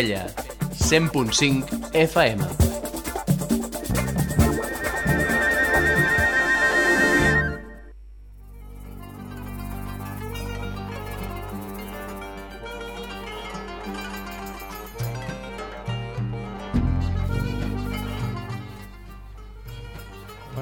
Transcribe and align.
Ella, 0.00 0.28
100.5 0.76 1.90
FM. 1.92 2.44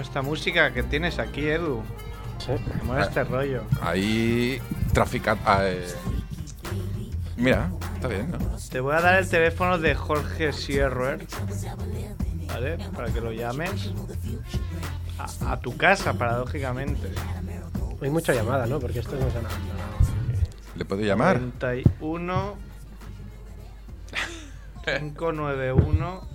Esta 0.01 0.23
música 0.23 0.73
que 0.73 0.83
tienes 0.83 1.19
aquí, 1.19 1.47
Edu. 1.47 1.83
Sí. 2.39 2.53
Este 3.01 3.25
rollo. 3.25 3.65
Ahí 3.81 4.61
trafica. 4.93 5.37
ah, 5.45 5.61
eh, 5.65 5.87
Mira, 7.37 7.71
está 7.97 8.09
bien, 8.09 8.31
¿no? 8.31 8.39
Te 8.71 8.81
voy 8.81 8.95
a 8.95 9.01
dar 9.01 9.19
el 9.19 9.29
teléfono 9.29 9.79
de 9.79 9.95
Jorge 9.95 10.53
Sierrer. 10.53 11.27
¿Vale? 12.49 12.79
Para 12.95 13.13
que 13.13 13.21
lo 13.21 13.33
llames. 13.33 13.91
A, 15.19 15.53
a 15.53 15.61
tu 15.61 15.77
casa, 15.77 16.15
paradójicamente. 16.15 17.11
Hay 18.01 18.11
mucha 18.11 18.35
llamada, 18.35 18.67
¿no? 18.67 18.79
Porque 18.79 19.01
nos 19.03 19.13
han 19.13 19.19
abandonado. 19.23 19.97
¿Le 20.77 20.85
puedo 20.85 21.03
llamar? 21.03 21.41
91 21.41 22.57
591 24.85 26.29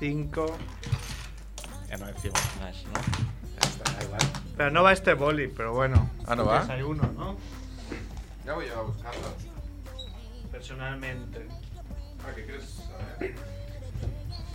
5 0.00 0.46
Ya 1.88 1.96
no 1.96 2.06
decimos 2.06 2.40
más, 2.60 2.84
¿no? 2.84 3.68
Está, 3.68 4.04
igual. 4.04 4.20
Pero 4.56 4.70
no 4.70 4.82
va 4.82 4.92
este 4.92 5.14
boli, 5.14 5.46
pero 5.48 5.72
bueno. 5.72 6.10
Ah, 6.26 6.34
¿no 6.34 6.44
va? 6.44 6.62
Desayuno, 6.62 7.08
¿no? 7.16 7.36
Ya 8.44 8.54
voy 8.54 8.66
a 8.68 8.80
buscarlo. 8.80 9.51
Personalmente. 10.66 11.44
Ah, 12.24 12.30
¿qué 12.36 12.44
quieres 12.44 12.64
saber? 13.18 13.34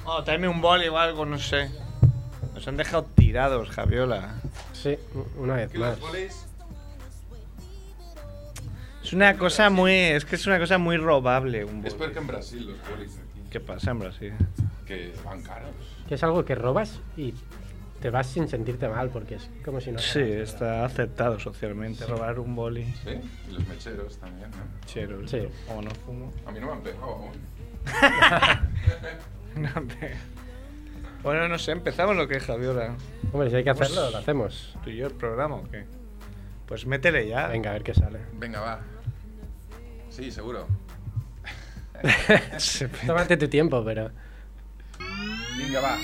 Oh, 0.06 0.24
tráeme 0.24 0.48
un 0.48 0.62
boli 0.62 0.88
o 0.88 0.98
algo, 0.98 1.26
no 1.26 1.38
sé. 1.38 1.70
Nos 2.54 2.66
han 2.66 2.78
dejado 2.78 3.04
tirados, 3.04 3.70
Javiola. 3.72 4.36
Sí, 4.72 4.98
una 5.36 5.56
vez 5.56 5.70
¿Qué 5.70 5.80
más. 5.80 6.00
los 6.00 6.10
bolis? 6.10 6.46
Es 9.04 9.12
una 9.12 9.38
cosa 9.38 9.70
muy. 9.70 9.92
Es 9.92 10.24
que 10.24 10.38
es 10.38 10.48
una 10.48 10.60
cosa 10.60 10.78
muy 10.78 10.96
robable 10.96 11.66
un 11.66 11.86
Es 11.86 11.94
boli. 11.94 11.96
peor 11.98 12.14
que 12.14 12.20
en 12.20 12.28
Brasil 12.28 12.68
los 12.68 12.90
bolis 12.90 13.12
aquí. 13.18 13.42
¿Qué 13.50 13.60
pasa 13.60 13.92
en 13.92 14.00
Brasil? 14.00 14.34
Que 14.86 15.14
van 15.26 15.42
caros. 15.44 15.72
Que 16.08 16.16
es 16.16 16.24
algo 16.24 16.46
que 16.46 16.56
robas 16.56 17.02
y 17.18 17.34
te 18.02 18.10
vas 18.10 18.28
sin 18.28 18.48
sentirte 18.48 18.88
mal, 18.88 19.10
porque 19.10 19.36
es 19.36 19.50
como 19.66 19.82
si 19.82 19.92
no. 19.92 20.00
Sí, 20.00 20.20
está 20.22 20.86
aceptado 20.86 21.40
socialmente 21.40 22.06
robar 22.06 22.40
un 22.40 22.56
boli. 22.56 22.84
¿Sí? 23.04 23.20
Y 23.50 23.54
los 23.54 23.68
mecheros 23.68 24.18
también, 24.18 24.50
¿no? 24.52 24.58
Chero. 24.86 25.28
Sí. 25.28 25.48
O 25.76 25.82
no 25.82 25.90
fumo. 26.06 26.32
A 26.46 26.52
mí 26.52 26.60
no 26.60 26.68
me 26.68 26.72
han 26.74 26.82
pegado 26.82 27.06
aún. 27.06 27.32
No 29.56 29.70
te- 29.88 30.14
Bueno, 31.24 31.48
no 31.48 31.58
sé, 31.58 31.72
empezamos 31.72 32.16
lo 32.16 32.28
que 32.28 32.38
es 32.38 32.44
Javiola. 32.44 32.96
Hombre, 33.34 33.50
si 33.50 33.56
hay 33.56 33.64
que 33.64 33.74
Pues- 33.74 33.90
hacerlo, 33.90 34.12
lo 34.12 34.18
hacemos. 34.20 34.76
¿Tú 34.84 34.92
y 34.92 34.98
yo 34.98 35.08
el 35.08 35.14
programa 35.14 35.56
o 35.56 35.64
qué? 35.70 35.86
Pues 36.68 36.86
métele 36.86 37.28
ya. 37.28 37.48
Venga, 37.48 37.72
a 37.72 37.74
ver 37.74 37.84
qué 37.84 37.94
sale. 37.96 38.20
Venga, 38.34 38.60
va. 38.62 38.82
Sí, 40.10 40.30
seguro. 40.32 40.68
Se- 42.58 42.88
Tómate 42.88 43.38
tu 43.38 43.48
tiempo, 43.48 43.84
pero. 43.84 44.12
Venga, 45.58 45.82
va. 45.82 45.98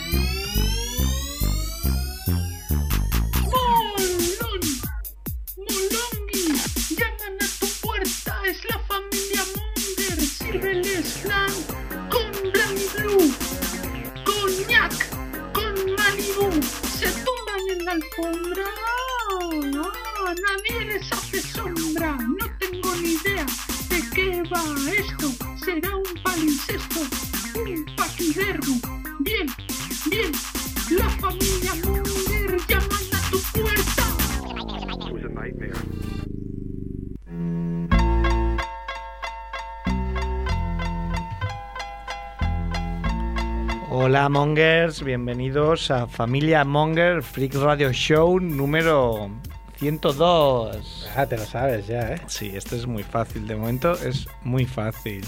Mongers, 44.94 45.06
bienvenidos 45.06 45.92
a 45.92 46.06
Familia 46.06 46.64
Monger 46.64 47.24
Freak 47.24 47.56
Radio 47.56 47.92
Show 47.92 48.40
número 48.40 49.32
102. 49.78 51.10
Ah, 51.16 51.26
te 51.26 51.36
lo 51.36 51.46
sabes 51.46 51.88
ya, 51.88 52.14
¿eh? 52.14 52.22
Sí, 52.28 52.52
esto 52.54 52.76
es 52.76 52.86
muy 52.86 53.02
fácil, 53.02 53.48
de 53.48 53.56
momento 53.56 53.94
es 53.94 54.28
muy 54.44 54.66
fácil. 54.66 55.26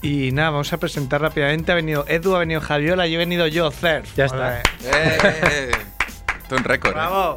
Y 0.00 0.32
nada, 0.32 0.50
vamos 0.50 0.72
a 0.72 0.78
presentar 0.78 1.20
rápidamente. 1.20 1.70
Ha 1.72 1.74
venido 1.74 2.06
Edu, 2.08 2.34
ha 2.34 2.38
venido 2.38 2.62
Javiola 2.62 3.06
y 3.06 3.14
he 3.14 3.18
venido 3.18 3.46
yo, 3.46 3.70
Cerf. 3.70 4.16
Ya 4.16 4.24
está. 4.24 4.60
¡Eh! 4.60 5.70
Esto 6.40 6.54
es 6.54 6.60
un 6.60 6.64
récord, 6.64 6.92
¿eh? 6.92 6.94
¡Bravo! 6.94 7.34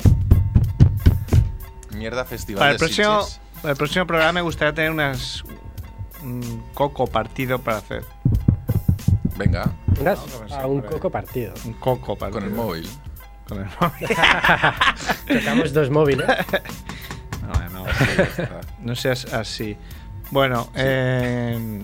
Mierda 1.96 2.24
festival 2.24 2.60
Para 2.60 2.72
el, 2.72 2.78
de 2.78 2.86
próximo, 2.86 3.28
para 3.62 3.72
el 3.72 3.78
próximo 3.78 4.08
programa 4.08 4.34
me 4.34 4.42
gustaría 4.42 4.74
tener 4.74 4.92
unas, 4.92 5.44
un 6.24 6.64
coco 6.74 7.08
partido 7.08 7.60
para 7.60 7.78
hacer. 7.80 8.04
Venga, 9.42 9.74
a 10.52 10.68
un 10.68 10.82
coco 10.82 11.10
partido. 11.10 11.54
Un 11.66 11.74
coco 11.74 12.16
partido. 12.16 12.42
con 12.42 12.50
el 12.50 12.56
móvil. 12.56 12.88
Con 13.48 13.60
el 13.60 13.66
móvil. 13.66 14.08
Tocamos 15.40 15.74
dos 15.74 15.90
móviles. 15.90 16.28
no, 17.42 17.70
no, 17.70 17.86
no 18.82 18.96
seas 18.96 19.34
así. 19.34 19.76
Bueno, 20.30 20.70
eh, 20.76 21.82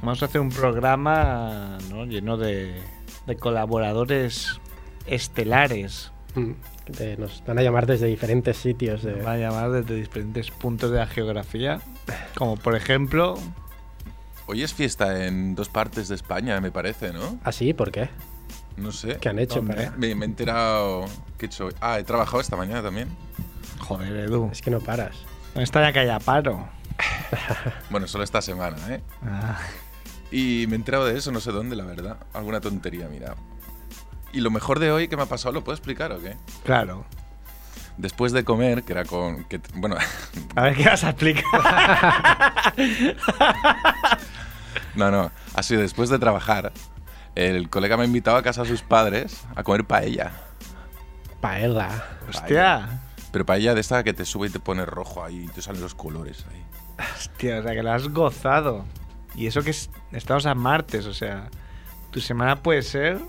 vamos 0.00 0.22
a 0.22 0.24
hacer 0.24 0.40
un 0.40 0.48
programa 0.48 1.76
¿no? 1.90 2.06
lleno 2.06 2.38
de, 2.38 2.80
de 3.26 3.36
colaboradores 3.36 4.58
estelares. 5.04 6.12
Mm, 6.34 6.52
que 6.96 7.16
nos 7.18 7.44
van 7.46 7.58
a 7.58 7.62
llamar 7.62 7.86
desde 7.86 8.06
diferentes 8.06 8.56
sitios. 8.56 9.02
De... 9.02 9.16
Nos 9.16 9.24
van 9.24 9.34
a 9.34 9.38
llamar 9.38 9.70
desde 9.70 9.96
diferentes 9.96 10.50
puntos 10.50 10.90
de 10.90 10.96
la 10.96 11.06
geografía. 11.06 11.82
Como 12.36 12.56
por 12.56 12.74
ejemplo, 12.74 13.36
Hoy 14.52 14.64
es 14.64 14.74
fiesta 14.74 15.26
en 15.26 15.54
dos 15.54 15.68
partes 15.68 16.08
de 16.08 16.16
España, 16.16 16.60
me 16.60 16.72
parece, 16.72 17.12
¿no? 17.12 17.38
¿Ah, 17.44 17.52
sí? 17.52 17.72
¿Por 17.72 17.92
qué? 17.92 18.10
No 18.76 18.90
sé. 18.90 19.16
¿Qué 19.20 19.28
han 19.28 19.38
hecho? 19.38 19.62
Para- 19.64 19.92
Me, 19.92 20.12
me 20.16 20.24
he 20.24 20.28
enterado. 20.28 21.04
¿Qué 21.38 21.46
he 21.46 21.48
hecho 21.48 21.66
hoy? 21.66 21.74
Ah, 21.80 22.00
he 22.00 22.02
trabajado 22.02 22.40
esta 22.40 22.56
mañana 22.56 22.82
también. 22.82 23.08
joder, 23.78 24.16
Edu, 24.16 24.48
Es 24.50 24.60
que 24.60 24.72
no 24.72 24.80
paras. 24.80 25.14
no 25.54 25.60
está 25.62 25.80
ya 25.82 25.92
que 25.92 26.00
haya 26.00 26.18
paro. 26.18 26.68
Bueno, 27.90 28.08
solo 28.08 28.24
esta 28.24 28.42
semana, 28.42 28.76
¿eh? 28.92 29.00
Ah, 29.24 29.56
Y 30.32 30.64
me 30.66 30.72
he 30.72 30.76
enterado 30.76 31.04
de 31.06 31.16
eso, 31.16 31.30
no 31.30 31.38
sé 31.38 31.52
dónde, 31.52 31.76
la 31.76 31.84
verdad. 31.84 32.16
Alguna 32.34 32.60
tontería, 32.60 33.06
mira. 33.08 33.36
Y 34.32 34.40
lo 34.40 34.50
mejor 34.50 34.80
de 34.80 34.90
hoy 34.90 35.06
que 35.06 35.16
me 35.16 35.22
ha 35.22 35.26
pasado, 35.26 35.52
¿lo 35.52 35.62
puedo 35.62 35.76
explicar 35.76 36.10
o 36.10 36.20
qué? 36.20 36.34
claro. 36.64 37.04
Después 37.96 38.32
de 38.32 38.44
comer, 38.44 38.82
que 38.84 38.92
era 38.94 39.04
con. 39.04 39.44
Que, 39.44 39.60
bueno, 39.74 39.96
A 40.56 40.62
ver 40.62 40.74
qué 40.74 40.84
vas 40.86 41.04
a 41.04 41.10
explicar. 41.10 41.44
no, 44.94 45.10
no. 45.10 45.30
Ha 45.54 45.62
sido 45.62 45.80
después 45.80 46.08
de 46.10 46.18
trabajar. 46.18 46.72
El 47.34 47.68
colega 47.70 47.96
me 47.96 48.02
ha 48.02 48.06
invitado 48.06 48.36
a 48.36 48.42
casa 48.42 48.62
a 48.62 48.64
sus 48.64 48.82
padres 48.82 49.44
a 49.56 49.62
comer 49.62 49.84
paella. 49.84 50.32
Paella. 51.40 51.88
Hostia. 52.28 53.00
Pero 53.32 53.46
paella 53.46 53.74
de 53.74 53.80
esta 53.80 54.02
que 54.02 54.12
te 54.12 54.24
sube 54.24 54.48
y 54.48 54.50
te 54.50 54.60
pone 54.60 54.84
rojo 54.84 55.24
ahí 55.24 55.44
y 55.44 55.48
te 55.48 55.62
salen 55.62 55.80
los 55.80 55.94
colores 55.94 56.44
ahí. 56.50 56.64
Hostia, 57.16 57.60
o 57.60 57.62
sea 57.62 57.72
que 57.72 57.82
lo 57.82 57.92
has 57.92 58.08
gozado. 58.08 58.84
Y 59.34 59.46
eso 59.46 59.62
que 59.62 59.70
es- 59.70 59.90
estamos 60.12 60.44
a 60.46 60.54
martes, 60.54 61.06
o 61.06 61.14
sea, 61.14 61.48
tu 62.10 62.20
semana 62.20 62.56
puede 62.56 62.82
ser 62.82 63.20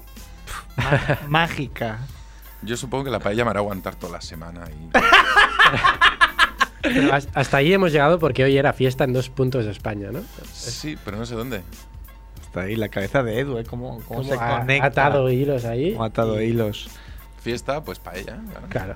mágica. 1.27 1.99
Yo 2.63 2.75
supongo 2.77 3.05
que 3.05 3.11
la 3.11 3.19
paella 3.19 3.43
me 3.45 3.51
hará 3.51 3.59
aguantar 3.59 3.95
toda 3.95 4.13
la 4.13 4.21
semana. 4.21 4.65
Y... 4.69 4.89
Pero 6.81 7.13
has- 7.13 7.27
hasta 7.33 7.57
ahí 7.57 7.73
hemos 7.73 7.91
llegado 7.91 8.19
porque 8.19 8.43
hoy 8.43 8.57
era 8.57 8.73
fiesta 8.73 9.03
en 9.03 9.13
dos 9.13 9.29
puntos 9.29 9.65
de 9.65 9.71
España, 9.71 10.09
¿no? 10.11 10.21
Sí, 10.51 10.97
pero 11.05 11.17
no 11.17 11.25
sé 11.25 11.35
dónde. 11.35 11.61
Está 12.41 12.61
ahí 12.61 12.75
la 12.75 12.89
cabeza 12.89 13.23
de 13.23 13.39
Edu, 13.39 13.57
¿eh? 13.59 13.63
Cómo, 13.63 14.01
cómo 14.07 14.21
Como 14.21 14.23
se 14.23 14.33
ha- 14.33 14.59
conecta. 14.59 14.87
atado 14.87 15.29
hilos 15.29 15.65
ahí. 15.65 15.91
Cómo 15.93 16.03
ha 16.03 16.07
atado 16.07 16.41
y- 16.41 16.45
hilos. 16.47 16.89
Fiesta, 17.41 17.83
pues 17.83 17.99
paella. 17.99 18.39
claro. 18.51 18.67
Claro. 18.69 18.95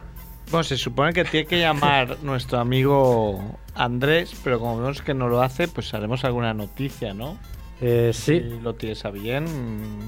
Bueno, 0.52 0.64
se 0.64 0.78
supone 0.78 1.14
que 1.14 1.26
tiene 1.26 1.48
que 1.48 1.60
llamar 1.60 2.18
nuestro 2.24 2.60
amigo 2.60 3.58
Andrés, 3.74 4.36
pero 4.44 4.60
como 4.60 4.78
vemos 4.80 5.02
que 5.02 5.14
no 5.14 5.28
lo 5.28 5.42
hace, 5.42 5.68
pues 5.68 5.94
haremos 5.94 6.24
alguna 6.26 6.54
noticia, 6.54 7.14
¿no? 7.14 7.38
Eh, 7.82 8.12
sí, 8.14 8.40
Si 8.40 8.60
lo 8.62 8.74
tienes 8.76 9.04
a 9.06 9.12
bien, 9.12 9.46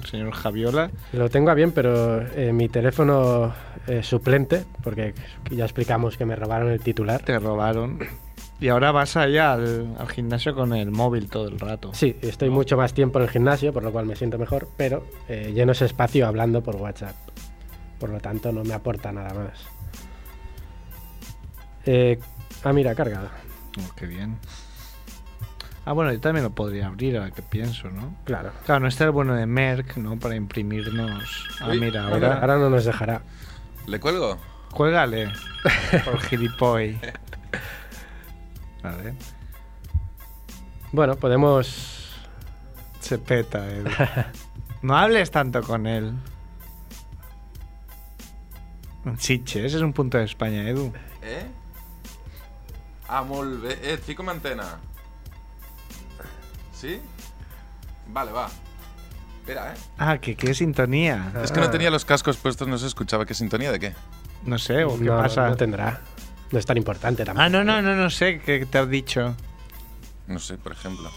señor 0.10 0.32
Javiola. 0.32 0.90
lo 1.12 1.30
tengo 1.30 1.50
a 1.52 1.54
bien, 1.54 1.72
pero 1.72 2.22
eh, 2.22 2.54
mi 2.54 2.70
teléfono 2.70 3.54
eh, 3.88 4.04
suplente, 4.04 4.64
porque 4.84 5.14
ya 5.52 5.66
explicamos 5.66 6.18
que 6.18 6.26
me 6.26 6.36
robaron 6.36 6.70
el 6.72 6.80
titular, 6.80 7.22
Te 7.24 7.38
robaron. 7.40 8.00
Y 8.60 8.70
ahora 8.70 8.92
vas 8.92 9.16
allá 9.18 9.54
al, 9.54 9.96
al 10.00 10.08
gimnasio 10.10 10.56
con 10.56 10.74
el 10.74 10.90
móvil 10.92 11.30
todo 11.30 11.48
el 11.48 11.60
rato. 11.60 11.92
Sí, 11.94 12.16
estoy 12.22 12.50
mucho 12.50 12.76
más 12.78 12.94
tiempo 12.94 13.20
en 13.20 13.26
el 13.26 13.30
gimnasio, 13.30 13.72
por 13.74 13.84
lo 13.84 13.92
cual 13.92 14.06
me 14.08 14.16
siento 14.16 14.40
mejor, 14.40 14.68
pero 14.78 15.06
eh, 15.28 15.52
lleno 15.54 15.74
ese 15.74 15.86
espacio 15.86 16.26
hablando 16.26 16.64
por 16.64 16.76
WhatsApp. 16.78 17.16
Por 18.00 18.10
lo 18.10 18.20
tanto, 18.20 18.52
no 18.52 18.64
me 18.64 18.74
aporta 18.74 19.12
nada 19.12 19.34
más. 19.34 19.60
Eh, 21.86 22.18
ah, 22.64 22.74
mira, 22.74 22.96
cargado. 22.96 23.30
Oh, 23.80 23.94
qué 23.96 24.06
bien. 24.08 24.38
Ah, 25.88 25.94
bueno, 25.94 26.12
yo 26.12 26.20
también 26.20 26.44
lo 26.44 26.50
podría 26.50 26.88
abrir 26.88 27.16
ahora 27.18 27.32
que 27.32 27.42
pienso, 27.42 27.90
¿no? 27.90 28.14
Claro. 28.26 28.52
Claro, 28.66 28.82
no 28.82 28.88
está 28.90 29.06
el 29.06 29.12
bueno 29.12 29.36
de 29.36 29.46
Merck, 29.46 29.96
¿no? 29.96 30.20
Para 30.20 30.36
imprimirnos. 30.36 31.48
Ah, 31.62 31.70
Uy, 31.70 31.80
mira, 31.80 32.04
Ahora, 32.04 32.16
ahora. 32.28 32.40
ahora 32.42 32.58
no 32.58 32.70
nos 32.70 32.84
dejará. 32.84 33.22
¿Le 33.86 33.98
cuelgo? 33.98 34.38
Cuélgale. 34.72 35.32
Por 36.04 36.20
gilipoy. 36.24 37.00
Vale. 38.84 39.14
Bueno, 40.92 41.16
podemos. 41.16 42.14
Se 43.00 43.18
peta 43.18 43.66
él. 43.68 43.88
No 44.82 44.96
hables 44.96 45.32
tanto 45.32 45.64
con 45.64 45.88
él. 45.88 46.14
Chiche, 49.18 49.66
ese 49.66 49.78
es 49.78 49.82
un 49.82 49.94
punto 49.94 50.18
de 50.18 50.26
España, 50.26 50.68
Edu. 50.70 50.92
Eh? 51.22 51.46
Ah, 53.08 53.24
molt 53.24 53.62
bé. 53.64 53.72
Eh, 53.82 53.94
et 53.96 54.04
fico 54.04 54.22
amb 54.22 54.30
antena. 54.36 54.66
Sí? 56.80 57.02
Vale, 58.08 58.32
va. 58.32 58.50
Espera, 59.40 59.74
eh. 59.74 59.78
Ah, 59.98 60.20
que 60.20 60.36
qué 60.36 60.54
sintonía. 60.54 61.32
Es 61.44 61.52
que 61.52 61.60
no 61.60 61.72
tenía 61.72 61.90
los 61.90 62.06
cascos 62.06 62.38
puestos, 62.38 62.68
no 62.68 62.78
se 62.78 62.86
escuchaba. 62.86 63.26
¿Qué 63.26 63.34
sintonía 63.34 63.72
de 63.72 63.80
qué? 63.80 63.96
No 64.44 64.60
sé, 64.60 64.84
o 64.84 64.96
qué 65.00 65.06
no, 65.06 65.18
pasa. 65.18 65.48
no 65.48 65.56
tendrá. 65.56 66.02
No 66.52 66.60
es 66.60 66.66
tan 66.68 66.78
importante 66.78 67.26
tampoco. 67.26 67.44
Ah, 67.44 67.50
no, 67.50 67.64
no, 67.64 67.82
no, 67.82 67.96
no 67.96 68.10
sé 68.12 68.40
qué 68.40 68.68
te 68.68 68.78
has 68.78 68.88
dicho. 68.90 69.36
No 70.28 70.38
sé, 70.38 70.58
por 70.60 70.74
ejemplo. 70.74 71.10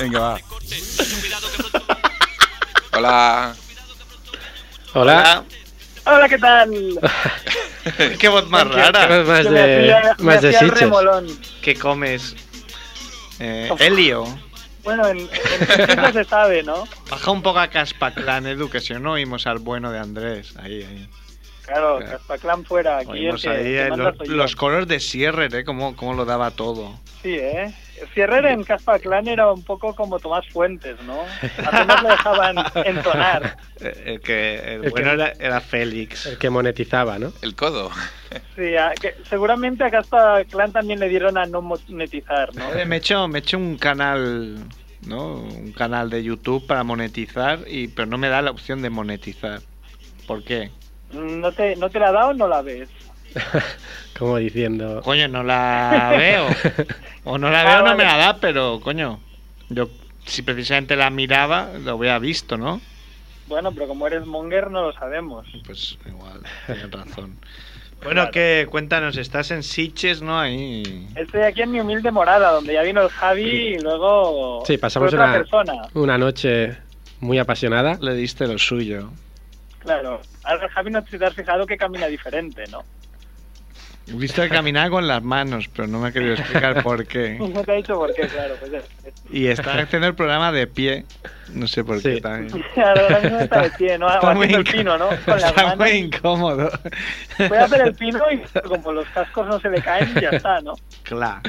Venga, 0.00 0.20
va. 0.20 0.38
Hola. 2.94 3.54
Hola. 4.94 5.44
Hola, 6.04 6.28
¿qué 6.28 6.38
tal? 6.38 6.70
qué 8.18 8.28
voz 8.28 8.48
más 8.50 8.64
¿Qué 8.64 8.70
rara. 8.70 9.06
ves 9.06 9.26
más 9.26 9.40
Que 9.42 9.50
me 9.50 9.60
de, 9.60 9.94
hacía- 9.94 10.14
me 10.18 10.24
más 10.24 10.42
de 10.42 10.52
remolón. 10.60 11.26
¿Qué 11.62 11.74
comes? 11.74 12.34
Eh, 13.38 13.70
Helio. 13.78 14.24
Bueno, 14.84 15.06
en, 15.08 15.18
en 15.20 16.12
se 16.12 16.24
sabe, 16.24 16.62
¿no? 16.64 16.84
Baja 17.08 17.30
un 17.30 17.40
poco 17.42 17.60
a 17.60 17.68
Caspaclan, 17.68 18.46
Edu, 18.48 18.68
que 18.68 18.80
si 18.80 18.92
no 18.94 19.12
oímos 19.12 19.46
al 19.46 19.58
bueno 19.58 19.92
de 19.92 19.98
Andrés. 20.00 20.54
Ahí, 20.56 20.82
ahí. 20.82 21.08
Claro, 21.64 21.98
Claro. 21.98 22.12
Caspaclán 22.18 22.64
fuera. 22.64 22.98
Aquí 22.98 23.10
el 23.12 23.16
Oímos 23.26 23.42
que, 23.42 23.48
ahí 23.48 23.62
que 23.62 23.82
eh, 23.86 23.90
manda 23.90 24.14
los, 24.26 24.56
coros 24.56 24.88
de 24.88 24.98
Sierrer, 24.98 25.54
¿eh? 25.54 25.64
Cómo, 25.64 25.94
cómo 25.94 26.14
lo 26.14 26.24
daba 26.24 26.50
todo. 26.50 26.98
Sí, 27.22 27.36
¿eh? 27.36 27.72
Ferrer 28.14 28.46
en 28.46 28.64
Caspaclán 28.64 29.28
era 29.28 29.50
un 29.52 29.62
poco 29.64 29.94
como 29.94 30.18
Tomás 30.18 30.46
Fuentes, 30.48 30.96
¿no? 31.02 31.20
Apenas 31.66 32.02
le 32.02 32.08
dejaban 32.10 32.56
entonar. 32.84 33.56
El 34.04 34.20
que 34.20 34.54
el 34.58 34.84
El 34.84 34.90
bueno 34.90 35.08
que- 35.08 35.14
era, 35.14 35.32
era 35.40 35.60
Félix. 35.60 36.26
El 36.26 36.38
que 36.38 36.50
monetizaba, 36.50 37.18
¿no? 37.18 37.32
El 37.42 37.54
codo. 37.56 37.90
Sí, 38.56 38.76
a- 38.76 38.92
que 39.00 39.14
seguramente 39.28 39.84
a 39.84 39.90
Caspaclán 39.90 40.72
también 40.72 41.00
le 41.00 41.08
dieron 41.08 41.36
a 41.38 41.46
no 41.46 41.62
monetizar, 41.62 42.54
¿no? 42.54 42.72
Eh, 42.74 42.84
Me 42.86 42.96
he 42.96 42.98
hecho, 42.98 43.26
me 43.28 43.42
un 43.54 43.76
canal, 43.78 44.58
¿no? 45.06 45.34
Un 45.36 45.72
canal 45.72 46.10
de 46.10 46.22
YouTube 46.22 46.66
para 46.66 46.84
monetizar, 46.84 47.60
y 47.66 47.88
pero 47.88 48.06
no 48.06 48.18
me 48.18 48.28
da 48.28 48.40
la 48.42 48.50
opción 48.52 48.82
de 48.82 48.90
monetizar. 48.90 49.60
¿Por 50.26 50.44
qué? 50.44 50.70
¿No 51.12 51.52
te, 51.52 51.76
¿No 51.76 51.90
te 51.90 51.98
la 51.98 52.08
ha 52.08 52.12
dado 52.12 52.30
o 52.30 52.34
no 52.34 52.48
la 52.48 52.62
ves? 52.62 52.88
Como 54.18 54.36
diciendo. 54.38 55.00
Coño, 55.02 55.28
no 55.28 55.42
la 55.42 56.14
veo. 56.18 56.46
O 57.24 57.38
no 57.38 57.50
la 57.50 57.60
Ah, 57.60 57.64
veo, 57.64 57.76
no 57.78 57.84
vale. 57.84 57.96
me 57.96 58.04
la 58.04 58.16
da, 58.16 58.36
pero 58.40 58.80
coño. 58.80 59.20
Yo, 59.68 59.88
si 60.26 60.42
precisamente 60.42 60.96
la 60.96 61.10
miraba, 61.10 61.70
lo 61.84 61.96
hubiera 61.96 62.18
visto, 62.18 62.56
¿no? 62.58 62.80
Bueno, 63.48 63.72
pero 63.72 63.88
como 63.88 64.06
eres 64.06 64.24
monger 64.26 64.70
no 64.70 64.82
lo 64.82 64.92
sabemos. 64.92 65.46
Pues 65.66 65.98
igual, 66.06 66.40
tienes 66.66 66.90
razón. 66.90 67.36
Bueno, 68.04 68.32
que 68.32 68.66
cuéntanos, 68.68 69.16
estás 69.16 69.52
en 69.52 69.62
Sitges, 69.62 70.22
¿no? 70.22 70.36
Ahí. 70.40 71.06
Estoy 71.14 71.42
aquí 71.42 71.62
en 71.62 71.70
mi 71.70 71.78
humilde 71.78 72.10
morada, 72.10 72.50
donde 72.50 72.72
ya 72.72 72.82
vino 72.82 73.00
el 73.00 73.08
Javi 73.08 73.44
y 73.76 73.78
luego 73.78 74.64
Sí, 74.66 74.76
pasamos 74.76 75.12
otra 75.14 75.26
una- 75.26 75.32
persona. 75.34 75.72
Una 75.94 76.18
noche 76.18 76.78
muy 77.20 77.38
apasionada. 77.38 77.98
Le 78.00 78.14
diste 78.14 78.48
lo 78.48 78.58
suyo. 78.58 79.12
Claro. 79.78 80.20
Ahora 80.42 80.64
el 80.64 80.70
Javi 80.72 80.90
no 80.90 81.04
te 81.04 81.24
has 81.24 81.32
fijado 81.32 81.64
que 81.64 81.76
camina 81.76 82.08
diferente, 82.08 82.64
¿no? 82.72 82.82
He 84.08 84.12
visto 84.14 84.42
que 84.42 84.48
caminaba 84.48 84.90
con 84.90 85.06
las 85.06 85.22
manos, 85.22 85.68
pero 85.74 85.86
no 85.88 86.00
me 86.00 86.08
ha 86.08 86.12
querido 86.12 86.34
explicar 86.34 86.82
por 86.82 87.06
qué. 87.06 87.38
No 87.54 87.62
te 87.62 87.72
ha 87.72 87.74
dicho 87.76 87.94
por 87.94 88.12
qué, 88.14 88.26
claro. 88.26 88.54
Pues 88.60 88.72
es- 88.72 88.84
es- 89.06 89.14
Y 89.30 89.46
está 89.46 89.78
haciendo 89.78 90.08
el 90.08 90.14
programa 90.14 90.50
de 90.52 90.66
pie. 90.66 91.04
No 91.52 91.66
sé 91.68 91.84
por 91.84 92.02
qué 92.02 92.20
también. 92.20 92.64
Claro, 92.74 93.02
ahora 93.02 93.20
mismo 93.20 93.38
está 93.40 93.62
de 93.62 93.70
pie, 93.70 93.98
¿no? 93.98 94.08
Está 94.14 94.34
muy, 94.34 94.52
el 94.52 94.64
pino, 94.64 94.98
¿no? 94.98 95.08
Con 95.08 95.40
las 95.40 95.44
está 95.44 95.62
manos. 95.62 95.78
muy 95.78 95.90
incómodo. 95.90 96.70
Voy 97.48 97.58
a 97.58 97.64
hacer 97.64 97.80
el 97.82 97.94
pino 97.94 98.20
y 98.30 98.38
como 98.68 98.92
los 98.92 99.06
cascos 99.10 99.46
no 99.46 99.60
se 99.60 99.70
le 99.70 99.80
caen, 99.82 100.12
ya 100.20 100.30
está, 100.30 100.60
¿no? 100.60 100.74
Claro. 101.04 101.40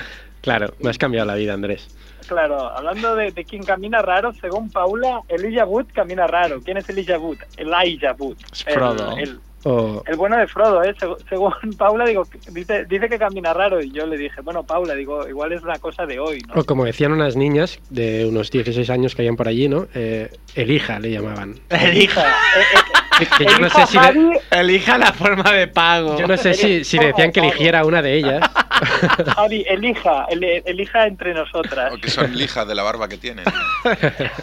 Claro, 0.41 0.73
me 0.81 0.89
has 0.89 0.97
cambiado 0.97 1.25
la 1.25 1.35
vida, 1.35 1.53
Andrés. 1.53 1.88
Claro, 2.27 2.69
hablando 2.69 3.15
de, 3.15 3.31
de 3.31 3.44
quién 3.45 3.63
camina 3.63 4.01
raro, 4.01 4.33
según 4.33 4.69
Paula, 4.69 5.21
Elijah 5.29 5.65
Wood 5.65 5.88
camina 5.94 6.27
raro. 6.27 6.61
¿Quién 6.61 6.77
es 6.77 6.88
Elijah 6.89 7.17
Wood? 7.17 7.38
Elijah 7.57 8.13
Wood. 8.17 8.38
Es 8.51 8.65
El- 8.67 8.73
Frodo. 8.73 9.17
El, 9.17 9.39
O 9.65 10.04
el 10.06 10.15
bueno 10.18 10.38
de 10.38 10.48
Frodo, 10.48 10.83
¿eh? 10.83 10.94
Seg- 11.00 11.18
Según 11.30 11.54
Paula, 11.77 12.06
digo, 12.06 12.27
dice, 12.51 12.86
dice 12.86 13.07
que 13.10 13.18
camina 13.18 13.54
raro 13.54 13.81
y 13.81 13.92
yo 13.92 14.06
le 14.06 14.18
dije, 14.18 14.42
bueno, 14.42 14.63
Paula, 14.63 14.94
digo, 14.95 15.27
igual 15.27 15.54
es 15.54 15.62
una 15.63 15.77
cosa 15.80 16.06
de 16.06 16.19
hoy, 16.19 16.42
¿no? 16.48 16.62
O 16.62 16.65
como 16.65 16.86
decían 16.86 17.12
unas 17.13 17.36
niñas 17.36 17.80
de 17.89 18.25
unos 18.25 18.51
16 18.51 18.89
años 18.89 19.15
que 19.15 19.21
habían 19.21 19.36
por 19.36 19.48
allí, 19.48 19.69
¿no? 19.69 19.88
Eh, 19.94 20.30
elija, 20.56 21.00
le 21.00 21.12
llamaban. 21.12 21.56
Elija, 21.69 22.21
Eh, 22.56 22.62
eh, 22.62 23.02
Que- 23.18 23.45
yo 23.45 23.60
no 23.60 23.68
elija 23.68 23.88
sé 23.88 24.00
si 24.00 24.39
elija 24.51 24.98
la 24.98 25.13
forma 25.13 25.51
de 25.51 25.68
pago. 25.68 26.18
Yo 26.19 26.27
no 26.27 26.38
sé 26.38 26.54
si, 26.54 26.83
si 26.83 26.98
decían 26.98 27.31
que 27.31 27.39
eligiera 27.42 27.86
una 27.86 28.01
de 28.01 28.15
ellas. 28.15 28.42
Javi, 29.36 29.65
elija, 29.68 30.25
el- 30.30 30.44
elija 30.44 31.06
entre 31.07 31.33
nosotras. 31.33 31.94
O 31.94 31.98
que 31.98 32.10
son 32.10 32.36
lijas 32.36 32.68
de 32.68 32.75
la 32.75 32.83
barba 32.83 33.07
que 33.07 33.18
tienen. 33.18 33.45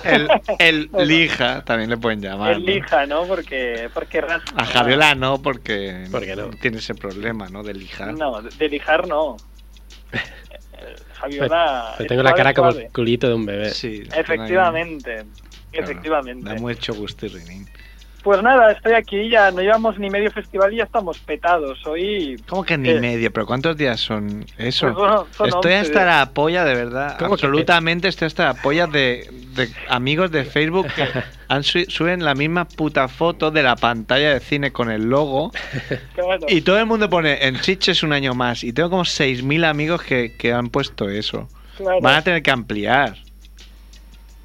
El, 0.05 0.29
el 0.59 0.91
lija 1.09 1.65
también 1.65 1.91
le 1.91 1.97
pueden 1.97 2.21
llamar. 2.21 2.53
¿no? 2.53 2.57
Elija, 2.57 3.07
¿no? 3.07 3.25
Porque, 3.25 3.89
porque 3.93 4.21
rasca. 4.21 4.53
A 4.57 4.65
Javiola 4.65 5.15
no, 5.15 5.43
porque 5.43 6.07
¿Por 6.11 6.23
qué 6.25 6.37
no? 6.37 6.51
tiene 6.51 6.79
ese 6.79 6.95
problema, 6.95 7.49
¿no? 7.49 7.63
De 7.63 7.75
lijar. 7.75 8.15
No, 8.15 8.41
de 8.43 8.69
lijar 8.69 9.07
no. 9.09 9.37
Javiola. 11.21 11.95
Pero 11.99 12.09
tengo 12.09 12.23
la 12.23 12.31
suave, 12.31 12.39
cara 12.43 12.55
como 12.55 12.71
suave. 12.73 12.87
el 12.87 12.93
culito 12.93 13.29
de 13.29 13.35
un 13.35 13.47
bebé. 13.47 13.71
Sí. 13.71 14.03
Efectivamente. 14.15 15.17
Claro, 15.17 15.85
Efectivamente. 15.85 16.49
Da 16.49 16.55
mucho 16.57 16.95
gusto, 16.95 17.27
Rinín. 17.29 17.69
Pues 18.23 18.43
nada, 18.43 18.73
estoy 18.73 18.93
aquí, 18.93 19.31
ya 19.31 19.51
no 19.51 19.63
llevamos 19.63 19.99
ni 19.99 20.11
medio 20.11 20.31
festival 20.31 20.73
y 20.75 20.77
ya 20.77 20.85
estamos 20.85 21.19
petados. 21.21 21.79
Hoy. 21.87 22.37
¿Cómo 22.49 22.65
que 22.65 22.77
ni 22.77 22.91
Eh, 22.91 23.01
medio? 23.01 23.33
¿Pero 23.33 23.47
cuántos 23.47 23.77
días 23.77 23.99
son 24.01 24.45
eso? 24.59 24.87
Pues 24.87 24.97
bueno, 24.99 25.27
son 25.37 25.49
estoy 25.49 25.73
11 25.73 25.79
hasta 25.79 26.05
la 26.05 26.31
polla, 26.35 26.65
de 26.65 26.75
verdad. 26.75 27.17
¿Cómo 27.19 27.31
que 27.31 27.35
Absolutamente 27.47 28.09
estoy 28.09 28.27
hasta 28.27 28.45
la 28.45 28.55
polla 28.55 28.87
de, 28.87 29.27
de 29.55 29.69
amigos 29.89 30.31
de 30.31 30.45
Facebook 30.45 30.87
que 30.95 31.07
han 31.49 31.63
su- 31.65 31.87
suben 31.89 32.23
la 32.25 32.35
misma 32.35 32.67
puta 32.67 33.09
foto 33.09 33.51
de 33.51 33.63
la 33.63 33.77
pantalla 33.77 34.35
de 34.35 34.41
cine 34.41 34.71
con 34.71 34.91
el 34.91 35.05
logo 35.09 35.51
Claro, 36.15 36.47
y 36.49 36.61
todo 36.61 36.79
el 36.79 36.87
mundo 36.87 37.09
pone 37.09 37.47
en 37.47 37.59
Chiches 37.61 38.03
un 38.03 38.13
año 38.13 38.35
más. 38.35 38.65
Y 38.65 38.73
tengo 38.75 38.91
como 38.91 39.05
6.000 39.05 39.65
amigos 39.65 40.03
que, 40.03 40.37
que 40.37 40.53
han 40.53 40.69
puesto 40.69 41.09
eso. 41.09 41.49
claro. 41.77 42.01
Van 42.03 42.17
a 42.17 42.23
tener 42.23 42.43
que 42.43 42.51
ampliar. 42.51 43.17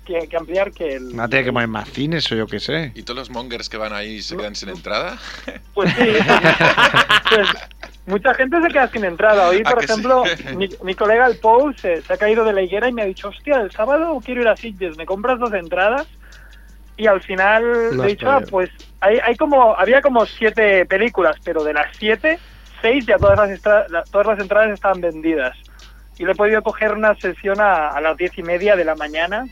Que, 0.05 0.27
que 0.27 0.37
ampliar 0.37 0.71
que 0.71 0.95
el. 0.95 1.19
A 1.19 1.27
tener 1.27 1.45
que 1.45 1.51
poner 1.51 1.67
más 1.67 1.89
cines 1.89 2.31
o 2.31 2.35
yo 2.35 2.47
qué 2.47 2.59
sé. 2.59 2.91
¿Y 2.95 3.03
todos 3.03 3.17
los 3.17 3.29
mongers 3.29 3.67
que 3.67 3.77
van 3.77 3.91
ahí 3.93 4.21
se 4.21 4.37
quedan 4.37 4.55
sin 4.55 4.69
entrada? 4.69 5.17
Pues 5.73 5.91
sí. 5.93 6.07
pues, 7.29 7.49
mucha 8.05 8.33
gente 8.35 8.61
se 8.61 8.67
queda 8.69 8.87
sin 8.87 9.03
entrada. 9.03 9.49
Hoy, 9.49 9.61
¿A 9.65 9.69
por 9.71 9.79
sí? 9.81 9.91
ejemplo, 9.91 10.23
mi, 10.55 10.69
mi 10.83 10.95
colega 10.95 11.27
el 11.27 11.37
Pou 11.39 11.73
se, 11.73 12.01
se 12.01 12.13
ha 12.13 12.17
caído 12.17 12.45
de 12.45 12.53
la 12.53 12.61
higuera 12.61 12.87
y 12.87 12.93
me 12.93 13.01
ha 13.01 13.05
dicho, 13.05 13.27
hostia, 13.29 13.59
el 13.61 13.71
sábado 13.71 14.17
quiero 14.23 14.41
ir 14.41 14.47
a 14.47 14.55
Sitges, 14.55 14.95
¿me 14.97 15.05
compras 15.05 15.39
dos 15.39 15.53
entradas? 15.53 16.07
Y 16.97 17.07
al 17.07 17.21
final 17.21 17.63
No 17.63 17.89
le 17.91 18.01
has 18.03 18.07
he 18.07 18.09
dicho, 18.11 18.29
ah, 18.31 18.41
pues 18.49 18.69
hay, 19.01 19.17
hay 19.21 19.35
como, 19.35 19.75
había 19.75 20.01
como 20.01 20.25
siete 20.25 20.85
películas, 20.85 21.35
pero 21.43 21.61
de 21.63 21.73
las 21.73 21.87
siete, 21.97 22.39
seis 22.81 23.05
ya 23.05 23.17
todas 23.17 23.37
las, 23.37 24.09
todas 24.11 24.27
las 24.27 24.39
entradas 24.39 24.71
estaban 24.71 25.01
vendidas. 25.01 25.57
Y 26.17 26.23
le 26.23 26.31
he 26.31 26.35
podido 26.35 26.61
coger 26.63 26.93
una 26.93 27.13
sesión 27.15 27.59
a, 27.59 27.89
a 27.89 27.99
las 27.99 28.15
diez 28.15 28.37
y 28.37 28.43
media 28.43 28.77
de 28.77 28.85
la 28.85 28.95
mañana, 28.95 29.45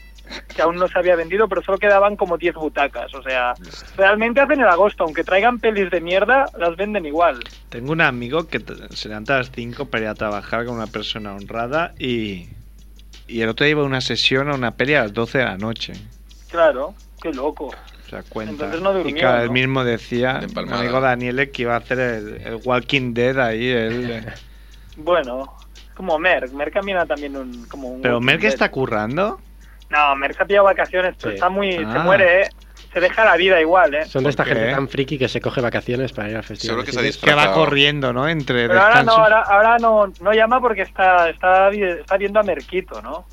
que 0.56 0.62
aún 0.62 0.76
no 0.76 0.88
se 0.88 0.98
había 0.98 1.16
vendido, 1.16 1.48
pero 1.48 1.62
solo 1.62 1.78
quedaban 1.78 2.16
como 2.16 2.38
diez 2.38 2.56
butacas. 2.56 3.14
O 3.14 3.24
sea, 3.24 3.54
realmente 3.98 4.42
hacen 4.42 4.62
el 4.62 4.68
agosto, 4.68 5.04
aunque 5.04 5.24
traigan 5.24 5.60
pelis 5.60 5.90
de 5.92 6.02
mierda, 6.02 6.46
las 6.58 6.76
venden 6.76 7.06
igual. 7.06 7.40
Tengo 7.70 7.92
un 7.92 8.02
amigo 8.02 8.48
que 8.48 8.62
se 8.92 9.10
levanta 9.10 9.36
a 9.36 9.38
las 9.40 9.52
5 9.52 9.86
para 9.86 10.04
ir 10.04 10.10
a 10.10 10.16
trabajar 10.16 10.66
con 10.66 10.76
una 10.76 10.88
persona 10.88 11.34
honrada 11.34 11.94
y, 12.00 12.50
y 13.28 13.42
el 13.42 13.50
otro 13.50 13.66
día 13.66 13.72
iba 13.72 13.82
a 13.82 13.86
una 13.86 14.02
sesión 14.02 14.50
a 14.50 14.56
una 14.56 14.72
peli 14.72 14.96
a 14.96 15.04
las 15.04 15.14
12 15.14 15.38
de 15.38 15.46
la 15.46 15.58
noche. 15.58 15.94
Claro, 16.50 16.94
qué 17.22 17.34
loco. 17.34 17.68
O 17.68 18.10
sea, 18.10 18.24
cuenta. 18.24 18.52
Entonces 18.52 18.82
no 18.82 18.94
durmió, 18.94 19.16
y 19.16 19.20
claro, 19.20 19.42
él 19.42 19.48
¿no? 19.48 19.54
mismo 19.54 19.84
decía, 19.84 20.40
De 20.40 20.48
mi 20.64 20.72
amigo 20.72 21.02
Daniele, 21.02 21.50
que 21.50 21.64
iba 21.64 21.74
a 21.74 21.78
hacer 21.78 22.00
el, 22.00 22.42
el 22.42 22.60
Walking 22.64 23.14
Dead 23.14 23.40
ahí. 23.40 23.68
Él, 23.68 24.12
eh. 24.12 24.26
Bueno, 24.98 25.58
como 25.96 26.20
Merck. 26.20 26.52
Merck 26.52 26.74
camina 26.74 27.06
también 27.06 27.36
un, 27.36 27.66
como 27.66 27.90
un... 27.90 28.02
Pero 28.02 28.20
Merck 28.20 28.44
está 28.44 28.70
currando. 28.70 29.40
No, 29.90 30.16
Merck 30.16 30.36
se 30.38 30.44
ha 30.44 30.46
pillado 30.46 30.66
vacaciones, 30.66 31.16
pero 31.20 31.32
Sí. 31.32 31.36
está 31.36 31.50
muy... 31.50 31.72
Se 31.74 31.84
Ah. 31.84 32.00
muere, 32.04 32.42
¿eh? 32.44 32.50
Se 32.94 33.00
deja 33.00 33.26
la 33.26 33.36
vida 33.38 33.60
igual, 33.60 33.96
¿eh? 33.96 34.06
Son 34.06 34.24
de 34.24 34.30
esta 34.30 34.46
gente 34.46 34.70
tan 34.70 34.88
friki 34.88 35.18
que 35.18 35.28
se 35.28 35.42
coge 35.42 35.62
vacaciones 35.62 36.12
para 36.14 36.30
ir 36.30 36.36
al 36.36 36.44
festival. 36.44 36.86
Que 36.86 36.92
se 36.92 37.20
Que 37.26 37.34
va 37.34 37.52
corriendo, 37.52 38.14
¿no? 38.14 38.28
Entre 38.28 38.68
Pero 38.68 38.80
ahora 38.80 39.02
no, 39.04 39.14
ahora, 39.14 39.42
ahora 39.42 39.78
no, 39.80 40.14
no 40.22 40.32
llama 40.34 40.62
porque 40.62 40.84
está, 40.84 41.28
está, 41.30 41.70
está 41.72 42.18
viendo 42.18 42.40
a 42.40 42.44
Merquito, 42.44 43.02
¿no? 43.02 43.26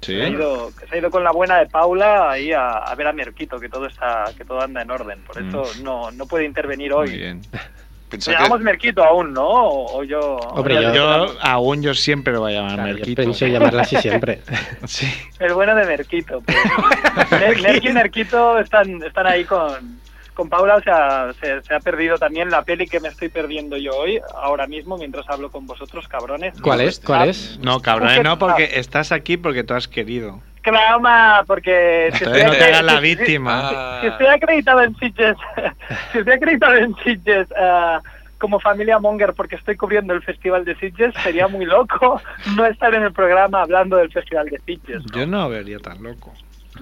Sí. 0.00 0.16
Se, 0.16 0.22
ha 0.24 0.28
ido, 0.28 0.70
se 0.72 0.94
ha 0.94 0.98
ido 0.98 1.10
con 1.10 1.22
la 1.22 1.30
buena 1.30 1.58
de 1.58 1.66
Paula 1.66 2.30
ahí 2.30 2.52
a, 2.52 2.70
a 2.70 2.94
ver 2.96 3.06
a 3.06 3.12
Merquito, 3.12 3.58
que 3.60 3.68
todo 3.68 3.86
está, 3.86 4.24
que 4.36 4.44
todo 4.44 4.60
anda 4.62 4.82
en 4.82 4.90
orden. 4.90 5.22
Por 5.24 5.40
eso 5.42 5.62
no, 5.82 6.10
no 6.10 6.26
puede 6.26 6.44
intervenir 6.44 6.92
Mm. 6.92 6.94
Muy 6.96 7.08
hoy. 7.08 7.16
bien. 7.16 7.40
Llamamos 8.16 8.58
que, 8.58 8.64
Merquito 8.64 9.04
aún, 9.04 9.32
¿no? 9.32 9.46
O, 9.46 9.98
o 9.98 10.04
yo... 10.04 10.20
Hombre, 10.36 10.74
yo- 10.82 10.94
Yo, 10.94 11.34
aún 11.42 11.82
yo 11.82 11.92
siempre 11.94 12.32
lo 12.32 12.40
voy 12.40 12.54
a 12.54 12.56
llamar 12.60 12.74
Claro, 12.74 12.88
yo 12.90 12.94
Merquito. 12.96 13.22
pensé 13.22 13.50
llamarla 13.50 13.82
así 13.82 13.96
siempre. 13.96 14.40
Sí. 14.86 15.06
El 15.38 15.54
bueno 15.54 15.74
de 15.74 15.84
Merquito. 15.86 16.40
pues. 16.40 16.56
Mer- 17.30 17.60
Merqui 17.62 17.88
y 17.88 17.92
Merquito 17.92 18.58
están, 18.58 19.02
están 19.02 19.26
ahí 19.26 19.44
con, 19.44 19.98
con 20.34 20.48
Paula. 20.48 20.76
O 20.76 20.82
sea, 20.82 21.32
se, 21.40 21.60
se 21.62 21.74
ha 21.74 21.80
perdido 21.80 22.16
también 22.16 22.50
la 22.50 22.62
peli 22.62 22.86
que 22.86 23.00
me 23.00 23.08
estoy 23.08 23.28
perdiendo 23.28 23.76
yo 23.76 23.92
hoy, 23.96 24.20
ahora 24.42 24.66
mismo, 24.66 24.96
mientras 24.96 25.28
hablo 25.28 25.50
con 25.50 25.66
vosotros, 25.66 26.08
cabrones. 26.08 26.58
¿Cuál 26.60 26.80
es? 26.80 27.00
¿Cuál 27.00 27.28
es? 27.28 27.58
No, 27.62 27.80
cabrón, 27.80 28.22
no, 28.22 28.38
porque 28.38 28.70
estás 28.74 29.12
aquí 29.12 29.36
porque 29.36 29.64
tú 29.64 29.74
has 29.74 29.88
querido. 29.88 30.40
Trauma, 30.70 31.44
porque... 31.46 32.10
si 32.14 32.24
Entonces 32.24 32.44
no 32.46 32.52
te 32.52 32.64
hagas 32.64 32.84
la 32.84 32.92
si- 32.92 32.98
si- 32.98 33.02
víctima. 33.16 33.60
Ah. 33.72 33.98
Si 34.00 34.06
estoy 34.08 34.26
acreditado 34.26 34.82
en 34.82 34.96
Sitges, 34.96 35.36
si 36.12 36.18
estoy 36.18 36.34
acreditado 36.34 36.74
en 36.74 36.94
Sitges 36.96 37.48
ah, 37.58 38.00
como 38.38 38.60
familia 38.60 38.98
Monger 38.98 39.34
porque 39.34 39.56
estoy 39.56 39.76
cubriendo 39.76 40.14
el 40.14 40.22
festival 40.22 40.64
de 40.64 40.76
Sitges, 40.76 41.14
sería 41.22 41.48
muy 41.48 41.64
loco 41.66 42.20
no 42.56 42.64
estar 42.66 42.94
en 42.94 43.02
el 43.02 43.12
programa 43.12 43.62
hablando 43.62 43.96
del 43.96 44.10
festival 44.12 44.46
de 44.48 44.58
Sitges. 44.66 45.02
¿no? 45.10 45.18
Yo 45.18 45.26
no 45.26 45.48
vería 45.48 45.78
tan 45.78 46.02
loco. 46.02 46.32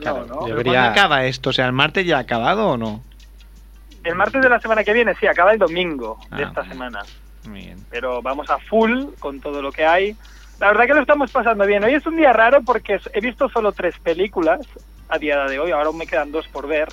No, 0.04 0.24
¿no? 0.26 0.26
¿Pero 0.26 0.46
Debería- 0.46 0.72
¿Cuándo 0.72 0.90
acaba 1.00 1.24
esto? 1.24 1.50
O 1.50 1.52
sea, 1.52 1.66
¿el 1.66 1.72
martes 1.72 2.04
ya 2.06 2.18
ha 2.18 2.20
acabado 2.20 2.68
o 2.70 2.76
no? 2.76 3.02
El 4.04 4.14
martes 4.14 4.40
de 4.42 4.48
la 4.48 4.60
semana 4.60 4.84
que 4.84 4.92
viene, 4.92 5.14
sí, 5.18 5.26
acaba 5.26 5.52
el 5.52 5.58
domingo 5.58 6.18
de 6.30 6.44
Ah, 6.44 6.48
esta 6.48 6.60
bien. 6.60 6.72
semana. 6.74 7.00
Bien. 7.48 7.76
Pero 7.90 8.20
vamos 8.22 8.48
a 8.50 8.58
full 8.58 9.06
con 9.18 9.40
todo 9.40 9.62
lo 9.62 9.72
que 9.72 9.84
hay. 9.86 10.14
La 10.60 10.68
verdad 10.68 10.86
que 10.86 10.94
lo 10.94 11.00
estamos 11.00 11.30
pasando 11.30 11.66
bien. 11.66 11.84
Hoy 11.84 11.94
es 11.94 12.06
un 12.06 12.16
día 12.16 12.32
raro 12.32 12.62
porque 12.62 12.98
he 13.12 13.20
visto 13.20 13.48
solo 13.48 13.72
tres 13.72 13.98
películas 13.98 14.60
a 15.08 15.18
día 15.18 15.44
de 15.44 15.58
hoy. 15.58 15.70
Ahora 15.70 15.86
aún 15.86 15.98
me 15.98 16.06
quedan 16.06 16.32
dos 16.32 16.48
por 16.48 16.66
ver. 16.66 16.88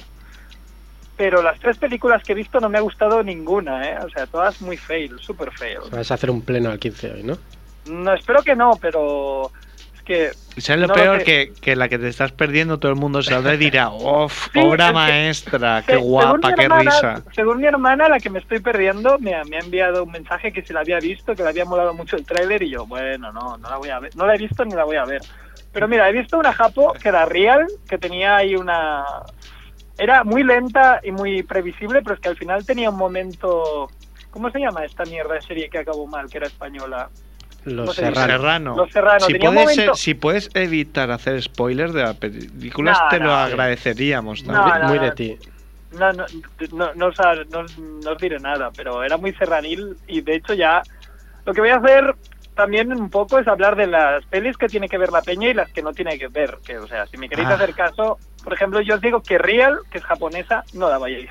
Pero 1.15 1.41
las 1.41 1.59
tres 1.59 1.77
películas 1.77 2.23
que 2.23 2.33
he 2.33 2.35
visto 2.35 2.59
no 2.59 2.69
me 2.69 2.77
ha 2.77 2.81
gustado 2.81 3.23
ninguna, 3.23 3.87
¿eh? 3.87 3.97
O 4.03 4.09
sea, 4.09 4.25
todas 4.25 4.61
muy 4.61 4.77
fail, 4.77 5.17
super 5.19 5.51
fail. 5.51 5.79
Vas 5.91 6.11
a 6.11 6.15
hacer 6.15 6.29
un 6.31 6.41
pleno 6.41 6.71
al 6.71 6.79
15 6.79 7.13
hoy, 7.13 7.23
¿no? 7.23 7.37
No, 7.85 8.13
espero 8.13 8.41
que 8.41 8.55
no, 8.55 8.71
pero 8.81 9.51
que... 10.03 10.31
¿Y 10.55 10.61
¿Sabes 10.61 10.81
lo 10.81 10.87
No 10.87 10.93
peor? 10.93 11.23
que, 11.23 11.53
que 11.61 11.75
la 11.75 11.89
que 11.89 11.97
te 11.97 12.07
estás 12.07 12.31
perdiendo 12.31 12.77
todo 12.79 12.91
el 12.91 12.97
mundo 12.97 13.23
saldrá 13.23 13.55
y 13.55 13.57
dirá, 13.57 13.89
¡Uf! 13.93 14.49
Sí, 14.53 14.59
obra 14.59 14.87
que- 14.87 14.93
maestra! 14.93 15.81
se- 15.81 15.87
¡Qué 15.93 15.95
guapa! 15.97 16.53
¡Qué 16.53 16.63
hermana- 16.63 16.91
risa! 16.91 17.23
Según 17.33 17.57
mi 17.59 17.65
hermana, 17.67 18.07
la 18.09 18.19
que 18.19 18.29
me 18.29 18.39
estoy 18.39 18.59
perdiendo, 18.59 19.17
me 19.19 19.33
ha, 19.35 19.43
me 19.45 19.57
ha 19.57 19.59
enviado 19.61 20.03
un 20.03 20.11
mensaje 20.11 20.51
que 20.51 20.61
si 20.61 20.73
la 20.73 20.81
había 20.81 20.99
visto, 20.99 21.35
que 21.35 21.43
le 21.43 21.49
había 21.49 21.65
molado 21.65 21.93
mucho 21.93 22.15
el 22.15 22.25
tráiler 22.25 22.61
y 22.63 22.69
yo, 22.69 22.85
bueno, 22.85 23.31
no, 23.31 23.57
no 23.57 23.69
la 23.69 23.77
voy 23.77 23.89
a 23.89 23.99
ver. 23.99 24.15
No 24.15 24.25
la 24.25 24.35
he 24.35 24.37
visto 24.37 24.63
ni 24.65 24.73
la 24.75 24.83
voy 24.83 24.97
a 24.97 25.05
ver. 25.05 25.21
Pero 25.71 25.87
mira, 25.87 26.07
he 26.07 26.11
visto 26.13 26.37
una 26.37 26.53
Japo 26.53 26.93
que 26.93 27.09
era 27.09 27.25
real, 27.25 27.65
que 27.89 27.97
tenía 27.97 28.35
ahí 28.37 28.55
una... 28.55 29.03
Era 29.97 30.23
muy 30.23 30.43
lenta 30.43 30.99
y 31.03 31.11
muy 31.11 31.43
previsible, 31.43 32.01
pero 32.01 32.15
es 32.15 32.21
que 32.21 32.29
al 32.29 32.37
final 32.37 32.65
tenía 32.65 32.89
un 32.89 32.97
momento... 32.97 33.89
¿Cómo 34.31 34.49
se 34.51 34.59
llama 34.59 34.83
esta 34.85 35.03
mierda 35.05 35.35
de 35.35 35.41
serie 35.41 35.69
que 35.69 35.77
acabó 35.79 36.07
mal, 36.07 36.27
que 36.29 36.37
era 36.39 36.47
española? 36.47 37.09
Los 37.65 37.85
No 37.87 37.93
sé, 37.93 38.01
serranos. 38.05 38.31
Serrano. 38.31 38.75
Los 38.75 38.91
Serrano, 38.91 39.19
Si 39.25 39.33
puedes, 39.35 39.53
momento- 39.77 39.95
si 39.95 40.13
puedes 40.15 40.49
evitar 40.53 41.11
hacer 41.11 41.41
spoilers 41.41 41.93
de 41.93 42.03
la 42.03 42.13
película, 42.13 42.91
No, 42.91 43.09
te 43.09 43.19
lo 43.19 43.33
agradeceríamos. 43.33 44.43
No, 44.45 44.53
también. 44.53 44.81
no, 44.81 44.87
Muy 44.89 44.97
no. 44.97 45.03
de 45.05 45.11
ti. 45.11 45.37
No, 45.97 46.11
no, 46.11 46.25
no, 46.71 46.93
no, 46.95 47.07
os, 47.07 47.17
no 47.51 47.59
os- 47.59 47.77
no 47.77 48.11
os 48.11 48.17
diré 48.17 48.39
nada, 48.39 48.71
pero 48.75 49.03
era 49.03 49.15
muy 49.17 49.31
serranil 49.33 49.95
y 50.07 50.21
de 50.21 50.35
hecho 50.35 50.53
ya 50.55 50.81
lo 51.45 51.53
que 51.53 51.61
voy 51.61 51.69
a 51.69 51.75
hacer 51.77 52.15
también 52.55 52.91
un 52.91 53.09
poco 53.09 53.39
es 53.39 53.47
hablar 53.47 53.75
de 53.75 53.87
las 53.87 54.25
pelis 54.25 54.57
que 54.57 54.67
tiene 54.67 54.89
que 54.89 54.97
ver 54.97 55.11
la 55.11 55.21
peña 55.21 55.49
y 55.49 55.53
las 55.53 55.71
que 55.71 55.81
no 55.81 55.93
tiene 55.93 56.17
que 56.19 56.27
ver. 56.27 56.57
Que, 56.65 56.77
o 56.77 56.87
sea, 56.87 57.05
si 57.07 57.17
me 57.17 57.29
queréis 57.29 57.47
Ah. 57.49 57.53
hacer 57.53 57.73
caso, 57.73 58.17
por 58.43 58.53
ejemplo, 58.53 58.81
yo 58.81 58.95
os 58.95 59.01
digo 59.01 59.21
que 59.21 59.37
Real, 59.37 59.77
que 59.91 59.99
es 59.99 60.03
japonesa, 60.03 60.63
no 60.73 60.89
la 60.89 60.97
vayáis. 60.97 61.29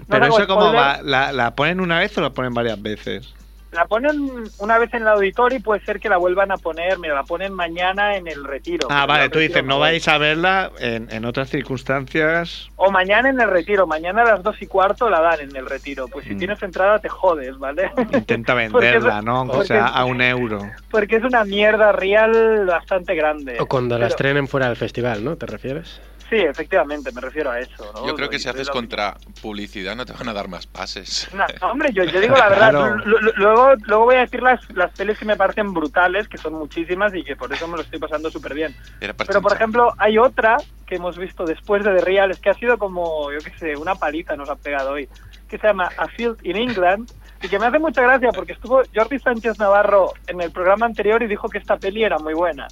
No 0.00 0.04
Pero 0.08 0.26
eso 0.26 0.42
spoiler. 0.44 0.76
va, 0.80 1.00
¿La, 1.02 1.32
¿la 1.32 1.54
ponen 1.54 1.80
una 1.80 1.98
vez 2.00 2.16
o 2.18 2.20
la 2.20 2.30
ponen 2.30 2.52
varias 2.54 2.80
veces? 2.82 3.34
La 3.72 3.84
ponen 3.86 4.44
una 4.58 4.78
vez 4.78 4.92
en 4.94 5.02
el 5.02 5.08
auditorio 5.08 5.58
y 5.58 5.62
puede 5.62 5.80
ser 5.84 6.00
que 6.00 6.08
la 6.08 6.16
vuelvan 6.16 6.50
a 6.50 6.56
poner, 6.56 6.98
mira, 6.98 7.14
la 7.14 7.22
ponen 7.22 7.52
mañana 7.52 8.16
en 8.16 8.26
el 8.26 8.42
retiro. 8.44 8.88
Ah, 8.90 9.06
vale, 9.06 9.28
tú 9.28 9.38
dices, 9.38 9.64
no 9.64 9.78
vais 9.78 10.06
a 10.08 10.18
verla 10.18 10.72
en, 10.80 11.06
en 11.12 11.24
otras 11.24 11.50
circunstancias. 11.50 12.68
O 12.76 12.90
mañana 12.90 13.28
en 13.30 13.40
el 13.40 13.48
retiro, 13.48 13.86
mañana 13.86 14.22
a 14.22 14.24
las 14.24 14.42
dos 14.42 14.60
y 14.60 14.66
cuarto 14.66 15.08
la 15.08 15.20
dan 15.20 15.40
en 15.40 15.54
el 15.54 15.66
retiro. 15.66 16.08
Pues 16.08 16.24
si 16.26 16.34
Mm. 16.34 16.38
tienes 16.38 16.62
entrada 16.62 16.98
te 16.98 17.08
jodes, 17.08 17.58
¿vale? 17.58 17.90
Intenta 18.12 18.54
venderla, 18.54 19.18
es- 19.18 19.24
¿no? 19.24 19.36
Aunque 19.36 19.52
porque 19.54 19.68
sea 19.68 19.86
es- 19.86 19.92
a 19.94 20.04
un 20.04 20.20
euro. 20.20 20.68
Porque 20.90 21.16
es 21.16 21.24
una 21.24 21.44
mierda 21.44 21.92
real 21.92 22.66
bastante 22.66 23.14
grande. 23.14 23.56
O 23.60 23.66
cuando 23.66 23.96
la 23.96 24.06
Pero- 24.06 24.08
estrenen 24.08 24.48
fuera 24.48 24.66
del 24.66 24.76
festival, 24.76 25.24
¿no? 25.24 25.36
¿Te 25.36 25.46
refieres? 25.46 26.00
Sí, 26.30 26.36
efectivamente, 26.36 27.10
me 27.10 27.20
refiero 27.20 27.50
a 27.50 27.58
eso. 27.58 27.92
¿no? 27.92 28.06
yo 28.06 28.14
creo 28.14 28.30
que 28.30 28.38
si 28.38 28.48
haces 28.48 28.70
contra 28.70 29.16
publicidad 29.42 29.96
no 29.96 30.06
te 30.06 30.12
van 30.12 30.28
a 30.28 30.32
dar 30.32 30.46
más 30.46 30.64
pases. 30.64 31.28
No, 31.34 31.44
hombre, 31.68 31.92
yo, 31.92 32.04
yo 32.04 32.20
digo 32.20 32.36
la 32.36 32.48
verdad. 32.48 32.70
Claro. 32.70 32.96
Luego, 33.36 33.74
luego 33.86 34.04
voy 34.04 34.14
a 34.14 34.20
decir 34.20 34.40
las, 34.40 34.60
las 34.76 34.92
pelis 34.92 35.18
que 35.18 35.24
me 35.24 35.36
parecen 35.36 35.74
brutales, 35.74 36.28
que 36.28 36.38
son 36.38 36.54
muchísimas 36.54 37.12
y 37.16 37.24
que 37.24 37.34
por 37.34 37.52
eso 37.52 37.66
me 37.66 37.76
lo 37.76 37.82
estoy 37.82 37.98
pasando 37.98 38.30
súper 38.30 38.54
bien. 38.54 38.76
Pero, 39.00 39.42
por 39.42 39.52
ejemplo, 39.52 39.92
hay 39.98 40.18
otra 40.18 40.58
que 40.86 40.96
hemos 40.96 41.18
visto 41.18 41.44
después 41.44 41.82
de 41.84 41.96
The 41.96 42.04
Real, 42.04 42.30
es 42.30 42.38
que 42.38 42.50
ha 42.50 42.54
sido 42.54 42.78
como, 42.78 43.32
yo 43.32 43.38
qué 43.38 43.52
sé, 43.58 43.76
una 43.76 43.96
paliza 43.96 44.36
nos 44.36 44.48
ha 44.50 44.56
pegado 44.56 44.92
hoy, 44.92 45.08
que 45.48 45.58
se 45.58 45.66
llama 45.66 45.90
A 45.96 46.06
Field 46.06 46.38
in 46.44 46.56
England, 46.56 47.10
y 47.42 47.48
que 47.48 47.58
me 47.58 47.66
hace 47.66 47.78
mucha 47.78 48.02
gracia 48.02 48.30
porque 48.32 48.52
estuvo 48.52 48.82
Jordi 48.94 49.18
Sánchez 49.18 49.58
Navarro 49.58 50.12
en 50.26 50.40
el 50.40 50.50
programa 50.52 50.86
anterior 50.86 51.22
y 51.22 51.26
dijo 51.26 51.48
que 51.48 51.58
esta 51.58 51.76
peli 51.76 52.04
era 52.04 52.18
muy 52.18 52.34
buena. 52.34 52.68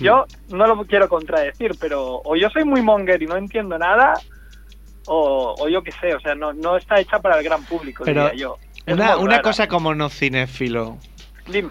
Yo 0.00 0.24
no 0.48 0.66
lo 0.66 0.84
quiero 0.84 1.08
contradecir, 1.08 1.72
pero 1.78 2.20
o 2.24 2.36
yo 2.36 2.50
soy 2.50 2.64
muy 2.64 2.82
monger 2.82 3.22
y 3.22 3.26
no 3.26 3.36
entiendo 3.36 3.78
nada, 3.78 4.14
o, 5.06 5.54
o 5.58 5.68
yo 5.68 5.82
qué 5.82 5.92
sé, 5.92 6.14
o 6.14 6.20
sea, 6.20 6.34
no, 6.34 6.52
no 6.52 6.76
está 6.76 7.00
hecha 7.00 7.18
para 7.20 7.38
el 7.38 7.44
gran 7.44 7.64
público, 7.64 8.04
Pero 8.04 8.24
diría 8.24 8.38
yo. 8.38 8.58
Es 8.86 8.94
Una, 8.94 9.40
cosa 9.40 9.66
como 9.66 9.94
no 9.94 10.10
cinéfilo. 10.10 10.98
Dime. 11.46 11.70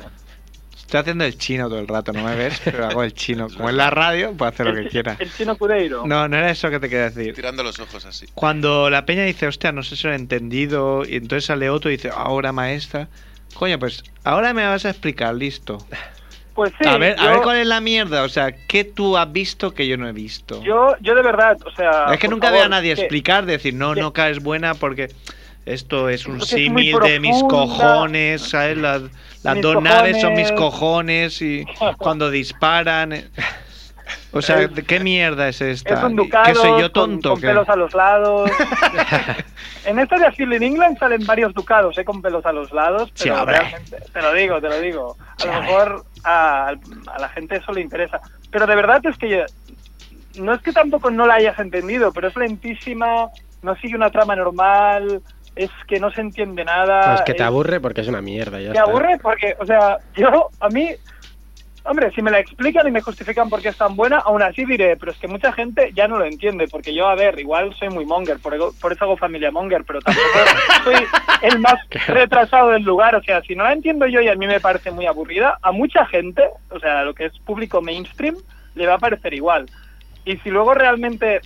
Estoy 0.75 0.99
haciendo 0.99 1.23
el 1.25 1.37
chino 1.37 1.69
todo 1.69 1.79
el 1.79 1.87
rato, 1.87 2.11
no 2.11 2.23
me 2.23 2.35
ves, 2.35 2.61
pero 2.63 2.85
hago 2.85 3.03
el 3.03 3.13
chino. 3.13 3.47
Como 3.57 3.69
en 3.69 3.77
la 3.77 3.89
radio, 3.89 4.33
puedo 4.33 4.51
hacer 4.51 4.67
lo 4.67 4.75
que 4.75 4.89
quiera. 4.89 5.15
El 5.19 5.31
chino 5.31 5.57
Cudeiro. 5.57 6.05
No, 6.05 6.27
no 6.27 6.37
era 6.37 6.51
eso 6.51 6.69
que 6.69 6.79
te 6.79 6.87
quería 6.87 7.09
decir. 7.09 7.33
Tirando 7.33 7.63
los 7.63 7.79
ojos 7.79 8.05
así. 8.05 8.27
Cuando 8.35 8.91
la 8.91 9.03
peña 9.05 9.23
dice, 9.23 9.47
hostia, 9.47 9.71
no 9.71 9.81
sé 9.81 9.95
si 9.95 10.05
lo 10.05 10.13
he 10.13 10.15
entendido, 10.15 11.03
y 11.03 11.15
entonces 11.15 11.45
sale 11.45 11.71
otro 11.71 11.89
y 11.89 11.95
dice, 11.95 12.11
ahora 12.13 12.51
maestra. 12.51 13.09
Coño, 13.55 13.79
pues 13.79 14.03
ahora 14.23 14.53
me 14.53 14.65
vas 14.67 14.85
a 14.85 14.91
explicar, 14.91 15.33
listo. 15.33 15.79
Pues 16.53 16.71
sí, 16.79 16.87
a 16.87 16.97
ver, 16.97 17.19
a 17.19 17.27
ver 17.29 17.41
cuál 17.41 17.57
es 17.57 17.67
la 17.67 17.81
mierda, 17.81 18.23
o 18.23 18.29
sea, 18.29 18.51
¿qué 18.67 18.83
tú 18.83 19.17
has 19.17 19.31
visto 19.31 19.73
que 19.73 19.87
yo 19.87 19.97
no 19.97 20.07
he 20.07 20.11
visto? 20.11 20.61
Yo, 20.63 20.95
yo 21.01 21.15
de 21.15 21.23
verdad, 21.23 21.57
o 21.65 21.71
sea. 21.71 22.13
es 22.13 22.19
que 22.19 22.27
nunca 22.27 22.47
favor, 22.47 22.59
veo 22.59 22.65
a 22.67 22.69
nadie 22.69 22.93
que- 22.93 23.01
explicar, 23.01 23.45
decir, 23.45 23.73
no, 23.73 23.93
que- 23.95 24.01
no 24.01 24.13
caes 24.13 24.41
buena 24.41 24.75
porque 24.75 25.09
esto 25.65 26.09
es 26.09 26.27
un 26.27 26.41
símil 26.41 26.99
de 26.99 27.19
mis 27.19 27.41
cojones, 27.43 28.41
¿sabes? 28.49 28.77
Las, 28.77 29.01
las 29.43 29.61
dos 29.61 29.81
naves 29.81 30.21
son 30.21 30.33
mis 30.35 30.51
cojones. 30.51 31.39
cojones 31.39 31.41
y 31.41 31.65
cuando 31.97 32.29
disparan... 32.29 33.29
O 34.33 34.41
sea, 34.41 34.61
Es- 34.61 34.73
¿de 34.73 34.83
¿qué 34.83 34.99
mierda 34.99 35.47
es 35.47 35.61
esta? 35.61 35.93
Es 35.93 36.03
un 36.03 36.15
¿Que 36.15 36.23
ducado 36.23 36.55
soy 36.55 36.81
yo 36.81 36.91
con- 36.91 37.11
tonto? 37.21 37.29
con, 37.31 37.41
qué? 37.41 37.47
pelos 37.47 37.69
a 37.69 37.75
los 37.75 37.93
lados. 37.93 38.49
en 39.85 39.99
esta 39.99 40.17
de 40.17 40.25
Asilo 40.25 40.55
in 40.55 40.63
England 40.63 40.97
salen 40.97 41.25
varios 41.25 41.53
ducados, 41.53 41.97
¿eh? 41.97 42.05
Con 42.05 42.21
pelos 42.21 42.45
a 42.45 42.51
los 42.51 42.71
lados, 42.71 43.09
Sí, 43.13 43.25
pero 43.29 43.39
hombre. 43.41 43.57
realmente, 43.59 43.97
te 44.11 44.21
lo 44.21 44.33
digo, 44.33 44.61
te 44.61 44.69
lo 44.69 44.79
digo. 44.79 45.17
A 45.19 45.35
Sí, 45.41 45.47
lo 45.47 45.53
mejor 45.61 46.05
a, 46.23 46.67
a 46.69 47.19
la 47.19 47.29
gente 47.29 47.57
eso 47.57 47.71
le 47.71 47.81
interesa. 47.81 48.19
Pero 48.51 48.65
de 48.67 48.75
verdad 48.75 49.01
es 49.05 49.17
que 49.17 49.29
yo- 49.29 49.45
no 50.41 50.53
es 50.53 50.61
que 50.61 50.71
tampoco 50.71 51.11
no 51.11 51.27
la 51.27 51.35
hayas 51.35 51.59
entendido, 51.59 52.11
pero 52.11 52.27
es 52.27 52.35
lentísima, 52.35 53.27
no 53.61 53.75
sigue 53.75 53.95
una 53.95 54.09
trama 54.09 54.35
normal, 54.35 55.21
es 55.55 55.69
que 55.87 55.99
no 55.99 56.09
se 56.11 56.21
entiende 56.21 56.65
nada. 56.65 57.07
No, 57.09 57.13
es 57.15 57.21
que 57.21 57.33
te 57.33 57.43
es- 57.43 57.47
aburre 57.47 57.79
porque 57.79 58.01
es 58.01 58.07
una 58.07 58.21
mierda. 58.21 58.59
Ya 58.59 58.69
está. 58.69 58.81
aburre 58.81 59.19
porque, 59.21 59.55
o 59.59 59.65
sea, 59.65 59.97
yo, 60.15 60.49
a 60.59 60.69
mí, 60.69 60.89
hombre, 61.85 62.11
si 62.11 62.21
me 62.21 62.31
la 62.31 62.39
explican 62.39 62.87
y 62.87 62.91
me 62.91 63.01
justifican 63.01 63.49
por 63.49 63.61
qué 63.61 63.69
es 63.69 63.77
tan 63.77 63.95
buena, 63.95 64.19
aún 64.19 64.41
así 64.41 64.63
diré, 64.65 64.95
pero 64.97 65.11
es 65.11 65.17
que 65.17 65.27
mucha 65.27 65.51
gente 65.51 65.91
ya 65.93 66.07
no 66.07 66.17
lo 66.17 66.25
entiende, 66.25 66.67
porque 66.67 66.93
yo, 66.93 67.07
a 67.07 67.15
ver, 67.15 67.37
igual 67.39 67.75
soy 67.75 67.89
muy 67.89 68.05
monger, 68.05 68.39
por, 68.39 68.53
ego- 68.53 68.73
por 68.81 68.93
eso 68.93 69.05
hago 69.05 69.17
familia 69.17 69.51
monger, 69.51 69.83
pero 69.85 69.99
tampoco 70.01 70.27
soy 70.83 71.05
el 71.41 71.59
más 71.59 71.75
retrasado 72.07 72.69
del 72.69 72.83
lugar, 72.83 73.15
o 73.15 73.23
sea, 73.23 73.41
si 73.41 73.55
no 73.55 73.63
la 73.63 73.73
entiendo 73.73 74.07
yo 74.07 74.21
y 74.21 74.29
a 74.29 74.35
mí 74.35 74.47
me 74.47 74.59
parece 74.59 74.91
muy 74.91 75.05
aburrida, 75.05 75.57
a 75.61 75.71
mucha 75.71 76.05
gente, 76.05 76.43
o 76.69 76.79
sea, 76.79 77.03
lo 77.03 77.13
que 77.13 77.25
es 77.25 77.37
público 77.39 77.81
mainstream, 77.81 78.35
le 78.75 78.87
va 78.87 78.95
a 78.95 78.99
parecer 78.99 79.33
igual. 79.33 79.65
Y 80.25 80.37
si 80.37 80.49
luego 80.49 80.73
realmente 80.73 81.41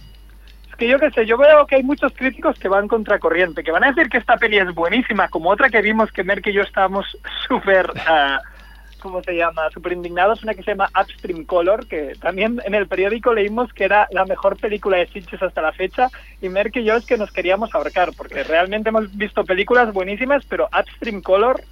que 0.77 0.87
yo 0.87 0.99
qué 0.99 1.09
sé, 1.09 1.25
yo 1.25 1.37
veo 1.39 1.65
que 1.65 1.77
hay 1.77 1.81
muchos 1.83 2.13
críticos 2.13 2.59
que 2.59 2.67
van 2.67 2.87
contracorriente, 2.87 3.63
que 3.63 3.71
van 3.71 3.83
a 3.83 3.87
decir 3.91 4.09
que 4.09 4.19
esta 4.19 4.37
peli 4.37 4.59
es 4.59 4.71
buenísima, 4.75 5.27
como 5.27 5.49
otra 5.49 5.69
que 5.71 5.81
vimos 5.81 6.11
que 6.11 6.23
Merck 6.23 6.45
y 6.45 6.53
yo 6.53 6.61
estábamos 6.61 7.17
súper, 7.47 7.91
ah, 8.05 8.39
¿cómo 8.99 9.21
se 9.23 9.33
llama? 9.33 9.69
Súper 9.73 9.93
indignados, 9.93 10.43
una 10.43 10.53
que 10.53 10.63
se 10.63 10.71
llama 10.71 10.89
Upstream 10.99 11.45
Color, 11.45 11.87
que 11.87 12.15
también 12.21 12.61
en 12.65 12.75
el 12.75 12.87
periódico 12.87 13.33
leímos 13.33 13.71
que 13.73 13.85
era 13.85 14.07
la 14.11 14.25
mejor 14.25 14.57
película 14.57 14.97
de 14.97 15.07
Sitges 15.07 15.41
hasta 15.41 15.61
la 15.61 15.71
fecha, 15.73 16.09
y 16.41 16.49
Merck 16.49 16.75
y 16.77 16.83
yo 16.83 16.95
es 16.95 17.05
que 17.05 17.17
nos 17.17 17.31
queríamos 17.31 17.73
ahorcar, 17.73 18.13
porque 18.13 18.43
realmente 18.43 18.89
hemos 18.89 19.15
visto 19.15 19.45
películas 19.45 19.93
buenísimas, 19.93 20.43
pero 20.49 20.69
Upstream 20.77 21.21
Color 21.21 21.63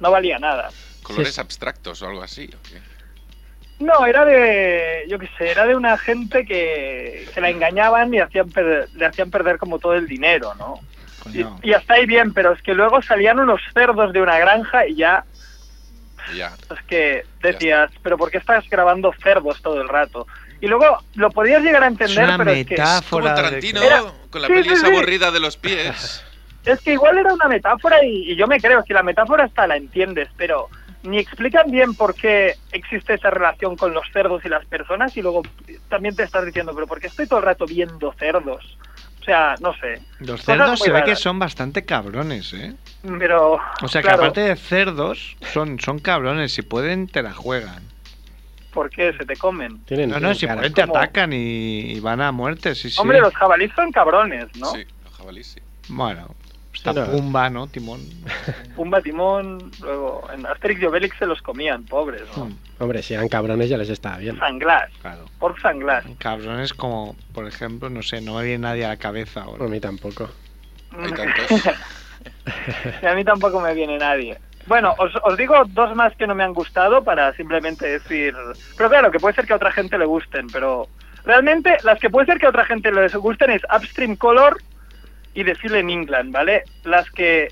no 0.00 0.10
valía 0.10 0.38
nada. 0.38 0.70
Colores 1.02 1.34
Sí. 1.34 1.40
abstractos 1.40 2.02
o 2.02 2.08
algo 2.08 2.22
así. 2.22 2.48
¿o 2.54 2.62
qué? 2.68 2.98
No, 3.84 4.06
era 4.06 4.24
de, 4.24 5.04
yo 5.08 5.18
qué 5.18 5.28
sé, 5.38 5.50
era 5.50 5.64
de 5.66 5.76
una 5.76 5.96
gente 5.98 6.44
que, 6.44 7.28
que 7.32 7.40
la 7.40 7.50
engañaban 7.50 8.12
y 8.12 8.18
hacían 8.18 8.52
perder- 8.52 8.88
le 8.94 9.06
hacían 9.06 9.30
perder 9.30 9.56
como 9.58 9.78
todo 9.78 9.94
el 9.94 10.06
dinero, 10.08 10.54
¿no? 10.56 10.80
Y 11.62 11.72
hasta 11.72 11.94
ahí 11.94 12.06
bien, 12.06 12.32
pero 12.32 12.52
es 12.52 12.62
que 12.62 12.74
luego 12.74 13.02
salían 13.02 13.38
unos 13.38 13.60
cerdos 13.74 14.12
de 14.12 14.22
una 14.22 14.38
granja 14.38 14.86
y 14.86 14.96
ya, 14.96 15.24
Es 16.30 16.82
que 16.86 17.24
decías, 17.42 17.90
pero 18.02 18.18
¿por 18.18 18.30
qué 18.30 18.38
estás 18.38 18.68
grabando 18.68 19.12
cerdos 19.22 19.60
todo 19.62 19.80
el 19.80 19.88
rato? 19.88 20.26
Y 20.60 20.66
luego 20.66 20.98
lo 21.14 21.30
podías 21.30 21.62
llegar 21.62 21.82
a 21.82 21.86
Es 21.86 21.92
entender, 21.92 22.24
una 22.24 22.38
pero 22.38 22.50
es 22.50 22.66
que, 22.66 22.74
Como 22.76 22.80
metáfora. 22.86 23.34
Tarantino 23.34 23.82
Era- 23.82 24.02
con 24.30 24.42
la 24.42 24.48
Sí, 24.48 24.54
peli 24.54 24.68
sí, 24.68 24.74
esa 24.74 24.86
sí. 24.88 24.92
aburrida 24.92 25.30
de 25.30 25.40
los 25.40 25.56
pies. 25.56 26.24
es 26.64 26.80
que 26.80 26.92
igual 26.92 27.18
era 27.18 27.32
una 27.32 27.48
metáfora 27.48 28.04
y, 28.04 28.32
y 28.32 28.36
yo 28.36 28.46
me 28.46 28.60
creo, 28.60 28.82
si 28.86 28.92
la 28.92 29.02
metáfora 29.02 29.44
está 29.46 29.66
la 29.66 29.76
entiendes, 29.76 30.28
pero 30.36 30.68
ni 31.02 31.18
explican 31.18 31.70
bien 31.70 31.94
por 31.94 32.14
qué 32.14 32.56
existe 32.72 33.14
esa 33.14 33.30
relación 33.30 33.76
con 33.76 33.94
los 33.94 34.04
cerdos 34.12 34.44
y 34.44 34.48
las 34.48 34.66
personas 34.66 35.16
y 35.16 35.22
luego 35.22 35.42
también 35.88 36.14
te 36.16 36.24
estás 36.24 36.44
diciendo, 36.44 36.74
pero 36.74 36.86
¿por 36.86 37.00
qué 37.00 37.06
estoy 37.06 37.26
todo 37.26 37.38
el 37.38 37.44
rato 37.46 37.66
viendo 37.66 38.12
cerdos? 38.18 38.76
O 39.28 39.30
sea, 39.30 39.56
no 39.60 39.74
sé. 39.74 40.00
Los 40.20 40.42
cerdos 40.42 40.80
se 40.80 40.90
ve 40.90 41.02
que 41.04 41.14
son 41.14 41.38
bastante 41.38 41.84
cabrones, 41.84 42.54
¿eh? 42.54 42.74
Pero. 43.18 43.60
O 43.82 43.88
sea 43.88 44.00
que 44.00 44.08
aparte 44.08 44.40
de 44.40 44.56
cerdos, 44.56 45.36
son, 45.52 45.78
son 45.78 45.98
cabrones. 45.98 46.54
Si 46.54 46.62
pueden, 46.62 47.08
te 47.08 47.22
la 47.22 47.34
juegan. 47.34 47.82
¿Por 48.72 48.88
qué 48.88 49.12
se 49.18 49.26
te 49.26 49.36
comen? 49.36 49.84
Tienen, 49.84 50.08
No, 50.08 50.14
no, 50.14 50.32
tienen 50.34 50.36
si 50.36 50.46
pueden, 50.46 50.72
te 50.72 50.80
Como- 50.82 50.96
atacan 50.96 51.34
y, 51.34 51.92
y 51.92 52.00
van 52.00 52.22
a 52.22 52.32
muerte, 52.32 52.74
sí, 52.74 52.88
sí. 52.88 52.98
Hombre, 52.98 53.20
los 53.20 53.34
jabalíes 53.34 53.70
son 53.76 53.92
cabrones, 53.92 54.46
¿no? 54.56 54.70
Sí, 54.72 54.86
los 55.04 55.14
jabalíes 55.14 55.46
sí. 55.48 55.60
Bueno, 55.88 56.34
está 56.78 56.92
no. 56.92 57.06
Pumba, 57.06 57.50
¿no? 57.50 57.66
Timón. 57.66 58.00
Pumba, 58.76 59.00
Timón, 59.00 59.70
luego 59.82 60.28
en 60.32 60.46
Asterix 60.46 60.80
y 60.82 60.86
Obelix 60.86 61.18
se 61.18 61.26
los 61.26 61.42
comían, 61.42 61.84
pobres, 61.84 62.22
¿no? 62.36 62.46
Hmm, 62.46 62.58
Hombre, 62.78 63.02
si 63.02 63.14
eran 63.14 63.28
cabrones 63.28 63.68
ya 63.68 63.76
les 63.76 63.90
estaba 63.90 64.18
bien. 64.18 64.38
Sanglas, 64.38 64.90
claro. 65.02 65.24
por 65.38 65.60
sanglas. 65.60 66.04
Cabrones 66.18 66.72
como, 66.72 67.16
por 67.34 67.46
ejemplo, 67.46 67.90
no 67.90 68.02
sé, 68.02 68.20
no 68.20 68.36
me 68.36 68.44
viene 68.44 68.58
nadie 68.58 68.84
a 68.84 68.88
la 68.88 68.96
cabeza 68.96 69.42
ahora. 69.42 69.64
A 69.64 69.68
mí 69.68 69.80
tampoco. 69.80 70.30
Hay 70.96 71.12
tantos. 71.12 71.74
Y 73.02 73.06
a 73.06 73.14
mí 73.14 73.24
tampoco 73.24 73.60
me 73.60 73.74
viene 73.74 73.98
nadie. 73.98 74.38
Bueno, 74.66 74.94
os, 74.98 75.12
os 75.24 75.36
digo 75.36 75.64
dos 75.68 75.96
más 75.96 76.14
que 76.16 76.26
no 76.26 76.34
me 76.34 76.44
han 76.44 76.52
gustado 76.52 77.02
para 77.02 77.32
simplemente 77.34 77.86
decir... 77.86 78.34
Pero 78.76 78.88
claro, 78.90 79.10
que 79.10 79.18
puede 79.18 79.34
ser 79.34 79.46
que 79.46 79.54
a 79.54 79.56
otra 79.56 79.72
gente 79.72 79.96
le 79.98 80.04
gusten, 80.04 80.46
pero 80.48 80.88
realmente 81.24 81.78
las 81.84 81.98
que 81.98 82.10
puede 82.10 82.26
ser 82.26 82.38
que 82.38 82.46
a 82.46 82.50
otra 82.50 82.66
gente 82.66 82.92
les 82.92 83.14
gusten 83.14 83.50
es 83.50 83.62
Upstream 83.74 84.16
Color 84.16 84.58
y 85.34 85.44
The 85.44 85.54
Seal 85.56 85.76
in 85.76 85.90
England, 85.90 86.32
¿vale? 86.32 86.64
Las 86.84 87.10
que 87.10 87.48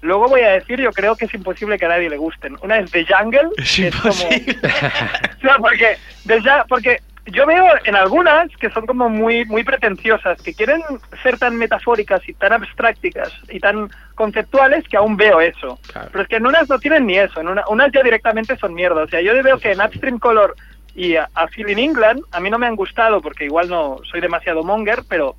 luego 0.00 0.28
voy 0.28 0.42
a 0.42 0.50
decir 0.52 0.80
yo 0.80 0.92
creo 0.92 1.16
que 1.16 1.24
es 1.26 1.34
imposible 1.34 1.78
que 1.78 1.86
a 1.86 1.88
nadie 1.88 2.08
le 2.10 2.16
gusten. 2.16 2.56
Una 2.62 2.78
es 2.78 2.90
The 2.90 3.04
Jungle, 3.06 3.50
Es 3.56 3.76
que 3.76 3.88
es 3.88 3.96
como... 3.96 4.12
imposible. 4.14 4.58
O 5.38 5.40
sea, 5.40 5.58
porque, 5.58 5.96
de 6.24 6.42
ya- 6.42 6.64
porque 6.68 6.98
yo 7.26 7.44
veo 7.46 7.64
en 7.84 7.94
algunas 7.94 8.48
que 8.56 8.70
son 8.70 8.86
como 8.86 9.08
muy 9.10 9.44
muy 9.44 9.62
pretenciosas, 9.62 10.40
que 10.42 10.54
quieren 10.54 10.82
ser 11.22 11.38
tan 11.38 11.56
metafóricas 11.56 12.26
y 12.28 12.32
tan 12.34 12.52
abstracticas 12.54 13.32
y 13.50 13.60
tan 13.60 13.88
conceptuales 14.14 14.86
que 14.88 14.96
aún 14.96 15.16
veo 15.16 15.40
eso. 15.40 15.78
Claro. 15.92 16.08
Pero 16.10 16.22
es 16.22 16.28
que 16.28 16.36
en 16.36 16.46
unas 16.46 16.68
no 16.68 16.78
tienen 16.78 17.06
ni 17.06 17.18
eso, 17.18 17.40
en 17.40 17.48
una- 17.48 17.64
unas 17.68 17.92
ya 17.92 18.02
directamente 18.02 18.56
son 18.56 18.74
mierda. 18.74 19.02
O 19.02 19.08
sea, 19.08 19.20
yo 19.20 19.32
veo 19.42 19.58
que 19.58 19.72
en 19.72 19.80
Upstream 19.80 20.18
Color 20.18 20.56
y 20.94 21.16
a, 21.16 21.28
a 21.34 21.46
Phil 21.48 21.68
in 21.70 21.78
England 21.78 22.22
a 22.32 22.40
mí 22.40 22.50
no 22.50 22.58
me 22.58 22.66
han 22.66 22.74
gustado 22.76 23.20
porque 23.20 23.44
igual 23.44 23.68
no 23.68 23.98
soy 24.10 24.20
demasiado 24.20 24.62
monger, 24.64 25.02
pero 25.08 25.36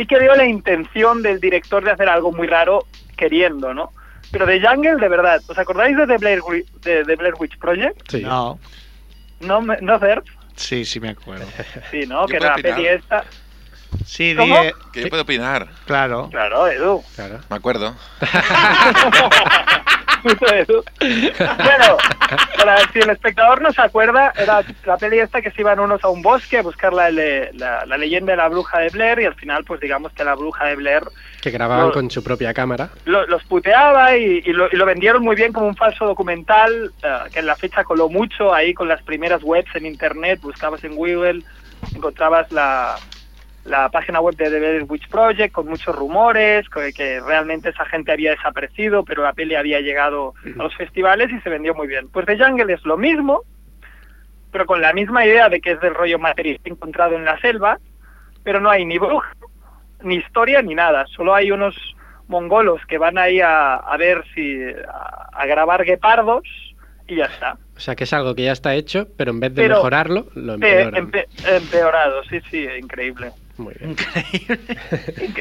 sí 0.00 0.06
que 0.06 0.18
veo 0.18 0.34
la 0.34 0.46
intención 0.46 1.20
del 1.22 1.38
director 1.40 1.84
de 1.84 1.90
hacer 1.90 2.08
algo 2.08 2.32
muy 2.32 2.46
raro 2.46 2.86
queriendo, 3.18 3.74
¿no? 3.74 3.92
Pero 4.32 4.46
de 4.46 4.58
Jungle, 4.66 4.96
de 4.96 5.08
verdad, 5.08 5.42
¿os 5.46 5.58
acordáis 5.58 5.94
de 5.94 6.06
The 6.06 6.16
Blair, 6.16 6.40
Wi- 6.40 6.64
de, 6.82 7.04
de 7.04 7.16
Blair 7.16 7.34
Witch 7.38 7.58
Project? 7.58 8.00
Sí. 8.10 8.22
No, 8.22 8.58
No, 9.40 9.60
no, 9.60 9.98
Cerf? 9.98 10.24
sí, 10.56 10.84
sí 10.86 11.00
me 11.00 11.10
acuerdo. 11.10 11.46
Sí, 11.90 12.06
¿no? 12.06 12.22
Yo 12.22 12.28
Que 12.28 12.38
puedo 12.38 12.50
la 12.50 12.56
peli 12.56 12.86
esta... 12.86 13.24
Sí, 14.06 14.34
¿Cómo? 14.34 14.54
dije, 14.58 14.72
Que 14.92 15.02
yo 15.02 15.08
puedo 15.10 15.22
opinar. 15.24 15.68
claro. 15.84 16.28
Claro, 16.30 16.66
Edu. 16.68 17.02
Claro. 17.16 17.40
Me 17.50 17.56
acuerdo. 17.56 17.94
Puto 20.22 20.54
Edu. 20.54 20.82
bueno, 21.00 21.96
para, 22.56 22.78
si 22.92 22.98
el 23.00 23.10
espectador 23.10 23.60
no 23.62 23.72
se 23.72 23.80
acuerda, 23.82 24.32
era 24.36 24.62
la 24.84 24.96
peli 24.96 25.18
esta 25.18 25.40
que 25.42 25.50
se 25.50 25.60
iban 25.62 25.80
unos 25.80 26.02
a 26.04 26.08
un 26.08 26.22
bosque 26.22 26.58
a 26.58 26.62
buscar 26.62 26.92
la, 26.92 27.10
la, 27.10 27.84
la 27.86 27.96
leyenda 27.96 28.32
de 28.32 28.36
la 28.36 28.48
bruja 28.48 28.78
de 28.80 28.88
Blair 28.90 29.20
y 29.20 29.24
al 29.26 29.34
final, 29.34 29.64
pues 29.64 29.80
digamos 29.80 30.12
que 30.12 30.24
la 30.24 30.34
bruja 30.34 30.66
de 30.66 30.76
Blair 30.76 31.02
Que 31.42 31.50
grababan 31.50 31.90
con 31.90 32.10
su 32.10 32.22
propia 32.22 32.52
cámara. 32.54 32.90
lo- 33.04 33.26
los 33.26 33.42
puteaba 33.44 34.16
y, 34.16 34.42
y 34.44 34.52
lo, 34.52 34.68
y 34.70 34.76
lo 34.76 34.86
vendieron 34.86 35.22
muy 35.22 35.36
bien 35.36 35.52
como 35.52 35.66
un 35.66 35.76
falso 35.76 36.04
documental 36.06 36.92
eh, 37.02 37.08
que 37.32 37.38
en 37.40 37.46
la 37.46 37.56
fecha 37.56 37.84
coló 37.84 38.08
mucho 38.08 38.52
ahí 38.54 38.74
con 38.74 38.88
las 38.88 39.02
primeras 39.02 39.42
webs 39.42 39.74
en 39.74 39.86
internet, 39.86 40.40
buscabas 40.42 40.84
en 40.84 40.94
Google, 40.94 41.42
encontrabas 41.94 42.50
la, 42.52 42.96
la 43.64 43.88
página 43.90 44.20
web 44.20 44.34
de 44.36 44.50
The 44.50 44.58
Blair 44.58 44.84
Witch 44.88 45.08
Project 45.08 45.52
con 45.52 45.66
muchos 45.68 45.94
rumores, 45.94 46.68
que, 46.68 46.92
que 46.92 47.20
realmente 47.20 47.68
esa 47.70 47.84
gente 47.84 48.10
había 48.12 48.30
desaparecido, 48.32 49.04
pero 49.04 49.22
la 49.22 49.32
peli 49.34 49.54
había 49.54 49.80
llegado 49.80 50.34
a 50.58 50.62
los 50.62 50.74
festivales 50.76 51.30
y 51.30 51.40
se 51.40 51.50
vendió 51.50 51.74
muy 51.74 51.86
bien. 51.86 52.08
Pues 52.08 52.26
The 52.26 52.38
Jungle 52.38 52.72
es 52.72 52.84
lo 52.86 52.96
mismo, 52.96 53.42
pero 54.50 54.66
con 54.66 54.80
la 54.80 54.92
misma 54.92 55.24
idea 55.26 55.48
de 55.48 55.60
que 55.60 55.72
es 55.72 55.80
del 55.80 55.94
rollo 55.94 56.18
material 56.18 56.58
encontrado 56.64 57.16
en 57.16 57.24
la 57.24 57.38
selva, 57.40 57.78
pero 58.42 58.60
no 58.60 58.70
hay 58.70 58.84
ni 58.84 58.98
bruja, 58.98 59.32
ni 60.02 60.16
historia, 60.16 60.62
ni 60.62 60.74
nada. 60.74 61.06
Solo 61.06 61.34
hay 61.34 61.50
unos 61.52 61.76
mongolos 62.28 62.80
que 62.86 62.96
van 62.98 63.18
ahí 63.18 63.40
a, 63.40 63.74
a 63.76 63.96
ver 63.96 64.24
si... 64.34 64.58
A, 64.88 65.28
a 65.32 65.46
grabar 65.46 65.84
guepardos 65.84 66.42
y 67.06 67.16
ya 67.16 67.24
está. 67.26 67.56
O 67.76 67.80
sea 67.80 67.94
que 67.94 68.04
es 68.04 68.12
algo 68.12 68.34
que 68.34 68.42
ya 68.44 68.52
está 68.52 68.74
hecho, 68.74 69.06
pero 69.16 69.30
en 69.30 69.40
vez 69.40 69.54
de 69.54 69.62
Pero- 69.62 69.76
mejorarlo, 69.76 70.26
lo 70.34 70.58
Pe- 70.58 70.82
empeoran. 70.82 71.10
empe- 71.10 71.26
empeorado, 71.56 72.22
sí, 72.24 72.40
sí, 72.50 72.66
increíble. 72.78 73.30
Muy 73.60 73.74
bien. 73.78 73.96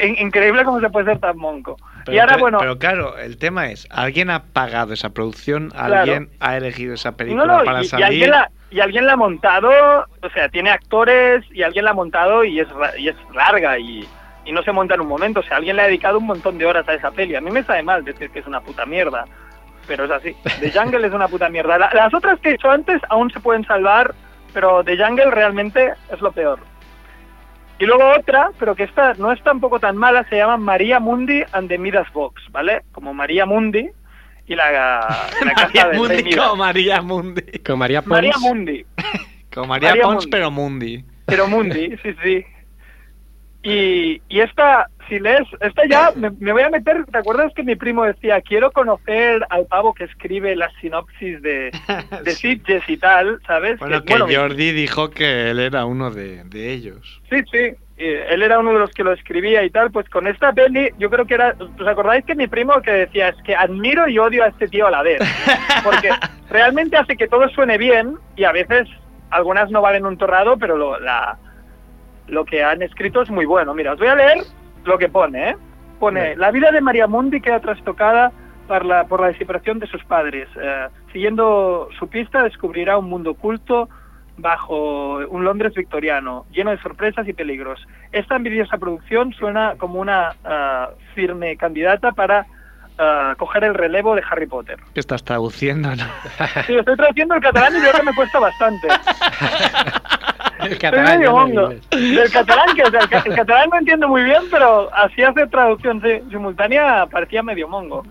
In- 0.03 0.17
increíble 0.27 0.63
cómo 0.63 0.79
se 0.79 0.89
puede 0.89 1.05
ser 1.07 1.19
tan 1.19 1.37
monco. 1.37 1.77
Pero, 2.05 2.15
y 2.15 2.19
ahora, 2.19 2.33
pero- 2.33 2.41
bueno, 2.43 2.57
pero 2.59 2.77
claro, 2.79 3.17
el 3.17 3.37
tema 3.37 3.69
es, 3.71 3.87
¿alguien 3.89 4.29
ha 4.29 4.43
pagado 4.43 4.93
esa 4.93 5.09
producción? 5.09 5.69
Claro. 5.69 5.95
¿Alguien 5.95 6.29
ha 6.39 6.57
elegido 6.57 6.93
esa 6.93 7.13
película 7.15 7.45
no, 7.45 7.57
no, 7.59 7.63
para 7.63 7.81
y, 7.81 7.85
y 7.85 7.87
salir? 7.87 8.05
alguien 8.05 8.31
la, 8.31 8.51
y 8.71 8.79
alguien 8.79 9.05
la 9.05 9.13
ha 9.13 9.17
montado, 9.17 9.69
o 10.21 10.29
sea, 10.33 10.49
tiene 10.49 10.69
actores 10.69 11.43
y 11.51 11.63
alguien 11.63 11.85
la 11.85 11.91
ha 11.91 11.95
montado 11.95 12.43
y 12.43 12.59
es, 12.59 12.67
y 12.97 13.07
es 13.09 13.15
larga 13.33 13.77
y, 13.79 14.07
y 14.45 14.51
no 14.51 14.61
se 14.63 14.71
monta 14.71 14.95
en 14.95 15.01
un 15.01 15.07
momento. 15.07 15.39
O 15.39 15.43
sea, 15.43 15.57
alguien 15.57 15.75
le 15.75 15.83
ha 15.83 15.85
dedicado 15.87 16.17
un 16.19 16.25
montón 16.27 16.57
de 16.57 16.65
horas 16.65 16.87
a 16.87 16.93
esa 16.93 17.11
peli. 17.11 17.35
A 17.35 17.41
mí 17.41 17.51
me 17.51 17.63
sabe 17.63 17.83
mal 17.83 18.03
decir 18.03 18.29
que 18.29 18.39
es 18.39 18.47
una 18.47 18.61
puta 18.61 18.85
mierda, 18.85 19.25
pero 19.87 20.05
es 20.05 20.11
así. 20.11 20.35
The 20.59 20.71
Jungle 20.77 21.07
es 21.07 21.13
una 21.13 21.27
puta 21.27 21.49
mierda. 21.49 21.77
La- 21.77 21.91
las 21.93 22.13
otras 22.13 22.39
que 22.39 22.49
he 22.49 22.53
hecho 22.53 22.69
antes 22.69 23.01
aún 23.09 23.31
se 23.31 23.39
pueden 23.39 23.65
salvar, 23.65 24.13
pero 24.53 24.83
The 24.83 24.97
Jungle 24.97 25.31
realmente 25.31 25.93
es 26.11 26.21
lo 26.21 26.31
peor. 26.31 26.59
Y 27.79 27.85
luego 27.85 28.03
otra, 28.17 28.51
pero 28.59 28.75
que 28.75 28.83
esta 28.83 29.13
no 29.15 29.31
es 29.31 29.41
tampoco 29.43 29.79
tan 29.79 29.95
mala, 29.95 30.27
se 30.29 30.35
llama 30.37 30.57
María 30.57 30.99
Mundi 30.99 31.43
and 31.53 31.69
the 31.69 31.77
Midas 31.77 32.11
Box, 32.13 32.41
¿vale? 32.51 32.81
Como 32.91 33.13
María 33.13 33.45
Mundi 33.45 33.89
y 34.47 34.55
la, 34.55 34.71
la 34.71 35.53
casa 35.55 35.67
María 35.67 35.85
rey 35.87 35.97
Mundi 35.99 36.23
Midas. 36.23 36.47
como 36.47 36.55
María 36.57 37.01
Mundi. 37.01 37.41
Con 37.65 37.79
María 37.79 38.01
Pons. 38.01 38.09
María 38.11 38.33
Mundi, 38.39 38.85
Como 39.53 39.67
María, 39.67 39.89
María 39.89 40.03
Pons, 40.03 40.15
Mundi. 40.25 40.29
pero 40.29 40.51
Mundi. 40.51 41.05
pero 41.25 41.47
Mundi, 41.47 41.97
sí, 42.03 42.15
sí. 42.23 42.45
Y, 43.61 44.21
y 44.29 44.39
esta, 44.39 44.89
si 45.09 45.19
lees, 45.19 45.47
esta 45.59 45.85
ya 45.85 46.11
me, 46.15 46.29
me 46.39 46.53
voy 46.53 46.61
a 46.61 46.69
meter, 46.69 47.05
¿te 47.05 47.17
acuerdas 47.17 47.51
que 47.53 47.63
mi 47.63 47.75
primo 47.75 48.05
decía, 48.05 48.39
quiero 48.41 48.71
conocer 48.71 49.45
al 49.49 49.65
pavo 49.65 49.93
que 49.93 50.05
escribe 50.05 50.55
las 50.55 50.71
sinopsis 50.79 51.41
de, 51.41 51.71
de 52.23 52.31
Sitges 52.31 52.87
y 52.87 52.97
tal, 52.97 53.41
¿sabes? 53.45 53.77
Bueno, 53.79 53.99
Que, 53.99 54.05
que 54.05 54.19
bueno, 54.19 54.41
Jordi 54.41 54.71
dijo 54.71 55.09
que 55.09 55.49
él 55.49 55.59
era 55.59 55.85
uno 55.85 56.09
de, 56.09 56.43
de 56.45 56.71
ellos. 56.71 57.21
Sí, 57.29 57.41
sí, 57.51 57.75
eh, 57.97 58.27
él 58.29 58.43
era 58.43 58.59
uno 58.59 58.71
de 58.71 58.79
los 58.79 58.91
que 58.91 59.03
lo 59.03 59.11
escribía 59.11 59.61
y 59.63 59.69
tal, 59.71 59.91
pues 59.91 60.07
con 60.09 60.25
esta 60.25 60.53
peli 60.53 60.89
yo 60.97 61.09
creo 61.09 61.25
que 61.25 61.33
era, 61.33 61.53
¿os 61.59 61.87
acordáis 61.87 62.23
que 62.23 62.35
mi 62.35 62.47
primo 62.47 62.81
que 62.81 62.91
decía, 62.91 63.27
es 63.27 63.35
que 63.43 63.57
admiro 63.57 64.07
y 64.07 64.17
odio 64.19 64.45
a 64.45 64.47
este 64.47 64.69
tío 64.69 64.87
a 64.87 64.91
la 64.91 65.03
vez? 65.03 65.19
Porque 65.83 66.09
realmente 66.49 66.95
hace 66.95 67.17
que 67.17 67.27
todo 67.27 67.49
suene 67.49 67.77
bien 67.77 68.15
y 68.37 68.45
a 68.45 68.53
veces 68.53 68.87
algunas 69.31 69.69
no 69.69 69.81
valen 69.81 70.05
un 70.05 70.17
torrado, 70.17 70.57
pero 70.57 70.77
lo, 70.77 70.97
la, 70.97 71.37
lo 72.29 72.45
que 72.45 72.63
han 72.63 72.81
escrito 72.81 73.21
es 73.21 73.29
muy 73.29 73.45
bueno. 73.45 73.73
Mira, 73.73 73.93
os 73.93 73.99
voy 73.99 74.07
a 74.07 74.15
leer 74.15 74.39
lo 74.85 74.97
que 74.97 75.09
pone, 75.09 75.49
¿eh? 75.49 75.55
Pone, 75.99 76.35
la 76.37 76.51
vida 76.51 76.71
de 76.71 76.81
María 76.81 77.07
Mundi 77.07 77.41
queda 77.41 77.59
trastocada 77.59 78.31
por 78.67 78.85
la, 78.85 79.05
por 79.05 79.19
la 79.19 79.27
desaparición 79.27 79.79
de 79.79 79.87
sus 79.87 80.03
padres. 80.05 80.47
Eh, 80.61 80.87
siguiendo 81.11 81.89
su 81.97 82.07
pista 82.07 82.43
descubrirá 82.43 82.97
un 82.97 83.09
mundo 83.09 83.31
oculto 83.31 83.89
bajo 84.37 85.17
un 85.27 85.43
Londres 85.43 85.73
victoriano, 85.73 86.45
lleno 86.51 86.71
de 86.71 86.81
sorpresas 86.81 87.27
y 87.27 87.33
peligros. 87.33 87.85
Esta 88.11 88.37
envidiosa 88.37 88.77
producción 88.77 89.33
suena 89.33 89.75
como 89.77 89.99
una 89.99 90.35
ah, 90.45 90.91
firme 91.13 91.57
candidata 91.57 92.13
para 92.13 92.45
ah, 92.99 93.33
coger 93.37 93.63
el 93.63 93.73
relevo 93.73 94.13
de 94.15 94.21
Harry 94.29 94.45
Potter. 94.45 94.77
¿Qué 94.93 94.99
estás 94.99 95.23
traduciendo? 95.23 95.95
no? 95.95 96.03
Sí, 96.67 96.75
estoy 96.75 96.95
traduciendo 96.95 97.35
el 97.35 97.41
catalán 97.41 97.75
y 97.75 97.79
creo 97.79 97.93
que 97.93 98.03
me 98.03 98.13
cuesta 98.13 98.39
bastante. 98.39 98.87
El 100.59 100.77
catalán 100.77 101.21
no. 101.21 101.69
Del 101.89 102.31
catalán, 102.31 102.75
que 102.75 102.83
o 102.83 102.91
sea, 102.91 102.99
el, 102.99 103.09
ca- 103.09 103.23
el 103.25 103.33
catalán 103.35 103.69
no 103.71 103.77
entiendo 103.79 104.07
muy 104.09 104.23
bien, 104.23 104.43
pero 104.51 104.93
así 104.93 105.23
hace 105.23 105.47
traducción 105.47 106.01
si- 106.01 106.19
simultánea 106.29 107.05
parecía 107.05 107.41
medio 107.41 107.67
mongo. 107.69 108.05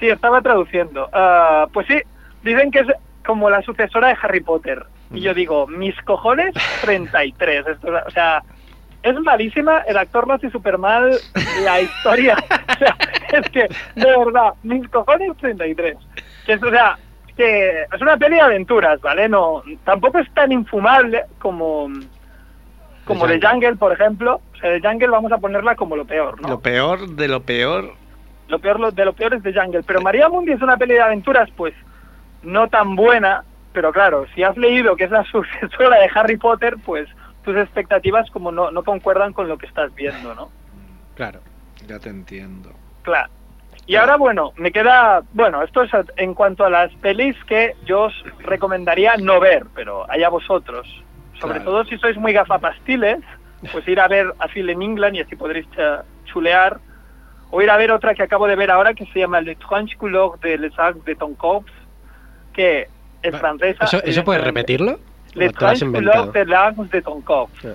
Sí, 0.00 0.08
estaba 0.08 0.40
traduciendo. 0.42 1.08
Ah, 1.12 1.66
pues 1.72 1.86
sí, 1.86 2.00
dicen 2.42 2.70
que 2.72 2.80
es 2.80 2.86
como 3.24 3.48
la 3.50 3.62
sucesora 3.62 4.08
de 4.08 4.16
Harry 4.20 4.40
Potter. 4.40 4.84
Y 5.12 5.20
yo 5.20 5.32
digo, 5.32 5.68
mis 5.68 5.94
cojones, 6.02 6.52
33. 6.82 7.66
Esto, 7.68 7.88
o 8.04 8.10
sea, 8.10 8.42
es 9.04 9.14
malísima, 9.20 9.78
el 9.86 9.96
actor 9.96 10.26
lo 10.26 10.34
hace 10.34 10.50
súper 10.50 10.78
mal, 10.78 11.16
la 11.64 11.80
historia. 11.80 12.36
o 12.74 12.78
sea, 12.78 12.96
es 13.38 13.50
que, 13.50 13.68
de 13.94 14.18
verdad, 14.18 14.54
mis 14.62 14.88
cojones, 14.88 15.36
33. 15.38 15.96
Que 16.44 16.52
es, 16.52 16.62
o 16.62 16.70
sea, 16.70 16.98
que 17.36 17.82
es 17.82 18.00
una 18.00 18.16
peli 18.16 18.36
de 18.36 18.40
aventuras, 18.40 19.00
¿vale? 19.00 19.28
No, 19.28 19.62
tampoco 19.84 20.18
es 20.18 20.30
tan 20.32 20.52
infumable 20.52 21.24
como 21.38 21.88
como 23.04 23.26
The 23.26 23.40
Jungle, 23.40 23.76
por 23.76 23.92
ejemplo. 23.92 24.40
O 24.52 24.56
sea, 24.56 24.70
The 24.70 24.86
Jungle 24.86 25.08
vamos 25.08 25.32
a 25.32 25.38
ponerla 25.38 25.76
como 25.76 25.96
lo 25.96 26.04
peor, 26.04 26.40
¿no? 26.40 26.48
Lo 26.48 26.60
peor 26.60 27.08
de 27.08 27.28
lo 27.28 27.40
peor. 27.40 27.94
Lo 28.48 28.58
peor 28.58 28.92
de 28.92 29.04
lo 29.04 29.12
peor 29.12 29.34
es 29.34 29.42
The 29.42 29.52
Jungle. 29.52 29.82
Pero 29.84 30.00
María 30.00 30.28
Mundi 30.28 30.52
es 30.52 30.62
una 30.62 30.76
peli 30.76 30.94
de 30.94 31.02
aventuras, 31.02 31.48
pues, 31.56 31.74
no 32.42 32.68
tan 32.68 32.96
buena. 32.96 33.44
Pero 33.72 33.92
claro, 33.92 34.26
si 34.34 34.42
has 34.42 34.56
leído 34.56 34.96
que 34.96 35.04
es 35.04 35.10
la 35.10 35.24
sucesora 35.30 35.98
de 36.00 36.10
Harry 36.14 36.36
Potter, 36.36 36.76
pues 36.84 37.08
tus 37.44 37.56
expectativas 37.56 38.28
como 38.30 38.50
no, 38.50 38.72
no 38.72 38.82
concuerdan 38.82 39.32
con 39.32 39.46
lo 39.46 39.56
que 39.56 39.66
estás 39.66 39.94
viendo, 39.94 40.34
¿no? 40.34 40.50
Claro. 41.14 41.40
Ya 41.86 41.98
te 42.00 42.08
entiendo. 42.08 42.72
Claro. 43.06 43.30
Y 43.86 43.94
ahora, 43.94 44.16
bueno, 44.16 44.52
me 44.56 44.72
queda... 44.72 45.22
Bueno, 45.32 45.62
esto 45.62 45.84
es 45.84 45.90
en 46.16 46.34
cuanto 46.34 46.64
a 46.64 46.70
las 46.70 46.92
pelis 46.96 47.36
que 47.44 47.74
yo 47.86 48.02
os 48.02 48.24
recomendaría 48.40 49.14
no 49.16 49.38
ver, 49.38 49.64
pero 49.76 50.04
allá 50.10 50.28
vosotros. 50.28 50.86
Sobre 51.40 51.60
Claro. 51.60 51.64
todo 51.70 51.84
si 51.84 51.96
sois 51.98 52.16
muy 52.16 52.32
gafapastiles, 52.32 53.18
pues 53.70 53.86
ir 53.86 54.00
a 54.00 54.08
ver 54.08 54.26
a 54.40 54.48
Phil 54.48 54.68
en 54.70 54.82
England 54.82 55.14
y 55.16 55.20
así 55.20 55.36
podréis 55.36 55.70
cha- 55.70 56.02
chulear. 56.24 56.78
O 57.52 57.62
ir 57.62 57.70
a 57.70 57.76
ver 57.76 57.92
otra 57.92 58.12
que 58.16 58.24
acabo 58.24 58.48
de 58.48 58.56
ver 58.56 58.72
ahora 58.72 58.92
que 58.92 59.06
se 59.06 59.20
llama 59.20 59.40
Le 59.40 59.54
Tranche 59.54 59.96
Couleur 59.96 60.36
de 60.40 60.58
Les 60.58 60.76
Arcs 60.76 61.04
de 61.04 61.14
Tom 61.14 61.34
Cobbs, 61.36 61.70
que 62.52 62.88
es 63.22 63.36
francesa. 63.38 63.84
¿Eso, 63.84 64.02
¿Eso 64.02 64.24
puedes 64.24 64.42
repetirlo? 64.42 64.98
Le 65.34 65.48
¿O 65.48 65.52
te 65.52 65.60
lo 65.60 65.68
has 65.68 65.78
Tranche? 65.78 65.86
Couleur 65.96 66.32
de 66.32 66.44
Les 66.44 66.56
Arcs 66.58 66.90
de 66.90 67.02
Tom 67.02 67.22
Cobbs. 67.22 67.66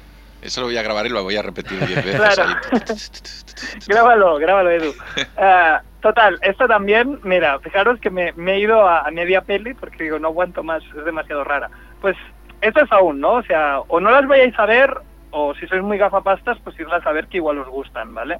Eso 0.41 0.61
lo 0.61 0.67
voy 0.67 0.77
a 0.77 0.81
grabar 0.83 1.05
y 1.05 1.09
lo 1.09 1.23
voy 1.23 1.35
a 1.35 1.41
repetir 1.41 1.79
10 1.85 2.05
veces. 2.05 2.35
Claro. 2.35 2.59
Grábalo, 3.87 4.37
grábalo, 4.37 4.71
Edu. 4.71 4.93
Ah, 5.37 5.81
total, 6.01 6.39
esto 6.41 6.67
también, 6.67 7.19
mira, 7.23 7.59
fijaros 7.59 7.99
que 7.99 8.09
me, 8.09 8.33
me 8.33 8.53
he 8.53 8.59
ido 8.59 8.87
a, 8.87 9.01
a 9.01 9.11
media 9.11 9.41
peli 9.41 9.73
porque 9.75 10.03
digo, 10.03 10.17
no 10.19 10.29
aguanto 10.29 10.63
más, 10.63 10.83
es 10.97 11.05
demasiado 11.05 11.43
rara. 11.43 11.69
Pues 12.01 12.17
esto 12.61 12.81
es 12.83 12.91
aún, 12.91 13.19
¿no? 13.19 13.33
O 13.33 13.43
sea, 13.43 13.79
o 13.87 13.99
no 13.99 14.09
las 14.09 14.27
vayáis 14.27 14.57
a 14.57 14.65
ver, 14.65 14.93
o 15.31 15.53
si 15.55 15.67
sois 15.67 15.83
muy 15.83 15.97
gafapastas, 15.97 16.57
pues 16.63 16.79
irlas 16.79 17.05
a 17.05 17.11
ver 17.11 17.27
que 17.27 17.37
igual 17.37 17.59
os 17.59 17.67
gustan, 17.67 18.13
¿vale? 18.13 18.39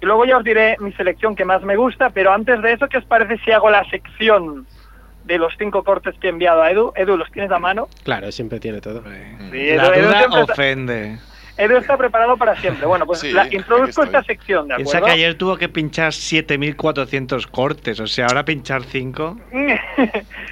Y 0.00 0.06
luego 0.06 0.24
ya 0.24 0.38
os 0.38 0.44
diré 0.44 0.76
mi 0.80 0.92
selección 0.92 1.36
que 1.36 1.44
más 1.44 1.62
me 1.62 1.76
gusta, 1.76 2.10
pero 2.10 2.32
antes 2.32 2.60
de 2.62 2.72
eso, 2.72 2.88
¿qué 2.88 2.98
os 2.98 3.04
parece 3.04 3.38
si 3.44 3.52
hago 3.52 3.70
la 3.70 3.84
sección 3.88 4.66
de 5.24 5.38
los 5.38 5.52
cinco 5.58 5.82
cortes 5.84 6.14
que 6.20 6.28
he 6.28 6.30
enviado 6.30 6.62
a 6.62 6.70
Edu? 6.70 6.92
Edu, 6.96 7.16
¿los 7.16 7.30
tienes 7.32 7.50
a 7.50 7.58
mano? 7.58 7.88
Claro, 8.04 8.30
siempre 8.32 8.60
tiene 8.60 8.80
todo. 8.80 9.02
Sí, 9.50 9.66
La 9.74 9.86
Edu, 9.88 10.06
duda 10.08 10.42
ofende. 10.42 11.18
Edu 11.56 11.76
está 11.76 11.96
preparado 11.96 12.36
para 12.36 12.60
siempre. 12.60 12.84
Bueno, 12.84 13.06
pues 13.06 13.20
Sí, 13.20 13.30
la, 13.30 13.46
introduzco 13.54 14.02
esta 14.02 14.24
sección, 14.24 14.66
¿de 14.66 14.74
Piensa 14.74 14.98
acuerdo? 14.98 15.06
que 15.14 15.20
ayer 15.22 15.38
tuvo 15.38 15.56
que 15.56 15.68
pinchar 15.68 16.12
7400 16.12 17.46
cortes, 17.46 18.00
o 18.00 18.08
sea, 18.08 18.26
ahora 18.26 18.44
pinchar 18.44 18.82
5. 18.82 19.38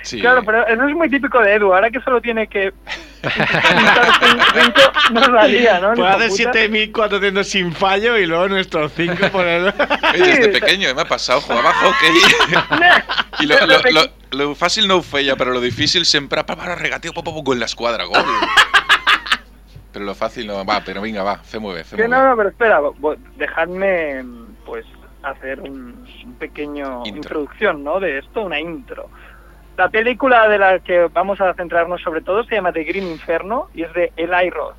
Sí. 0.05 0.21
Claro, 0.21 0.43
pero 0.45 0.67
eso 0.67 0.89
es 0.89 0.95
muy 0.97 1.09
típico 1.09 1.39
de 1.41 1.55
Edu. 1.55 1.73
Ahora 1.73 1.89
que 1.89 2.01
solo 2.01 2.21
tiene 2.21 2.49
que 2.49 2.73
pintar 3.21 3.39
cin- 4.21 4.45
cinco, 4.55 4.81
no 5.13 5.29
lo 5.29 5.41
haría, 5.41 5.79
¿no? 5.79 5.95
Puede 5.95 6.09
hacer 6.11 6.29
puta. 6.29 6.53
7400 6.55 7.47
sin 7.49 7.73
fallo 7.73 8.19
y 8.19 8.27
luego 8.27 8.49
nuestros 8.49 8.93
5 8.97 9.29
por 9.31 9.47
el. 9.47 9.67
Oye, 10.15 10.25
desde 10.39 10.49
pequeño 10.49 10.93
me 10.95 11.03
ha 11.03 11.05
pasado, 11.05 11.41
jugaba 11.41 11.73
hockey. 11.73 12.11
I 13.43 13.47
lo, 13.51 13.57
lo, 13.67 13.79
lo, 13.91 14.03
lo 14.31 14.55
fàcil 14.55 14.87
no 14.89 15.01
ho 15.01 15.03
feia, 15.03 15.37
però 15.37 15.53
lo 15.53 15.61
difícil 15.61 16.07
sempre, 16.07 16.45
pa, 16.45 16.57
para, 16.57 16.77
regateo, 16.79 17.13
poc 17.13 17.29
a 17.29 17.35
poc, 17.35 17.53
en 17.55 17.61
l'esquadra, 17.61 18.05
gol. 18.05 18.25
Pero 19.93 20.07
lo 20.07 20.15
fácil 20.15 20.47
no, 20.47 20.65
va, 20.65 20.81
pero 20.85 21.03
venga, 21.03 21.23
va, 21.23 21.37
bé, 21.37 21.43
Que 21.43 21.85
fem-ho 21.85 22.09
no, 22.09 22.29
no, 22.29 22.37
pero 22.37 22.49
espera, 22.49 22.81
dejadme 23.37 24.25
pues 24.65 24.87
hacer 25.23 25.61
un, 25.61 26.07
un 26.25 26.35
pequeño 26.35 27.03
Intro. 27.05 27.17
introducción, 27.17 27.85
¿no? 27.85 28.01
De 28.01 28.19
esto, 28.19 28.43
una 28.43 28.59
intro. 28.59 29.11
La 29.77 29.89
película 29.89 30.49
de 30.49 30.59
la 30.59 30.79
que 30.79 31.09
vamos 31.13 31.41
a 31.41 31.55
centrarnos 31.55 32.01
sobre 32.03 32.21
todo 32.21 32.45
se 32.45 32.55
llama 32.55 32.73
The 32.73 32.85
Green 32.85 33.07
Inferno 33.07 33.69
y 33.75 33.83
es 33.83 33.93
de 33.95 34.13
Eli 34.17 34.51
Roth, 34.51 34.77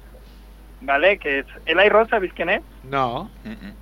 ¿vale? 0.82 1.18
Que 1.18 1.40
es 1.40 1.46
Eli 1.66 1.90
Roth, 1.90 2.10
¿sabéis 2.10 2.34
quién 2.34 2.50
es? 2.50 2.62
No. 2.84 3.30
Mm, 3.44 3.50
mm. 3.50 3.74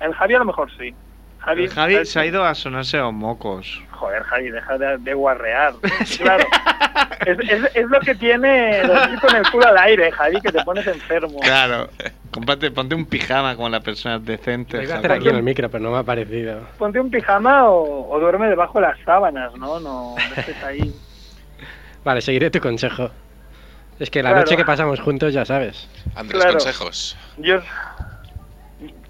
El 0.00 0.14
Javi 0.14 0.34
a 0.34 0.38
lo 0.38 0.44
mejor 0.44 0.70
sí. 0.76 0.94
Javi, 1.40 2.04
se 2.06 2.20
ha 2.20 2.26
ido 2.26 2.44
a 2.44 2.54
sonarse 2.54 2.98
los 2.98 3.12
mocos. 3.12 3.82
Joder, 3.92 4.22
Javi, 4.24 4.50
deja 4.50 4.78
de, 4.78 4.98
de 4.98 5.14
guarrear. 5.14 5.74
Claro. 6.18 6.44
Es, 7.26 7.38
es, 7.50 7.76
es 7.76 7.86
lo 7.88 8.00
que 8.00 8.14
tiene 8.14 8.82
dormir 8.86 9.18
con 9.20 9.36
el 9.36 9.50
culo 9.50 9.66
al 9.68 9.78
aire, 9.78 10.10
Javi, 10.12 10.40
que 10.40 10.52
te 10.52 10.62
pones 10.64 10.86
enfermo. 10.86 11.38
Claro. 11.40 11.88
Cómprate, 12.30 12.70
ponte 12.70 12.94
un 12.94 13.04
pijama 13.06 13.56
como 13.56 13.68
las 13.68 13.82
personas 13.82 14.24
decentes. 14.24 14.82
Iba 14.84 14.94
a 14.94 14.98
hacer 14.98 15.12
aquí 15.12 15.28
en 15.28 15.36
el 15.36 15.42
micro, 15.42 15.68
pero 15.70 15.82
no 15.82 15.90
me 15.90 15.98
ha 15.98 16.02
parecido. 16.02 16.60
Ponte 16.78 17.00
un 17.00 17.10
pijama 17.10 17.68
o, 17.68 18.08
o 18.10 18.20
duerme 18.20 18.48
debajo 18.48 18.80
de 18.80 18.86
las 18.86 18.98
sábanas, 19.04 19.52
¿no? 19.56 19.80
No 19.80 20.14
estés 20.36 20.62
ahí. 20.62 20.94
Vale, 22.04 22.20
seguiré 22.20 22.50
tu 22.50 22.60
consejo. 22.60 23.10
Es 23.98 24.08
que 24.10 24.22
la 24.22 24.30
Claro. 24.30 24.44
noche 24.44 24.56
que 24.56 24.64
pasamos 24.64 25.00
juntos, 25.00 25.32
ya 25.34 25.44
sabes. 25.44 25.88
Andrés, 26.14 26.40
Claro. 26.40 26.52
consejos. 26.58 27.16
Yo... 27.38 27.60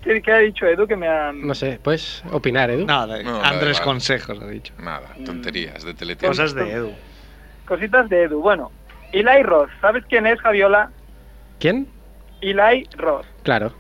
¿Qué, 0.03 0.23
qué 0.23 0.33
ha 0.33 0.39
dicho 0.39 0.67
Edu 0.67 0.87
que 0.87 0.97
me 0.97 1.07
ha... 1.09 1.31
No 1.33 1.55
sé, 1.55 1.79
puedes 1.83 2.23
opinar, 2.33 2.71
Edu. 2.71 2.87
No, 2.87 3.07
de- 3.07 3.23
No, 3.23 3.43
Andrés 3.43 3.81
consejos 3.81 4.41
ha 4.41 4.47
dicho. 4.47 4.73
Nada, 4.79 5.09
Mm. 5.19 5.25
tonterías 5.25 5.85
de 5.85 5.93
teletiempo. 5.95 6.29
Cosas 6.29 6.55
de 6.55 6.71
Edu. 6.73 6.93
Cositas 7.67 8.09
de 8.09 8.23
Edu. 8.25 8.41
Bueno, 8.41 8.73
Eli 9.13 9.43
Roth. 9.43 9.69
¿Sabes 9.81 10.05
quién 10.09 10.27
es, 10.27 10.41
Javiola? 10.41 10.91
¿Quién? 11.59 11.87
Eli 12.41 12.89
Roth. 12.97 13.27
Claro. 13.43 13.75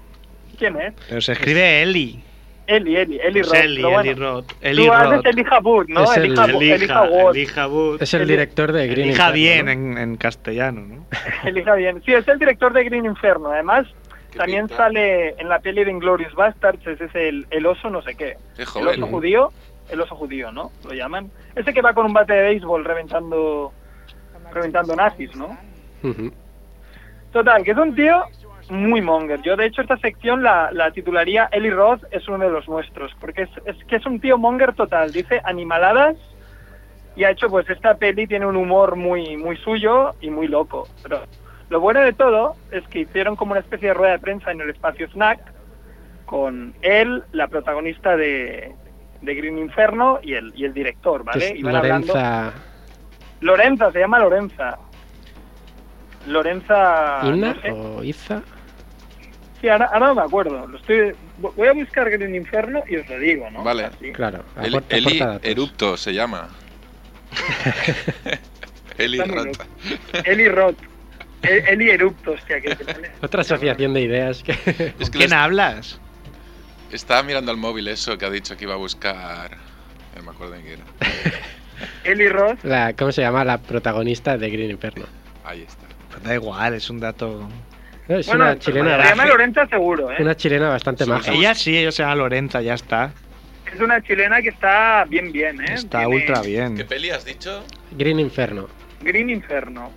¿Quién 0.59 0.79
es? 0.79 0.93
Pero 1.09 1.21
se 1.23 1.33
escribe 1.33 1.83
Eli. 1.83 2.23
Eli, 2.67 2.95
Eli, 2.97 3.19
Eli 3.21 3.41
Es 3.41 3.47
Roth. 3.49 3.57
Eli, 3.57 3.83
bueno, 3.83 4.01
Eli 4.01 4.15
Roth. 4.15 4.53
Eli 4.61 4.87
Tú 4.87 4.93
haces 4.93 5.11
Roth. 5.11 5.27
Elijah 5.27 5.59
Wood, 5.61 5.87
¿no? 5.89 6.05
Es 6.05 6.17
el- 6.19 6.25
Elija. 6.27 6.45
Elija 7.33 7.67
Wood. 7.67 8.03
Es 8.03 8.15
el 8.15 8.23
Eli- 8.23 8.31
director 8.31 8.71
de 8.73 8.87
Green 8.87 9.09
Elija 9.09 9.23
Inferno, 9.29 9.35
bien 9.35 9.65
¿no? 9.67 9.73
en, 9.73 9.99
en 9.99 10.17
castellano, 10.17 10.81
¿no? 10.83 11.07
Elija 11.49 11.75
bien. 11.75 12.01
Sí, 12.05 12.13
es 12.13 12.29
el 12.29 12.39
director 12.39 12.73
de 12.73 12.85
Green 12.85 13.07
Inferno. 13.07 13.51
Además, 13.51 13.87
también 14.37 14.67
pinta. 14.67 14.85
sale 14.85 15.31
en 15.39 15.49
la 15.49 15.59
peli 15.59 15.85
de 15.85 15.91
Inglorious 15.91 16.35
Bastards. 16.35 16.87
Ese 16.87 17.05
es 17.05 17.15
el, 17.15 17.47
el 17.51 17.67
oso 17.67 17.91
no 17.91 18.03
sé 18.03 18.15
qué. 18.15 18.37
Qué 18.57 18.65
El 18.79 18.89
oso 18.89 19.07
judío. 19.07 19.53
El 19.91 20.01
oso 20.01 20.15
judío, 20.15 20.53
¿no? 20.53 20.71
Lo 20.85 20.93
llaman. 20.93 21.31
Ese 21.55 21.73
que 21.73 21.83
va 21.83 21.95
con 21.95 22.07
un 22.07 22.13
bate 22.13 22.33
de 22.33 22.43
béisbol 22.43 22.85
reventando, 22.85 23.73
reventando 24.53 24.95
nazis, 24.95 25.35
¿no? 25.35 25.59
Total, 27.33 27.65
que 27.65 27.73
es 27.73 27.77
un 27.77 27.95
tío 27.95 28.25
muy 28.71 29.01
monger. 29.01 29.43
Yo, 29.43 29.57
de 29.57 29.67
hecho, 29.67 29.83
esta 29.83 29.97
sección 29.99 30.43
la, 30.43 30.71
la 30.73 30.93
titularía 30.93 31.49
Eli 31.51 31.71
Roth 31.71 32.05
es 32.13 32.29
uno 32.29 32.45
de 32.45 32.51
los 32.51 32.69
nuestros, 32.69 33.13
porque 33.21 33.43
es, 33.43 33.51
es 33.65 33.85
que 33.85 33.97
es 33.97 34.07
un 34.07 34.21
tío 34.21 34.39
monger 34.39 34.75
total. 34.75 35.13
Dice 35.13 35.41
animaladas 35.45 36.17
y 37.17 37.25
ha 37.25 37.31
hecho, 37.31 37.49
pues, 37.49 37.69
esta 37.69 37.95
peli 37.97 38.27
tiene 38.29 38.47
un 38.47 38.57
humor 38.57 38.95
muy, 38.95 39.37
muy 39.37 39.57
suyo 39.57 40.15
y 40.21 40.31
muy 40.31 40.47
loco. 40.47 40.87
Pero 41.03 41.23
lo 41.71 41.81
bueno 41.81 42.01
de 42.01 42.13
todo 42.13 42.57
es 42.71 42.87
que 42.89 43.01
hicieron 43.01 43.37
como 43.37 43.53
una 43.53 43.61
especie 43.61 43.89
de 43.89 43.95
rueda 43.95 44.13
de 44.13 44.19
prensa 44.19 44.51
en 44.51 44.61
el 44.61 44.71
espacio 44.71 45.09
Snack 45.11 45.41
con 46.27 46.75
él, 46.83 47.23
la 47.33 47.49
protagonista 47.49 48.17
de, 48.17 48.73
de 49.23 49.35
Green 49.35 49.59
Inferno 49.59 50.19
y 50.23 50.35
el, 50.35 50.53
y 50.55 50.65
el 50.65 50.75
director, 50.75 51.25
¿vale? 51.25 51.55
Y 51.57 51.63
van 51.63 51.77
hablando- 51.77 52.13
Lorenza 52.13 52.53
Lorenza, 53.41 53.93
se 53.93 53.99
llama 54.01 54.19
Lorenza. 54.19 54.79
Lorenza... 56.27 57.21
Inna 57.25 57.55
no 57.55 57.61
sé. 57.63 57.71
o 57.73 58.05
Iza. 58.05 58.43
Sí, 59.61 59.69
ahora, 59.69 59.87
ahora 59.87 60.07
no 60.09 60.15
me 60.17 60.23
acuerdo. 60.23 60.67
Lo 60.67 60.77
estoy, 60.77 61.13
voy 61.39 61.69
a 61.69 61.73
buscar 61.73 62.11
Green 62.11 62.35
Inferno 62.35 62.83
y 62.89 62.97
os 62.97 63.09
lo 63.09 63.19
digo, 63.19 63.51
¿no? 63.51 63.63
Vale. 63.65 63.85
Así. 63.87 64.13
Claro, 64.13 64.43
Eli, 64.63 64.69
aporta, 64.77 64.97
Eli 64.97 65.07
aporta 65.07 65.27
datos. 65.27 65.51
Erupto 65.51 65.97
se 65.97 66.13
llama. 66.15 66.49
Eli 68.99 69.19
Rota. 69.21 69.65
Eli 70.25 70.49
Roth. 70.49 70.77
Eli 71.43 71.91
Erupto, 71.91 72.33
hostia, 72.33 72.61
que 72.61 72.77
Otra 73.23 73.41
asociación 73.43 73.95
de 73.95 74.03
ideas 74.03 74.43
que... 74.43 74.53
Es 74.53 74.63
¿Con 74.67 74.85
que 74.99 75.19
quién 75.19 75.31
les- 75.31 75.33
hablas? 75.33 76.01
estaba 76.93 77.23
mirando 77.23 77.51
al 77.53 77.57
móvil 77.57 77.87
eso 77.89 78.19
que 78.19 78.27
ha 78.27 78.31
dicho 78.31 78.57
que 78.57 78.65
iba 78.65 78.75
a 78.75 78.79
buscar. 78.79 79.57
No 80.17 80.23
me 80.23 80.31
acuerdo 80.33 80.57
ni 80.57 80.63
qué 80.65 80.73
era. 80.75 80.85
Eli 82.05 82.29
Roth. 82.29 82.63
la, 82.65 82.93
¿Cómo 82.95 83.13
se 83.13 83.23
llama? 83.23 83.45
La 83.45 83.59
protagonista 83.59 84.37
de 84.37 84.51
Green 84.51 84.71
Inferno. 84.73 85.07
Ahí 85.45 85.63
está. 85.63 85.87
Pues 86.11 86.23
da 86.25 86.35
igual, 86.35 86.75
es 86.75 86.91
un 86.91 86.99
dato. 87.01 87.49
Es 88.09 88.27
Bueno, 88.27 88.45
una 88.45 88.59
chilena. 88.59 89.03
se 89.03 89.09
llama 89.11 89.27
Lorenza 89.27 89.67
seguro, 89.69 90.11
¿eh? 90.11 90.17
Una 90.19 90.37
chilena 90.37 90.69
bastante 90.69 91.05
Sí, 91.05 91.11
maja. 91.11 91.33
Ella 91.33 91.55
sí, 91.55 91.79
ella 91.79 91.93
se 91.93 92.03
llama 92.03 92.17
Lorenza, 92.17 92.61
ya 92.61 92.75
está. 92.75 93.13
Es 93.73 93.81
una 93.81 94.03
chilena 94.03 94.43
que 94.43 94.49
está 94.49 95.05
bien, 95.09 95.31
bien, 95.31 95.61
¿eh? 95.61 95.75
Está 95.75 96.01
Tiene 96.01 96.15
ultra 96.17 96.43
¿Qué 96.43 96.49
bien. 96.49 96.87
peli 96.89 97.11
has 97.11 97.25
dicho? 97.25 97.65
Green 97.93 98.19
Inferno. 98.19 98.69
Green 99.01 99.31
Inferno. 99.31 99.93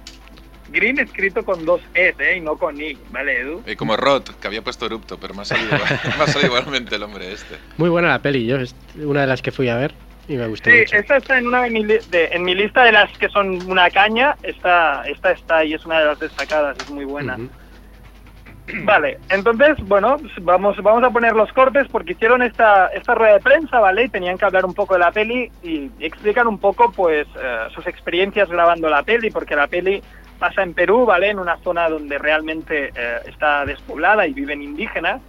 Green 0.73 0.99
escrito 0.99 1.45
con 1.45 1.63
dos 1.65 1.81
E, 1.93 2.13
¿eh? 2.17 2.38
Y 2.38 2.41
no 2.41 2.57
con 2.57 2.79
I, 2.81 2.97
¿vale, 3.12 3.39
Edu? 3.41 3.63
Eh, 3.65 3.75
como 3.75 3.95
Rod, 3.95 4.23
que 4.41 4.47
había 4.47 4.62
puesto 4.63 4.86
erupto, 4.88 5.17
pero 5.19 5.33
me 5.36 5.43
ha 5.43 5.45
salido, 5.45 5.75
igual- 5.75 5.99
me 6.17 6.23
ha 6.23 6.27
salido 6.27 6.47
igualmente 6.57 6.95
el 6.95 7.03
hombre 7.03 7.31
este. 7.31 7.57
Muy 7.77 7.89
buena 7.89 8.09
la 8.09 8.21
peli, 8.21 8.45
yo 8.47 8.57
es 8.57 8.75
una 8.95 9.21
de 9.21 9.27
las 9.27 9.41
que 9.41 9.51
fui 9.51 9.69
a 9.69 9.77
ver 9.77 9.93
y 10.27 10.36
me 10.36 10.47
gustó 10.47 10.69
Sí, 10.71 10.77
mucho. 10.79 10.95
esta 10.97 11.17
está 11.17 11.38
en 11.38 11.47
una 11.47 11.63
de 11.63 11.69
mi, 11.69 11.83
li- 11.86 12.01
de- 12.09 12.29
en 12.31 12.43
mi 12.43 12.55
lista 12.55 12.83
de 12.83 12.91
las 12.91 13.15
que 13.17 13.29
son 13.29 13.69
una 13.69 13.89
caña. 13.91 14.36
Esta, 14.41 15.03
esta 15.07 15.31
está 15.31 15.63
y 15.63 15.73
es 15.73 15.86
una 15.86 15.99
de 15.99 16.05
las 16.05 16.19
destacadas, 16.19 16.75
es 16.79 16.89
muy 16.89 17.05
buena. 17.05 17.38
Vale, 18.86 19.19
entonces, 19.29 19.77
bueno, 19.81 20.19
pues 20.19 20.31
vamos, 20.41 20.75
vamos 20.81 21.03
a 21.03 21.09
poner 21.09 21.33
los 21.33 21.51
cortes 21.51 21.86
porque 21.91 22.13
hicieron 22.13 22.41
esta, 22.41 22.88
esta 22.88 23.13
rueda 23.13 23.33
de 23.33 23.39
prensa, 23.41 23.79
¿vale? 23.79 24.05
Y 24.05 24.09
tenían 24.09 24.38
que 24.38 24.45
hablar 24.45 24.65
un 24.65 24.73
poco 24.73 24.93
de 24.93 25.01
la 25.01 25.12
peli 25.12 25.51
y 25.62 25.91
explican 25.99 26.47
un 26.47 26.59
poco, 26.59 26.91
pues, 26.93 27.27
eh, 27.36 27.67
sus 27.75 27.86
experiencias 27.88 28.47
grabando 28.49 28.89
la 28.89 29.03
peli, 29.03 29.31
porque 29.31 29.55
la 29.55 29.67
peli 29.67 30.01
pasa 30.43 30.62
en 30.62 30.73
Perú, 30.73 31.06
¿vale? 31.06 31.29
En 31.29 31.39
una 31.39 31.56
zona 31.60 31.88
donde 31.88 32.17
realmente 32.17 32.91
eh, 32.93 33.19
está 33.27 33.65
despoblada 33.65 34.27
y 34.27 34.34
viven 34.34 34.62
indígenas. 34.62 35.21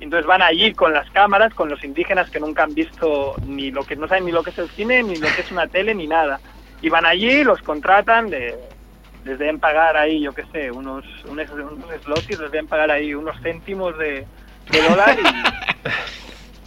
Entonces 0.00 0.26
van 0.26 0.40
allí 0.40 0.72
con 0.72 0.94
las 0.94 1.10
cámaras, 1.10 1.52
con 1.52 1.68
los 1.68 1.84
indígenas 1.84 2.30
que 2.30 2.40
nunca 2.40 2.62
han 2.62 2.72
visto 2.74 3.36
ni 3.44 3.70
lo 3.70 3.84
que, 3.84 3.96
no 3.96 4.08
saben 4.08 4.24
ni 4.24 4.32
lo 4.32 4.42
que 4.42 4.48
es 4.48 4.56
el 4.58 4.70
cine, 4.70 5.02
ni 5.02 5.16
lo 5.16 5.28
que 5.28 5.42
es 5.42 5.50
una 5.52 5.66
tele, 5.66 5.94
ni 5.94 6.06
nada. 6.06 6.40
Y 6.80 6.88
van 6.88 7.04
allí, 7.04 7.44
los 7.44 7.60
contratan, 7.60 8.30
le- 8.30 8.56
les 9.26 9.38
deben 9.38 9.60
pagar 9.60 9.94
ahí, 9.98 10.22
yo 10.22 10.32
qué 10.32 10.44
sé, 10.50 10.70
unos, 10.70 11.04
unos, 11.26 11.50
unos 11.50 11.90
les 12.30 12.38
deben 12.50 12.66
pagar 12.66 12.90
ahí 12.90 13.14
unos 13.14 13.36
céntimos 13.42 13.96
de, 13.98 14.24
de 14.70 14.82
dólar 14.88 15.18
y, 15.20 15.22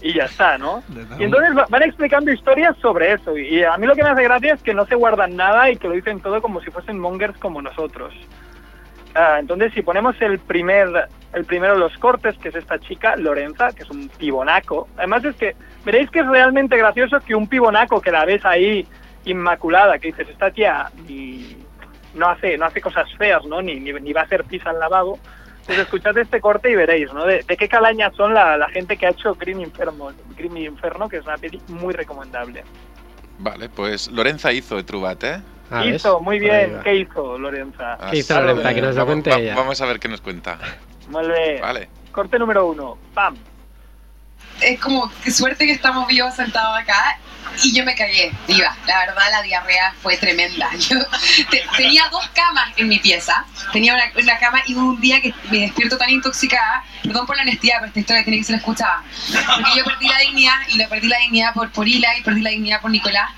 y 0.08 0.14
ya 0.14 0.26
está, 0.26 0.58
¿no? 0.58 0.84
Y 1.20 1.24
entonces 1.24 1.58
va- 1.58 1.66
van 1.68 1.82
explicando 1.84 2.32
historias 2.32 2.78
sobre 2.78 3.14
eso. 3.14 3.36
Y 3.38 3.64
a 3.64 3.76
mí 3.78 3.88
lo 3.88 3.96
que 3.96 4.04
me 4.04 4.10
hace 4.10 4.24
gracia 4.24 4.54
es 4.54 4.62
que 4.62 4.74
no 4.74 4.86
se 4.86 4.94
guardan 4.96 5.36
nada 5.36 5.70
y 5.72 5.78
que 5.78 5.88
lo 5.88 5.96
dicen 5.96 6.20
todo 6.22 6.42
como 6.42 6.62
si 6.62 6.70
fuesen 6.70 7.00
mongers 7.00 7.36
como 7.40 7.60
nosotros. 7.62 8.14
Ah, 9.16 9.38
entonces, 9.40 9.74
si 9.74 9.82
ponemos 9.82 10.16
el 10.22 10.38
primer, 10.40 11.08
el 11.34 11.46
primero 11.46 11.74
de 11.74 11.80
los 11.80 11.98
cortes, 11.98 12.38
que 12.38 12.50
es 12.50 12.56
esta 12.56 12.78
chica, 12.80 13.16
Lorenza, 13.16 13.72
que 13.74 13.84
es 13.84 13.90
un 13.90 14.10
pibonaco. 14.10 14.88
Además 14.98 15.24
es 15.26 15.36
que 15.38 15.56
veréis 15.86 16.10
que 16.12 16.20
es 16.20 16.28
realmente 16.28 16.78
gracioso 16.78 17.20
que 17.22 17.34
un 17.34 17.48
pibonaco 17.48 18.00
que 18.02 18.12
la 18.12 18.26
ves 18.26 18.46
ahí 18.46 18.86
inmaculada, 19.24 19.98
que 19.98 20.10
dices, 20.10 20.30
esta 20.30 20.52
tía 20.52 20.88
ni- 21.08 21.58
no 22.14 22.28
hace, 22.30 22.58
no 22.58 22.66
hace 22.66 22.80
cosas 22.80 23.12
feas, 23.18 23.44
¿no? 23.46 23.62
Ni, 23.62 23.80
ni, 23.80 23.92
ni 23.94 24.14
va 24.14 24.22
a 24.22 24.26
hacer 24.26 24.44
pis 24.44 24.66
al 24.68 24.80
lavabo. 24.80 25.18
Pues 25.66 25.80
escuchad 25.80 26.18
este 26.18 26.40
corte 26.42 26.70
y 26.70 26.76
veréis, 26.76 27.12
¿no? 27.14 27.26
De, 27.26 27.42
de 27.44 27.58
qué 27.58 27.68
calaña 27.68 28.12
son 28.16 28.34
la, 28.34 28.56
la 28.58 28.70
gente 28.70 28.98
que 28.98 29.08
ha 29.08 29.10
hecho 29.10 29.34
Green 29.36 29.62
Inferno, 29.62 30.12
Green 30.38 30.58
Inferno, 30.58 31.10
que 31.10 31.18
es 31.18 31.26
una 31.26 31.38
peli 31.38 31.60
muy 31.70 31.94
recomendable. 31.94 32.64
Vale, 33.40 33.70
pues 33.70 34.08
Lorenza 34.10 34.52
hizo 34.54 34.76
de 34.76 34.84
Trubat, 34.84 35.24
¿eh? 35.24 35.42
Ah, 35.72 35.82
¿ves? 35.84 35.96
hizo, 35.96 36.20
muy 36.22 36.38
bien. 36.40 36.80
¿Qué 36.84 36.96
hizo 36.98 37.38
Lorenza? 37.40 37.98
¿Qué 38.12 38.18
hizo 38.20 38.36
Ah, 38.38 38.42
Lorenza? 38.42 38.64
vale, 38.64 38.76
Que 38.76 38.82
nos 38.82 38.96
lo 38.96 39.02
vamos- 39.02 39.14
cuente 39.14 39.30
va- 39.32 39.38
ella. 39.40 39.56
Vamos 39.56 39.82
a 39.82 39.86
ver 39.88 40.00
qué 40.00 40.08
nos 40.08 40.22
cuenta. 40.22 40.60
Muy 41.10 41.26
bien. 41.28 41.62
Vale. 41.62 41.90
Corte 42.12 42.38
número 42.40 42.68
uno. 42.68 42.98
¡Pam! 43.14 43.36
es 44.62 44.80
como 44.80 45.12
qué 45.24 45.32
suerte 45.32 45.66
que 45.66 45.74
estamos 45.74 46.08
vivos 46.08 46.34
sentados 46.34 46.78
acá 46.80 47.20
y 47.64 47.74
yo 47.74 47.84
me 47.86 47.96
cagué 47.96 48.32
viva. 48.48 48.76
La 48.88 49.00
verdad 49.00 49.24
la 49.32 49.42
diarrea 49.42 49.94
fue 50.02 50.18
tremenda. 50.18 50.70
Yo 50.90 50.98
te- 51.50 51.64
tenía 51.78 52.08
dos 52.10 52.28
camas 52.30 52.70
en 52.78 52.88
mi 52.88 53.00
pieza. 53.00 53.46
Tenía 53.72 53.94
una, 53.94 54.04
una 54.22 54.38
cama 54.38 54.62
y 54.66 54.74
un 54.76 55.00
día 55.00 55.22
que 55.22 55.34
me 55.50 55.60
despierto 55.60 55.98
tan 55.98 56.10
intoxicada. 56.10 56.84
Perdón 57.04 57.26
por 57.26 57.36
la 57.38 57.44
honestidad, 57.44 57.76
pero 57.78 57.88
esta 57.88 58.00
historia 58.00 58.24
tiene 58.24 58.38
que 58.40 58.44
ser 58.44 58.56
escuchada. 58.56 59.04
Porque 59.56 59.72
yo 59.78 59.86
perdí 59.86 60.08
la 60.08 60.20
dignidad 60.20 60.56
y 60.70 60.78
lo 60.78 60.90
perdí 60.90 61.08
la 61.08 61.18
dignidad 61.20 61.54
por, 61.54 61.72
por 61.72 61.88
Ila 61.88 62.18
y 62.18 62.22
perdí 62.24 62.42
la 62.42 62.50
dignidad 62.50 62.82
por 62.82 62.92
Nicolás. 62.92 63.30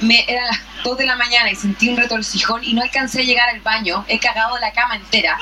Me, 0.00 0.24
eran 0.28 0.46
las 0.46 0.58
2 0.84 0.98
de 0.98 1.06
la 1.06 1.16
mañana 1.16 1.50
y 1.50 1.56
sentí 1.56 1.88
un 1.88 1.96
retorcijón 1.96 2.62
y 2.62 2.74
no 2.74 2.82
alcancé 2.82 3.22
a 3.22 3.24
llegar 3.24 3.48
al 3.48 3.60
baño. 3.60 4.04
He 4.06 4.18
cagado 4.20 4.58
la 4.58 4.70
cama 4.70 4.96
entera. 4.96 5.38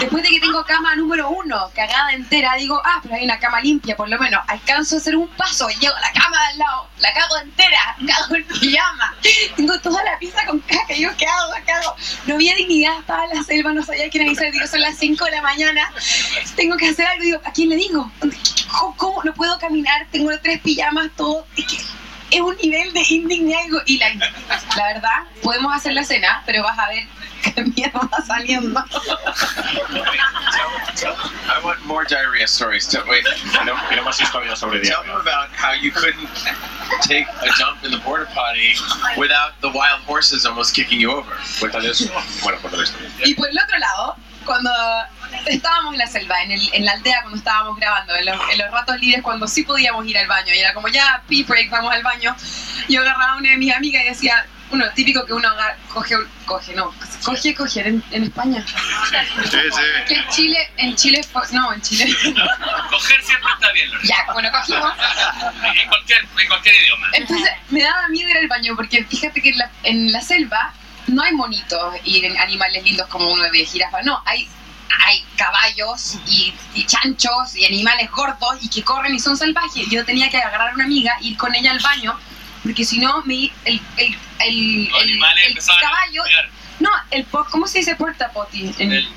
Después 0.00 0.22
de 0.22 0.30
que 0.30 0.40
tengo 0.40 0.64
cama 0.64 0.96
número 0.96 1.28
uno, 1.28 1.70
cagada 1.74 2.12
entera, 2.12 2.54
digo, 2.54 2.80
ah, 2.82 2.98
pero 3.02 3.14
hay 3.14 3.24
una 3.24 3.38
cama 3.38 3.60
limpia, 3.60 3.94
por 3.96 4.08
lo 4.08 4.18
menos. 4.18 4.40
Alcanzo 4.48 4.96
a 4.96 4.98
hacer 4.98 5.14
un 5.14 5.28
paso 5.28 5.68
y 5.70 5.74
llego 5.74 5.94
a 5.94 6.00
la 6.00 6.10
cama 6.12 6.40
de 6.40 6.46
al 6.52 6.58
lado, 6.58 6.88
la 7.00 7.12
cago 7.12 7.36
entera, 7.36 7.96
cago 8.06 8.36
en 8.36 8.44
pijama. 8.44 9.14
Tengo 9.56 9.78
toda 9.80 10.02
la 10.02 10.18
pieza 10.18 10.46
con 10.46 10.58
caca. 10.60 10.94
Yo, 10.94 11.14
¿qué 11.18 11.26
hago? 11.26 11.52
¿Qué 11.66 11.72
hago? 11.72 11.94
No 12.26 12.34
había 12.36 12.54
dignidad, 12.54 12.98
estaba 12.98 13.24
en 13.24 13.36
la 13.36 13.44
selva, 13.44 13.72
no 13.74 13.82
sabía 13.82 14.08
quién 14.08 14.26
avisar. 14.26 14.50
Digo, 14.50 14.66
son 14.66 14.80
las 14.80 14.96
5 14.96 15.22
de 15.26 15.30
la 15.32 15.42
mañana, 15.42 15.92
tengo 16.56 16.78
que 16.78 16.88
hacer 16.88 17.06
algo. 17.06 17.24
Digo, 17.24 17.40
¿a 17.44 17.52
quién 17.52 17.68
le 17.68 17.76
digo? 17.76 18.10
¿Cómo? 18.96 19.22
No 19.22 19.34
puedo 19.34 19.58
caminar, 19.58 20.06
tengo 20.10 20.30
tres 20.38 20.60
pijamas, 20.60 21.10
todo. 21.14 21.46
Es 22.30 22.40
un 22.40 22.56
nivel 22.56 22.92
de 22.92 23.02
indignidad. 23.08 23.62
Digo, 23.64 23.80
Y 23.86 23.98
la, 23.98 24.14
la 24.14 24.86
verdad, 24.94 25.18
podemos 25.42 25.74
hacer 25.74 25.92
la 25.94 26.04
cena, 26.04 26.42
pero 26.46 26.62
vas 26.62 26.78
a 26.78 26.88
ver 26.88 27.04
qué 27.54 27.62
mierda 27.62 28.00
va 28.00 28.24
saliendo. 28.26 28.84
I 31.48 31.60
want 31.64 31.84
more 31.86 32.04
diarrhea 32.04 32.46
stories. 32.46 32.86
Tell, 32.86 33.04
wait, 33.08 33.24
Quiero, 33.52 33.76
quiero 33.88 34.02
más 34.04 34.20
historias 34.20 34.58
sobre 34.58 34.80
tell 34.80 35.02
them 35.02 35.16
about 35.16 35.48
how 35.50 35.72
you 35.72 35.90
couldn't 35.90 36.28
take 37.02 37.26
a 37.42 37.48
dump 37.58 37.84
in 37.84 37.90
the 37.92 37.98
porta 37.98 38.26
potty 38.34 38.74
without 39.16 39.52
the 39.60 39.68
wild 39.68 40.00
horses 40.06 40.44
almost 40.46 40.74
kicking 40.74 41.00
you 41.00 41.10
over. 41.12 41.32
Cuéntale 41.60 41.90
eso. 41.90 42.10
Bueno, 42.42 42.58
cuéntale 42.60 42.82
esto. 42.84 42.98
Y 43.24 43.34
por 43.34 43.48
el 43.48 43.58
otro 43.58 43.78
lado, 43.78 44.16
cuando 44.44 44.70
estábamos 45.54 45.92
en 45.94 45.98
la 45.98 46.06
selva, 46.06 46.42
en, 46.42 46.52
el, 46.52 46.70
en 46.72 46.84
la 46.84 46.92
aldea, 46.92 47.20
cuando 47.22 47.38
estábamos 47.38 47.76
grabando, 47.78 48.14
en 48.16 48.26
los, 48.26 48.36
en 48.52 48.58
los 48.58 48.70
ratos 48.70 48.98
libres, 49.00 49.22
cuando 49.22 49.46
sí 49.48 49.62
podíamos 49.62 50.06
ir 50.06 50.16
al 50.18 50.26
baño, 50.26 50.52
y 50.54 50.58
era 50.58 50.72
como 50.74 50.88
ya, 50.88 51.22
pee 51.28 51.42
break, 51.44 51.70
vamos 51.70 51.92
al 51.92 52.02
baño, 52.02 52.34
yo 52.88 53.00
agarraba 53.00 53.32
a 53.34 53.36
una 53.36 53.50
de 53.50 53.56
mis 53.56 53.74
amigas 53.74 54.02
y 54.04 54.08
decía, 54.08 54.46
uno, 54.70 54.84
típico 54.94 55.24
que 55.24 55.32
uno 55.32 55.48
agar- 55.48 55.78
coge, 55.92 56.14
un- 56.14 56.28
coge, 56.44 56.74
no, 56.74 56.94
coge, 57.24 57.54
coger 57.54 57.86
en, 57.86 58.04
en 58.10 58.24
España. 58.24 58.62
Sí, 59.50 59.56
Que 60.06 60.14
en 60.14 60.28
Chile, 60.28 60.70
en 60.76 60.94
Chile, 60.94 61.22
fue- 61.24 61.42
no, 61.52 61.72
en 61.72 61.80
Chile. 61.80 62.14
Coger 62.90 63.22
siempre 63.22 63.50
está 63.54 63.72
bien, 63.72 63.90
Lorenzo. 63.90 64.12
ya, 64.26 64.32
bueno, 64.32 64.50
cogimos. 64.52 64.92
En 65.74 65.88
cualquier, 65.88 66.18
en 66.38 66.48
cualquier 66.48 66.74
idioma. 66.74 67.06
Entonces 67.14 67.50
me 67.70 67.82
daba 67.82 68.08
miedo 68.08 68.28
ir 68.30 68.36
al 68.36 68.48
baño 68.48 68.76
porque 68.76 69.04
fíjate 69.04 69.40
que 69.40 69.50
en 69.50 69.58
la, 69.58 69.70
en 69.84 70.12
la 70.12 70.20
selva 70.20 70.74
no 71.06 71.22
hay 71.22 71.32
monitos 71.32 71.94
y 72.04 72.26
animales 72.36 72.84
lindos 72.84 73.06
como 73.08 73.30
uno 73.32 73.44
de 73.44 73.64
jirafa, 73.64 74.02
no, 74.02 74.22
hay, 74.26 74.46
hay 75.06 75.24
caballos 75.36 76.16
y, 76.26 76.52
y 76.74 76.84
chanchos 76.86 77.54
y 77.56 77.64
animales 77.66 78.10
gordos 78.10 78.58
y 78.62 78.68
que 78.68 78.82
corren 78.82 79.14
y 79.14 79.18
son 79.18 79.36
salvajes. 79.36 79.86
Yo 79.90 80.04
tenía 80.04 80.28
que 80.30 80.38
agarrar 80.38 80.70
a 80.70 80.74
una 80.74 80.84
amiga, 80.84 81.16
ir 81.20 81.36
con 81.36 81.54
ella 81.54 81.70
al 81.72 81.80
baño 81.80 82.18
porque 82.62 82.84
si 82.84 82.98
no 82.98 83.22
me 83.24 83.50
el, 83.64 83.80
el, 83.96 84.18
el, 84.40 84.90
el- 85.02 85.18
caballo. 85.80 86.22
No, 86.80 86.90
el 87.10 87.24
po- 87.24 87.46
¿cómo 87.50 87.66
se 87.66 87.78
dice 87.78 87.96
puerta 87.96 88.30
poti? 88.32 88.62
El, 88.78 88.82
En- 88.82 88.92
el, 88.92 89.08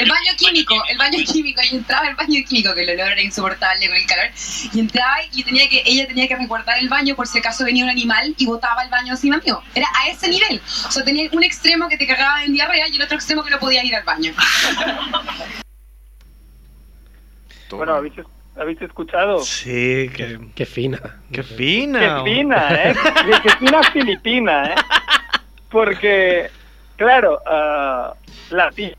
el 0.00 0.08
baño 0.08 0.32
químico, 0.36 0.74
el 0.88 0.98
baño 0.98 1.18
químico, 1.24 1.60
y 1.62 1.76
entraba 1.76 2.08
el 2.08 2.16
baño 2.16 2.40
químico, 2.48 2.74
que 2.74 2.82
el 2.82 2.90
olor 3.00 3.12
era 3.12 3.20
insoportable 3.22 3.86
con 3.86 3.96
el 3.96 4.06
calor, 4.06 4.26
y 4.72 4.80
entraba 4.80 5.16
y 5.32 5.42
tenía 5.44 5.68
que, 5.68 5.82
ella 5.86 6.06
tenía 6.06 6.28
que 6.28 6.36
resguardar 6.36 6.78
el 6.78 6.88
baño 6.88 7.14
por 7.14 7.26
si 7.26 7.38
acaso 7.38 7.64
venía 7.64 7.84
un 7.84 7.90
animal 7.90 8.34
y 8.36 8.46
botaba 8.46 8.82
el 8.84 8.90
baño 8.90 9.12
encima 9.12 9.38
mío. 9.44 9.62
Era 9.74 9.86
a 9.98 10.08
ese 10.08 10.28
nivel. 10.28 10.60
O 10.86 10.90
sea, 10.90 11.04
tenía 11.04 11.28
un 11.32 11.42
extremo 11.44 11.88
que 11.88 11.96
te 11.96 12.06
cagaba 12.06 12.44
en 12.44 12.52
diarrea 12.52 12.88
y 12.88 12.96
el 12.96 13.02
otro 13.02 13.16
extremo 13.16 13.42
que 13.44 13.50
no 13.50 13.58
podías 13.58 13.84
ir 13.84 13.94
al 13.94 14.04
baño. 14.04 14.32
Bueno, 17.70 17.94
¿habéis, 17.94 18.14
habéis 18.56 18.82
escuchado? 18.82 19.40
Sí, 19.40 20.10
que, 20.14 20.38
Qué 20.54 20.66
fina. 20.66 21.00
qué 21.32 21.42
fina. 21.42 22.22
Qué 22.24 22.30
fina, 22.30 22.68
¿eh? 22.74 22.94
Qué, 23.24 23.40
qué 23.42 23.56
fina 23.56 23.82
filipina, 23.92 24.64
¿eh? 24.66 24.74
Porque, 25.70 26.50
claro, 27.02 27.38
ah, 27.46 28.14
la 28.50 28.70
tía, 28.70 28.94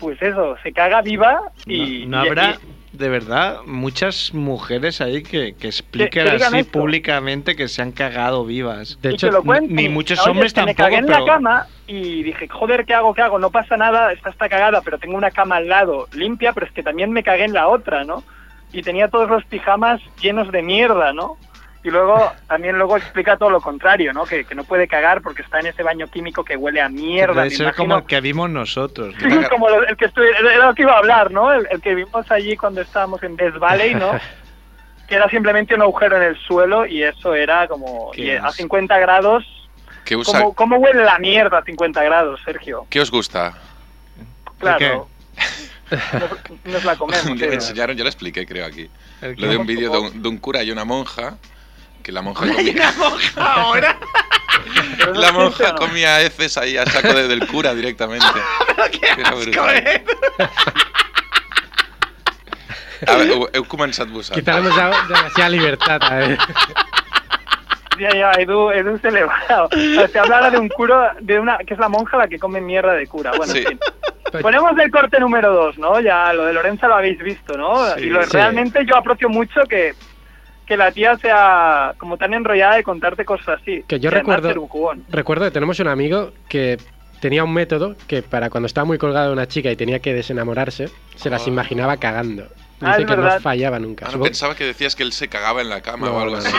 pues 0.00 0.20
eso, 0.22 0.56
se 0.62 0.72
caga 0.72 1.02
viva 1.02 1.40
y... 1.66 2.06
no, 2.06 2.20
habrá, 2.20 2.50
y- 2.50 2.78
de 2.96 3.08
verdad, 3.08 3.58
muchas 3.66 4.32
mujeres 4.34 5.00
ahí 5.00 5.22
que, 5.22 5.54
que 5.54 5.68
expliquen 5.68 6.10
que 6.10 6.32
digan 6.32 6.48
así 6.54 6.58
esto. 6.60 6.80
públicamente 6.80 7.54
que 7.54 7.68
se 7.68 7.80
han 7.82 7.92
cagado 7.92 8.44
vivas. 8.44 8.98
De 9.02 9.10
y 9.10 9.14
hecho, 9.14 9.28
que 9.28 9.32
lo 9.34 9.42
cuenten. 9.44 9.76
ni 9.76 9.88
muchos 9.88 10.18
Oye, 10.20 10.30
hombres 10.30 10.52
que 10.52 10.62
me 10.62 10.74
tampoco, 10.74 10.84
cagué 10.84 10.96
en 10.96 11.06
pero- 11.06 11.18
la 11.20 11.24
cama 11.32 11.66
y 11.86 12.22
dije, 12.24 12.48
joder, 12.48 12.84
¿qué 12.86 12.94
hago? 12.94 13.14
¿Qué 13.14 13.22
hago? 13.22 13.38
No 13.38 13.50
pasa 13.50 13.76
nada, 13.76 14.12
esta 14.12 14.30
está 14.30 14.48
cagada, 14.48 14.80
pero 14.82 14.98
tengo 14.98 15.16
una 15.16 15.30
cama 15.30 15.56
al 15.56 15.68
lado 15.68 16.08
limpia, 16.12 16.52
pero 16.52 16.66
es 16.66 16.72
que 16.72 16.82
también 16.82 17.12
me 17.12 17.22
cagué 17.22 17.44
en 17.44 17.52
la 17.52 17.68
otra, 17.68 18.04
¿no? 18.04 18.24
Y 18.72 18.82
tenía 18.82 19.08
todos 19.08 19.28
los 19.30 19.44
pijamas 19.44 20.00
llenos 20.20 20.50
de 20.50 20.62
mierda, 20.62 21.12
¿no? 21.12 21.36
Y 21.84 21.90
luego, 21.90 22.32
también 22.48 22.76
luego 22.76 22.96
explica 22.96 23.36
todo 23.36 23.50
lo 23.50 23.60
contrario, 23.60 24.12
¿no? 24.12 24.24
Que, 24.24 24.44
que 24.44 24.54
no 24.54 24.64
puede 24.64 24.88
cagar 24.88 25.22
porque 25.22 25.42
está 25.42 25.60
en 25.60 25.66
ese 25.66 25.82
baño 25.84 26.08
químico 26.08 26.44
que 26.44 26.56
huele 26.56 26.80
a 26.80 26.88
mierda. 26.88 27.34
Debe 27.42 27.50
ser 27.50 27.66
imagino. 27.66 27.76
como 27.84 27.98
el 27.98 28.04
que 28.06 28.20
vimos 28.20 28.50
nosotros. 28.50 29.14
¿no? 29.20 29.28
Sí, 29.42 29.46
como 29.48 29.68
lo- 29.68 29.86
el 29.86 29.96
que 29.96 30.06
estoy, 30.06 30.26
era 30.28 30.66
lo 30.66 30.74
que 30.74 30.82
iba 30.82 30.94
a 30.94 30.98
hablar, 30.98 31.30
¿no? 31.30 31.52
El, 31.52 31.68
el 31.70 31.80
que 31.80 31.94
vimos 31.94 32.30
allí 32.30 32.56
cuando 32.56 32.80
estábamos 32.80 33.22
en 33.22 33.36
Death 33.36 33.58
Valley, 33.58 33.94
¿no? 33.94 34.10
que 35.08 35.14
era 35.14 35.28
simplemente 35.30 35.74
un 35.74 35.82
agujero 35.82 36.16
en 36.16 36.24
el 36.24 36.36
suelo 36.36 36.84
y 36.84 37.02
eso 37.04 37.34
era 37.34 37.66
como 37.68 38.10
y 38.14 38.30
a 38.32 38.38
asco. 38.46 38.52
50 38.62 38.98
grados. 38.98 39.44
¿Qué, 40.04 40.16
usa, 40.16 40.40
¿Cómo, 40.40 40.54
¿Cómo 40.54 40.76
huele 40.78 41.04
la 41.04 41.18
mierda 41.18 41.58
a 41.58 41.62
50 41.62 42.02
grados, 42.02 42.40
Sergio? 42.44 42.86
¿Qué 42.90 43.00
os 43.00 43.10
gusta? 43.10 43.54
Claro. 44.58 45.08
Nos, 45.90 46.64
nos 46.74 46.84
la 46.84 46.96
comemos. 46.98 47.40
¿eh? 47.40 47.54
enseñaron, 47.54 47.96
yo 47.96 48.04
lo 48.04 48.10
expliqué, 48.10 48.44
creo, 48.46 48.66
aquí. 48.66 48.90
Lo 49.36 49.48
de 49.48 49.56
un 49.56 49.66
vídeo 49.66 49.90
de 49.90 49.98
un, 49.98 50.22
de 50.22 50.28
un 50.28 50.38
cura 50.38 50.62
y 50.62 50.70
una 50.70 50.84
monja. 50.84 51.38
Que 52.08 52.12
la 52.12 52.22
monja 52.22 52.42
Hay 52.46 52.54
comía, 52.54 52.72
una 52.72 52.92
monja 52.92 53.52
ahora. 53.52 53.98
La 55.14 55.26
es 55.26 55.32
monja 55.34 55.74
comía 55.74 56.22
heces 56.22 56.56
ahí 56.56 56.78
a 56.78 56.86
saco 56.86 57.12
de- 57.12 57.28
del 57.28 57.46
cura 57.46 57.74
directamente. 57.74 58.24
Era 59.18 59.30
brutal. 59.32 59.76
¿eh? 59.76 60.04
A 63.06 63.14
ver, 63.16 63.28
heu, 63.30 63.44
heu 63.52 63.64
començat 63.68 64.08
vosaltres. 64.08 64.42
Demasiada 64.46 65.48
libertad 65.50 66.00
a. 66.02 66.20
Ya, 68.00 68.10
ya, 68.16 68.32
Edu, 68.40 68.70
Edu 68.72 68.96
se 69.04 69.10
le 69.10 69.24
va. 69.24 69.36
O 69.66 69.68
sea, 69.76 70.08
se 70.08 70.18
habla 70.18 70.48
de 70.50 70.56
un 70.58 70.68
cura, 70.70 71.14
de 71.20 71.38
una, 71.38 71.58
que 71.58 71.74
es 71.74 71.78
la 71.80 71.90
monja 71.90 72.16
la 72.16 72.26
que 72.26 72.38
come 72.38 72.62
mierda 72.62 72.94
de 72.94 73.06
cura. 73.06 73.32
Bueno, 73.36 73.52
Sí. 73.52 73.58
en 73.58 73.66
fin. 73.66 73.78
Ponemos 74.40 74.72
el 74.78 74.90
corte 74.90 75.20
número 75.20 75.52
dos, 75.52 75.76
¿no? 75.76 76.00
Ya 76.00 76.32
lo 76.32 76.46
de 76.46 76.54
Lorenza 76.54 76.88
lo 76.88 76.94
habéis 76.94 77.18
visto, 77.18 77.56
¿no? 77.58 77.84
Sí, 77.96 78.04
y 78.04 78.06
lo, 78.06 78.22
sí. 78.24 78.30
realmente 78.32 78.86
yo 78.86 78.96
aprecio 78.96 79.28
mucho 79.28 79.60
que, 79.68 79.94
que 80.68 80.76
la 80.76 80.92
tía 80.92 81.16
sea 81.16 81.94
como 81.98 82.16
tan 82.18 82.34
enrollada 82.34 82.76
de 82.76 82.82
contarte 82.84 83.24
cosas 83.24 83.58
así. 83.60 83.82
Que 83.88 83.98
yo 83.98 84.10
Y 84.10 84.12
recuerdo- 84.12 84.48
ser 84.48 84.58
un 84.58 84.68
jugón. 84.68 85.04
Recuerdo 85.08 85.46
que 85.46 85.50
tenemos 85.50 85.80
un 85.80 85.88
amigo 85.88 86.32
que 86.48 86.76
tenía 87.20 87.42
un 87.42 87.52
método 87.54 87.96
que 88.06 88.22
para 88.22 88.50
cuando 88.50 88.66
estaba 88.66 88.84
muy 88.84 88.98
colgado 88.98 89.28
de 89.28 89.32
una 89.32 89.48
chica 89.48 89.70
y 89.72 89.76
tenía 89.76 89.98
que 90.00 90.12
desenamorarse, 90.14 90.90
se 91.16 91.30
las 91.30 91.46
Oh. 91.46 91.48
imaginaba 91.48 91.96
cagando. 91.96 92.44
Ah, 92.80 92.90
Dice 92.90 93.00
es 93.02 93.06
que 93.08 93.16
no 93.16 93.22
verdad. 93.22 93.40
fallaba 93.40 93.78
nunca. 93.80 94.06
Ah, 94.08 94.12
no, 94.14 94.22
pensaba 94.22 94.54
que 94.54 94.62
decías 94.64 94.94
que 94.94 95.02
él 95.02 95.12
se 95.12 95.26
cagaba 95.26 95.60
en 95.62 95.68
la 95.68 95.80
cama 95.80 96.06
No, 96.06 96.12
o 96.14 96.20
algo 96.20 96.36
no, 96.36 96.42
así. 96.42 96.52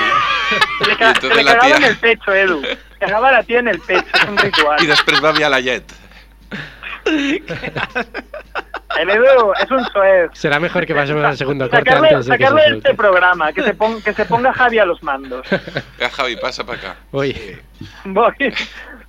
Se 0.80 0.86
le, 0.88 0.94
Y 0.94 0.98
ca- 0.98 1.14
le 1.36 1.44
la 1.44 1.54
cagaba 1.54 1.68
tía- 1.68 1.78
en 1.78 1.84
el 1.86 1.98
pecho, 1.98 2.34
Edu. 2.34 2.62
Se 2.62 2.78
cagaba 3.00 3.32
la 3.32 3.44
tía 3.44 3.60
en 3.60 3.68
el 3.70 3.80
pecho, 3.80 4.06
es 4.14 4.24
un 4.28 4.38
ritual. 4.46 4.84
I 4.84 4.88
després 4.88 5.24
va 5.24 5.30
aviar 5.30 5.50
la 5.52 5.62
llet. 5.62 5.86
El 8.98 9.10
Edu 9.10 9.54
es 9.62 9.70
un 9.72 9.86
soez. 9.92 10.32
Será 10.34 10.60
mejor 10.60 10.86
que 10.86 10.96
pasemos 10.96 11.24
al 11.24 11.38
segundo 11.38 11.70
corte 11.70 11.90
Sacarle, 11.90 12.10
antes 12.10 12.26
de 12.26 12.38
que 12.38 12.44
sacarle 12.44 12.72
de 12.72 12.78
este 12.78 12.94
programa, 12.96 13.52
que 13.54 13.64
se, 13.64 13.74
pon- 13.74 14.02
que 14.02 14.14
se 14.14 14.26
ponga 14.26 14.52
Javi 14.54 14.80
a 14.80 14.86
los 14.86 15.02
mandos. 15.04 15.46
Ja, 16.00 16.10
Javi, 16.10 16.36
passa 16.38 16.64
per 16.64 16.76
acá. 16.80 16.96
Oye, 17.12 17.60
Voy. 18.06 18.34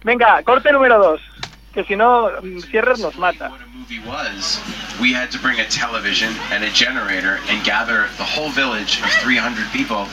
Venga, 0.04 0.42
corte 0.42 0.70
número 0.72 0.98
dos. 0.98 1.20
Que 1.72 1.84
si 1.84 1.94
no, 1.96 2.30
mm, 2.42 2.58
Sierras 2.70 2.98
nos 3.00 3.16
mata. 3.16 3.48
What 3.48 3.60
a 3.62 3.66
movie 3.68 4.00
was, 4.06 4.60
we 5.00 5.12
had 5.14 5.30
to 5.30 5.38
bring 5.38 5.60
a 5.60 5.64
television 5.68 6.32
and 6.52 6.64
a 6.64 6.70
generator 6.70 7.38
and 7.48 7.62
gather 7.64 8.08
the 8.18 8.24
whole 8.24 8.50
village 8.50 9.00
of 9.02 9.10
300 9.22 9.70
people, 9.72 10.06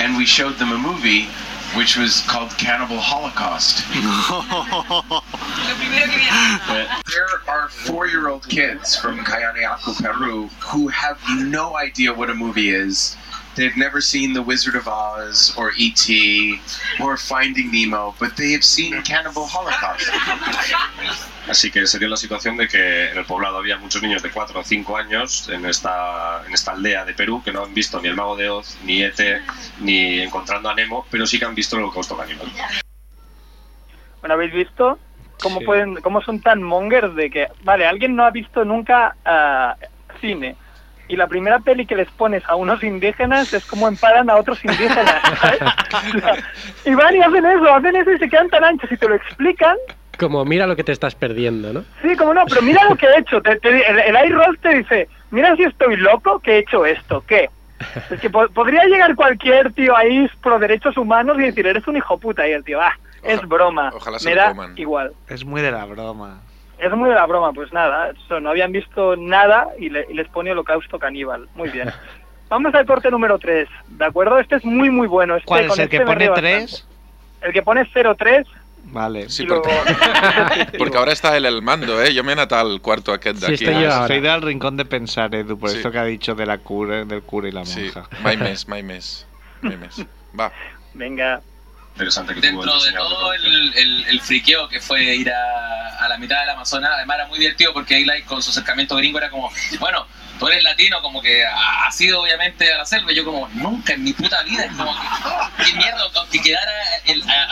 and 0.00 0.16
we 0.16 0.24
showed 0.26 0.56
them 0.58 0.72
a 0.72 0.78
movie 0.78 1.28
which 1.76 1.96
was 1.96 2.22
called 2.22 2.50
Cannibal 2.58 2.98
Holocaust. 2.98 3.84
But 6.66 6.88
there 7.12 7.28
are 7.48 7.68
four-year-old 7.68 8.48
kids 8.48 8.96
from 8.96 9.18
Kayaneaku, 9.18 10.02
Peru, 10.02 10.48
who 10.60 10.88
have 10.88 11.18
no 11.38 11.76
idea 11.76 12.12
what 12.12 12.30
a 12.30 12.34
movie 12.34 12.70
is. 12.70 13.16
They've 13.54 13.76
never 13.76 14.00
seen 14.00 14.32
The 14.34 14.40
Wizard 14.40 14.74
of 14.74 14.88
Oz 14.88 15.54
or 15.56 15.70
E.T. 15.76 16.60
or 17.00 17.16
Finding 17.16 17.70
Nemo, 17.70 18.14
but 18.18 18.36
they 18.36 18.52
have 18.52 18.64
seen 18.64 19.00
Cannibal 19.02 19.46
Holocaust. 19.46 20.10
Así 21.48 21.70
que 21.70 21.86
se 21.86 21.98
dio 21.98 22.08
la 22.08 22.16
situación 22.16 22.56
de 22.56 22.66
que 22.66 23.10
en 23.10 23.18
el 23.18 23.24
poblado 23.26 23.58
había 23.58 23.76
muchos 23.76 24.02
niños 24.02 24.22
de 24.22 24.30
4 24.30 24.58
o 24.58 24.64
5 24.64 24.96
años 24.96 25.48
en 25.50 25.66
esta, 25.66 26.42
en 26.46 26.52
esta 26.52 26.72
aldea 26.72 27.04
de 27.04 27.14
Perú 27.14 27.42
que 27.44 27.52
no 27.52 27.62
han 27.64 27.74
visto 27.74 28.00
ni 28.00 28.08
el 28.08 28.16
Mago 28.16 28.34
de 28.34 28.48
Oz, 28.48 28.76
ni 28.84 29.02
E.T., 29.02 29.40
ni 29.80 30.20
Encontrando 30.20 30.68
a 30.68 30.74
Nemo, 30.74 31.06
pero 31.10 31.26
sí 31.26 31.38
que 31.38 31.44
han 31.44 31.54
visto 31.54 31.76
el 31.76 31.82
Holocausto 31.84 32.16
Caníbal. 32.16 32.48
Bueno, 34.20 34.34
¿habéis 34.34 34.52
visto 34.54 34.98
cómo 35.42 35.60
Sí. 35.60 35.66
pueden, 35.66 35.96
cómo 35.96 36.22
son 36.22 36.40
tan 36.40 36.62
mongers 36.62 37.14
de 37.14 37.30
que, 37.30 37.48
vale, 37.62 37.86
alguien 37.86 38.16
no 38.16 38.24
ha 38.24 38.30
visto 38.30 38.64
nunca 38.64 39.14
ah, 39.24 39.76
cine 40.20 40.56
y 41.08 41.16
la 41.16 41.26
primera 41.26 41.58
peli 41.60 41.86
que 41.86 41.96
les 41.96 42.08
pones 42.10 42.42
a 42.48 42.56
unos 42.56 42.82
indígenas 42.82 43.52
es 43.52 43.64
como 43.66 43.88
empalan 43.88 44.30
a 44.30 44.36
otros 44.36 44.64
indígenas, 44.64 45.14
¿sabes? 45.40 45.60
O 46.16 46.18
sea, 46.20 46.34
y 46.84 46.94
van 46.94 47.14
y 47.16 47.20
hacen 47.20 47.44
eso, 47.44 47.74
hacen 47.74 47.96
eso 47.96 48.10
y 48.12 48.18
se 48.18 48.28
quedan 48.28 48.48
tan 48.48 48.64
anchos 48.64 48.90
y 48.90 48.96
te 48.96 49.08
lo 49.08 49.14
explican. 49.14 49.76
como 50.18 50.44
mira 50.44 50.66
lo 50.66 50.76
que 50.76 50.84
te 50.84 50.92
estás 50.92 51.14
perdiendo, 51.14 51.72
¿no? 51.72 51.84
Sí, 52.02 52.16
como 52.16 52.32
no, 52.34 52.44
pero 52.46 52.62
mira 52.62 52.82
lo 52.88 52.96
que 52.96 53.06
he 53.06 53.18
hecho. 53.18 53.40
Te- 53.42 53.56
te- 53.60 53.68
el, 53.90 53.98
el 53.98 54.16
eye 54.16 54.30
roll 54.30 54.58
te 54.58 54.76
dice, 54.78 55.08
mira 55.30 55.54
si 55.56 55.64
estoy 55.64 55.96
loco 55.96 56.38
que 56.40 56.52
he 56.52 56.58
hecho 56.58 56.86
esto, 56.86 57.22
¿qué? 57.26 57.50
Es 58.10 58.20
que 58.20 58.30
po- 58.30 58.48
podría 58.48 58.84
llegar 58.84 59.14
cualquier 59.14 59.72
tío 59.74 59.94
ahí 59.96 60.28
pro 60.42 60.58
derechos 60.58 60.96
humanos 60.96 61.36
y 61.38 61.42
decir, 61.42 61.66
eres 61.66 61.86
un 61.86 61.96
hijo 61.96 62.16
puta. 62.18 62.48
Y 62.48 62.52
el 62.52 62.64
tío, 62.64 62.80
ah, 62.80 62.92
es 63.22 63.40
broma. 63.42 63.90
ojalá 63.94 64.18
se 64.18 64.30
Me 64.30 64.36
lo 64.36 64.40
da 64.40 64.48
coman. 64.50 64.72
igual. 64.78 65.12
Es 65.28 65.44
muy 65.44 65.60
de 65.60 65.70
la 65.72 65.84
broma. 65.84 66.40
Es 66.78 66.92
muy 66.92 67.08
de 67.08 67.14
la 67.14 67.26
broma, 67.26 67.52
pues 67.52 67.72
nada, 67.72 68.10
eso, 68.10 68.40
no 68.40 68.50
habían 68.50 68.72
visto 68.72 69.16
nada 69.16 69.68
y, 69.78 69.88
le- 69.90 70.06
y 70.10 70.14
les 70.14 70.28
pone 70.28 70.50
holocausto 70.52 70.98
caníbal. 70.98 71.48
Muy 71.54 71.70
bien. 71.70 71.90
Vamos 72.48 72.74
al 72.74 72.84
corte 72.86 73.10
número 73.10 73.38
3, 73.38 73.68
¿de 73.88 74.04
acuerdo? 74.04 74.38
Este 74.38 74.56
es 74.56 74.64
muy, 74.64 74.90
muy 74.90 75.06
bueno. 75.06 75.36
Este, 75.36 75.46
¿Cuál 75.46 75.62
es 75.64 75.68
con 75.68 75.80
el 75.80 75.88
que 75.88 75.96
este 75.96 76.06
pone 76.06 76.24
río 76.24 76.34
3? 76.34 76.62
bastante. 76.62 76.94
El 77.46 77.52
que 77.52 77.62
pone 77.62 77.84
03 78.16 78.46
Vale. 78.86 79.30
Sí, 79.30 79.46
perquè, 79.48 80.76
perquè 80.76 80.98
ara 81.00 81.12
està 81.16 81.30
él 81.38 81.46
el 81.48 81.62
mando, 81.64 81.96
eh? 82.04 82.10
Jo 82.14 82.22
m'he 82.22 82.34
anat 82.36 82.52
al 82.52 82.80
cuarto 82.84 83.14
aquest 83.14 83.38
Sí, 83.38 83.42
d'aquí. 83.46 83.54
estoy 83.64 83.82
yo 83.82 83.88
Ah, 83.90 83.94
ahora. 84.02 84.08
Soy 84.08 84.20
del 84.20 84.42
rincón 84.42 84.76
de 84.76 84.84
pensar, 84.84 85.34
Edu, 85.34 85.58
por 85.58 85.70
Sí. 85.70 85.78
esto 85.78 85.90
que 85.90 85.98
ha 85.98 86.04
dicho 86.04 86.34
de 86.34 86.44
la 86.44 86.58
cura, 86.58 87.02
del 87.06 87.22
cura 87.22 87.48
y 87.48 87.52
la 87.52 87.64
Sí, 87.64 87.90
monja. 87.94 88.08
mai 88.22 88.36
més, 88.44 88.68
mai 88.68 88.82
més. 88.82 89.26
Mai 89.62 89.78
més. 89.78 90.04
Va. 90.38 90.52
Venga, 90.92 91.40
Interesante 91.94 92.34
que 92.34 92.40
tuvo 92.40 92.64
el 92.64 92.68
Dentro 92.68 92.72
de 92.72 92.78
diseñador 92.78 93.08
de 93.08 93.14
todo 93.14 93.32
el, 93.34 93.74
el, 93.76 94.04
el 94.06 94.20
friqueo 94.20 94.68
que 94.68 94.80
fue 94.80 95.14
ir 95.14 95.30
a, 95.30 96.04
a 96.04 96.08
la 96.08 96.18
mitad 96.18 96.40
del 96.40 96.50
Amazonas, 96.50 96.90
además 96.92 97.18
era 97.18 97.26
muy 97.28 97.38
divertido 97.38 97.72
porque 97.72 97.96
Eli 97.96 98.22
con 98.22 98.42
su 98.42 98.50
acercamiento 98.50 98.96
gringo 98.96 99.18
era 99.18 99.30
como, 99.30 99.48
bueno, 99.78 100.04
tú 100.38 100.48
eres 100.48 100.62
latino, 100.62 101.00
como 101.02 101.20
que 101.22 101.44
ha- 101.44 101.86
has 101.86 102.00
ido 102.00 102.22
obviamente 102.22 102.72
a 102.72 102.78
la 102.78 102.86
selva, 102.86 103.12
yo 103.12 103.24
como, 103.24 103.48
nunca 103.54 103.92
en 103.94 104.04
mi 104.04 104.12
puta 104.12 104.42
vida, 104.42 104.64
es 104.64 104.72
como 104.72 104.94
que, 105.58 105.72
mierda, 105.74 106.00
aunque 106.16 106.40
quedara 106.40 106.72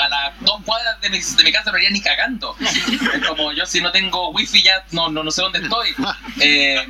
a, 0.04 0.08
las 0.08 0.40
dos 0.40 0.60
cuadras 0.64 1.00
de 1.00 1.10
mi, 1.10 1.18
de 1.20 1.44
mi 1.44 1.52
casa 1.52 1.70
no 1.70 1.78
iría 1.78 1.90
ni 1.90 2.00
cagando. 2.00 2.56
Es 2.60 3.26
como 3.28 3.52
yo 3.52 3.64
si 3.66 3.80
no 3.80 3.90
tengo 3.92 4.30
wifi 4.30 4.62
ya 4.62 4.84
no, 4.92 5.08
no, 5.08 5.22
no 5.22 5.30
sé 5.30 5.42
dónde 5.42 5.60
estoy. 5.60 5.94
Eh, 6.40 6.86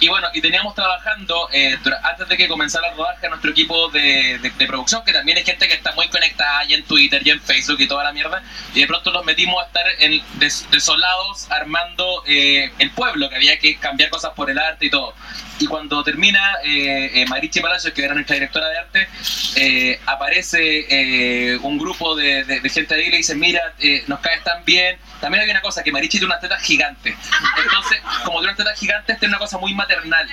y 0.00 0.08
bueno, 0.08 0.28
y 0.34 0.40
teníamos 0.40 0.74
trabajando, 0.74 1.48
eh, 1.52 1.78
antes 2.02 2.28
de 2.28 2.36
que 2.36 2.48
comenzara 2.48 2.88
el 2.88 2.96
rodaje, 2.96 3.28
nuestro 3.28 3.50
equipo 3.50 3.88
de, 3.90 4.38
de- 4.38 4.66
producción, 4.66 5.04
que 5.04 5.12
también 5.12 5.38
hay 5.38 5.44
gente 5.44 5.68
que 5.68 5.74
está 5.74 5.92
muy 5.92 6.08
conectada 6.08 6.64
y 6.64 6.74
en 6.74 6.82
Twitter 6.84 7.22
y 7.24 7.30
en 7.30 7.40
Facebook 7.40 7.80
y 7.80 7.86
toda 7.86 8.02
la 8.04 8.12
mierda, 8.12 8.42
y 8.74 8.80
de 8.80 8.86
pronto 8.86 9.12
nos 9.12 9.24
metimos 9.24 9.62
a 9.62 9.66
estar 9.66 9.84
en, 10.00 10.20
des- 10.40 10.66
desolados 10.70 11.48
armando 11.50 12.24
eh, 12.26 12.72
el 12.78 12.90
pueblo, 12.90 13.28
que 13.30 13.36
había 13.36 13.58
que 13.58 13.76
cambiar 13.78 14.10
cosas 14.10 14.32
por 14.34 14.50
el 14.50 14.58
arte 14.58 14.86
y 14.86 14.90
todo. 14.90 15.14
Y 15.58 15.66
cuando 15.66 16.02
termina 16.04 16.54
eh, 16.64 17.10
eh, 17.14 17.26
Marichi 17.28 17.60
Palacios, 17.60 17.94
que 17.94 18.04
era 18.04 18.12
nuestra 18.14 18.34
directora 18.34 18.68
de 18.68 18.78
arte, 18.78 19.08
eh, 19.56 20.00
aparece 20.06 20.86
eh, 20.90 21.58
un 21.62 21.78
grupo 21.78 22.14
de, 22.14 22.44
de- 22.44 22.60
de 22.60 22.68
gente 22.68 22.94
ahí 22.94 23.04
y 23.06 23.10
le 23.10 23.16
dice, 23.18 23.34
mira, 23.34 23.60
nos 24.06 24.20
caes 24.20 24.42
tan 24.44 24.64
bien. 24.64 24.98
También 25.20 25.44
hay 25.44 25.50
una 25.50 25.62
cosa, 25.62 25.82
que 25.82 25.90
Marichi 25.92 26.18
tiene 26.18 26.26
unas 26.26 26.40
tetas 26.42 26.62
gigantes. 26.62 27.16
Entonces, 27.64 28.00
como 28.24 28.38
tiene 28.40 28.52
unas 28.52 28.56
tetas 28.58 28.78
gigantes, 28.78 29.18
tiene 29.18 29.32
una 29.32 29.38
cosa 29.38 29.56
muy 29.58 29.74
maternal. 29.74 30.28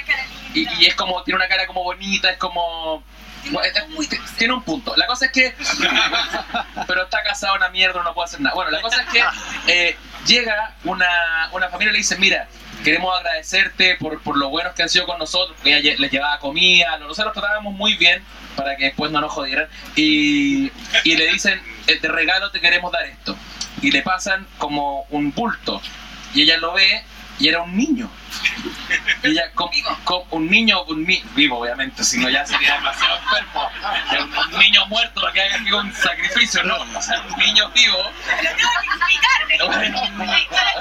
Y, 0.53 0.67
y 0.81 0.85
es 0.87 0.95
como, 0.95 1.23
tiene 1.23 1.37
una 1.37 1.47
cara 1.47 1.65
como 1.67 1.83
bonita, 1.83 2.29
es 2.29 2.37
como... 2.37 3.03
tiene 4.37 4.53
un 4.53 4.63
punto. 4.63 4.93
La 4.97 5.05
cosa 5.07 5.25
es 5.27 5.31
que... 5.31 5.53
Pero 6.87 7.03
está 7.03 7.23
casado 7.23 7.55
una 7.55 7.69
mierda, 7.69 8.03
no 8.03 8.13
puede 8.13 8.25
hacer 8.25 8.41
nada. 8.41 8.53
Bueno, 8.55 8.71
la 8.71 8.81
cosa 8.81 9.01
es 9.01 9.07
que 9.09 9.23
eh, 9.67 9.97
llega 10.25 10.75
una, 10.83 11.49
una 11.53 11.69
familia 11.69 11.91
y 11.91 11.93
le 11.93 11.97
dice, 11.99 12.17
mira, 12.17 12.47
queremos 12.83 13.17
agradecerte 13.17 13.95
por, 13.95 14.21
por 14.21 14.37
lo 14.37 14.49
buenos 14.49 14.73
que 14.73 14.83
han 14.83 14.89
sido 14.89 15.05
con 15.05 15.17
nosotros, 15.17 15.55
porque 15.57 15.77
ella 15.77 15.95
les 15.97 16.11
llevaba 16.11 16.39
comida, 16.39 16.97
nosotros 16.99 17.33
tratábamos 17.33 17.73
muy 17.73 17.95
bien 17.95 18.23
para 18.55 18.75
que 18.75 18.85
después 18.85 19.11
no 19.11 19.21
nos 19.21 19.31
jodieran. 19.31 19.67
Y, 19.95 20.71
y 21.03 21.15
le 21.15 21.27
dicen, 21.27 21.61
eh, 21.87 21.99
de 21.99 22.07
regalo 22.07 22.51
te 22.51 22.59
queremos 22.59 22.91
dar 22.91 23.05
esto. 23.05 23.35
Y 23.81 23.91
le 23.91 24.01
pasan 24.01 24.47
como 24.57 25.05
un 25.09 25.31
bulto. 25.31 25.81
Y 26.33 26.43
ella 26.43 26.57
lo 26.57 26.73
ve 26.73 27.03
y 27.39 27.47
era 27.47 27.61
un 27.61 27.75
niño. 27.75 28.09
Y 29.23 29.27
ella, 29.27 29.51
con, 29.53 29.69
con 30.03 30.23
un 30.31 30.49
niño, 30.49 30.83
un 30.83 31.05
ni- 31.05 31.23
vivo 31.35 31.59
obviamente, 31.59 32.03
si 32.03 32.17
no 32.19 32.29
ya 32.29 32.45
sería 32.45 32.75
demasiado 32.75 33.17
enfermo. 33.17 33.69
Un, 34.19 34.53
un 34.53 34.59
niño 34.59 34.85
muerto, 34.87 35.21
lo 35.21 35.31
que 35.31 35.41
haya 35.41 35.57
sido 35.59 35.79
un 35.79 35.93
sacrificio, 35.93 36.63
¿no? 36.63 36.75
O 36.75 37.01
sea, 37.01 37.21
un 37.21 37.37
niño 37.39 37.69
vivo. 37.71 38.11
Bueno, 39.65 40.01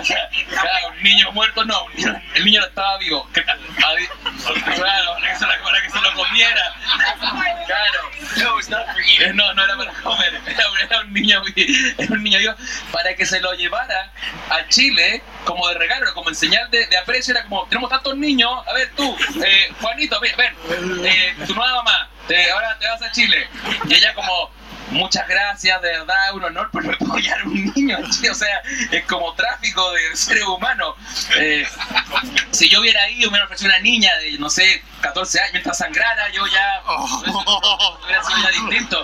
o 0.00 0.04
sea, 0.04 0.28
claro, 0.48 0.88
un 0.88 1.02
niño 1.02 1.30
muerto 1.32 1.64
no, 1.64 1.86
el 2.34 2.44
niño 2.44 2.60
no 2.60 2.66
estaba 2.66 2.98
vivo. 2.98 3.28
Claro, 3.32 3.56
para 4.44 5.32
que 5.32 5.36
se 5.38 5.46
lo, 5.46 5.62
para 5.64 5.82
que 5.82 5.90
se 5.90 6.00
lo 6.00 6.12
comiera. 6.14 6.74
Claro. 7.66 8.10
No, 9.34 9.54
no 9.54 9.64
era 9.64 9.76
para 9.76 9.92
comer, 10.02 10.40
era, 10.46 11.00
un- 11.00 11.12
niño 11.12 11.42
era 11.98 12.12
un 12.14 12.22
niño 12.22 12.38
vivo 12.38 12.54
para 12.90 13.14
que 13.14 13.26
se 13.26 13.40
lo 13.40 13.52
llevara 13.54 14.10
a 14.50 14.66
Chile 14.68 15.22
como 15.44 15.68
de 15.68 15.74
regalo, 15.74 16.12
como 16.14 16.28
en 16.30 16.34
señal 16.34 16.70
de, 16.70 16.86
de 16.86 16.96
aprecio. 16.96 17.34
Era 17.42 17.48
como, 17.48 17.66
tenemos 17.66 17.90
tantos 17.90 18.16
niños, 18.16 18.50
a 18.66 18.72
ver 18.72 18.90
tú, 18.96 19.16
eh, 19.44 19.72
Juanito, 19.80 20.20
ven, 20.20 20.34
ven, 20.36 20.54
eh, 21.06 21.34
tu 21.46 21.54
nueva 21.54 21.76
mamá, 21.76 22.08
te- 22.28 22.50
ahora 22.52 22.78
te 22.78 22.86
vas 22.86 23.02
a 23.02 23.10
Chile. 23.12 23.48
Y 23.88 23.94
ella 23.94 24.14
como, 24.14 24.50
muchas 24.90 25.26
gracias, 25.26 25.80
de 25.82 25.88
verdad, 25.88 26.34
un 26.34 26.44
honor 26.44 26.70
por 26.70 26.84
apoyar 26.94 27.40
a 27.40 27.44
un 27.44 27.72
niño, 27.74 27.98
o 28.30 28.34
sea, 28.34 28.62
es 28.90 29.04
como 29.06 29.32
tráfico 29.34 29.90
de 29.92 30.16
seres 30.16 30.44
humanos. 30.44 30.94
Eh, 31.38 31.66
si 32.50 32.68
yo 32.68 32.80
hubiera 32.80 33.08
ido 33.10 33.22
me 33.30 33.36
hubiera 33.38 33.46
ofrecido 33.46 33.70
una 33.70 33.78
niña 33.80 34.14
de, 34.18 34.32
no 34.38 34.50
sé, 34.50 34.82
14 35.00 35.40
años 35.40 35.52
mientras 35.54 35.78
sangrara, 35.78 36.28
yo 36.30 36.46
ya 36.46 36.82
hubiera 38.04 38.22
sido 38.24 38.38
ya 38.42 38.48
distinto. 38.50 39.02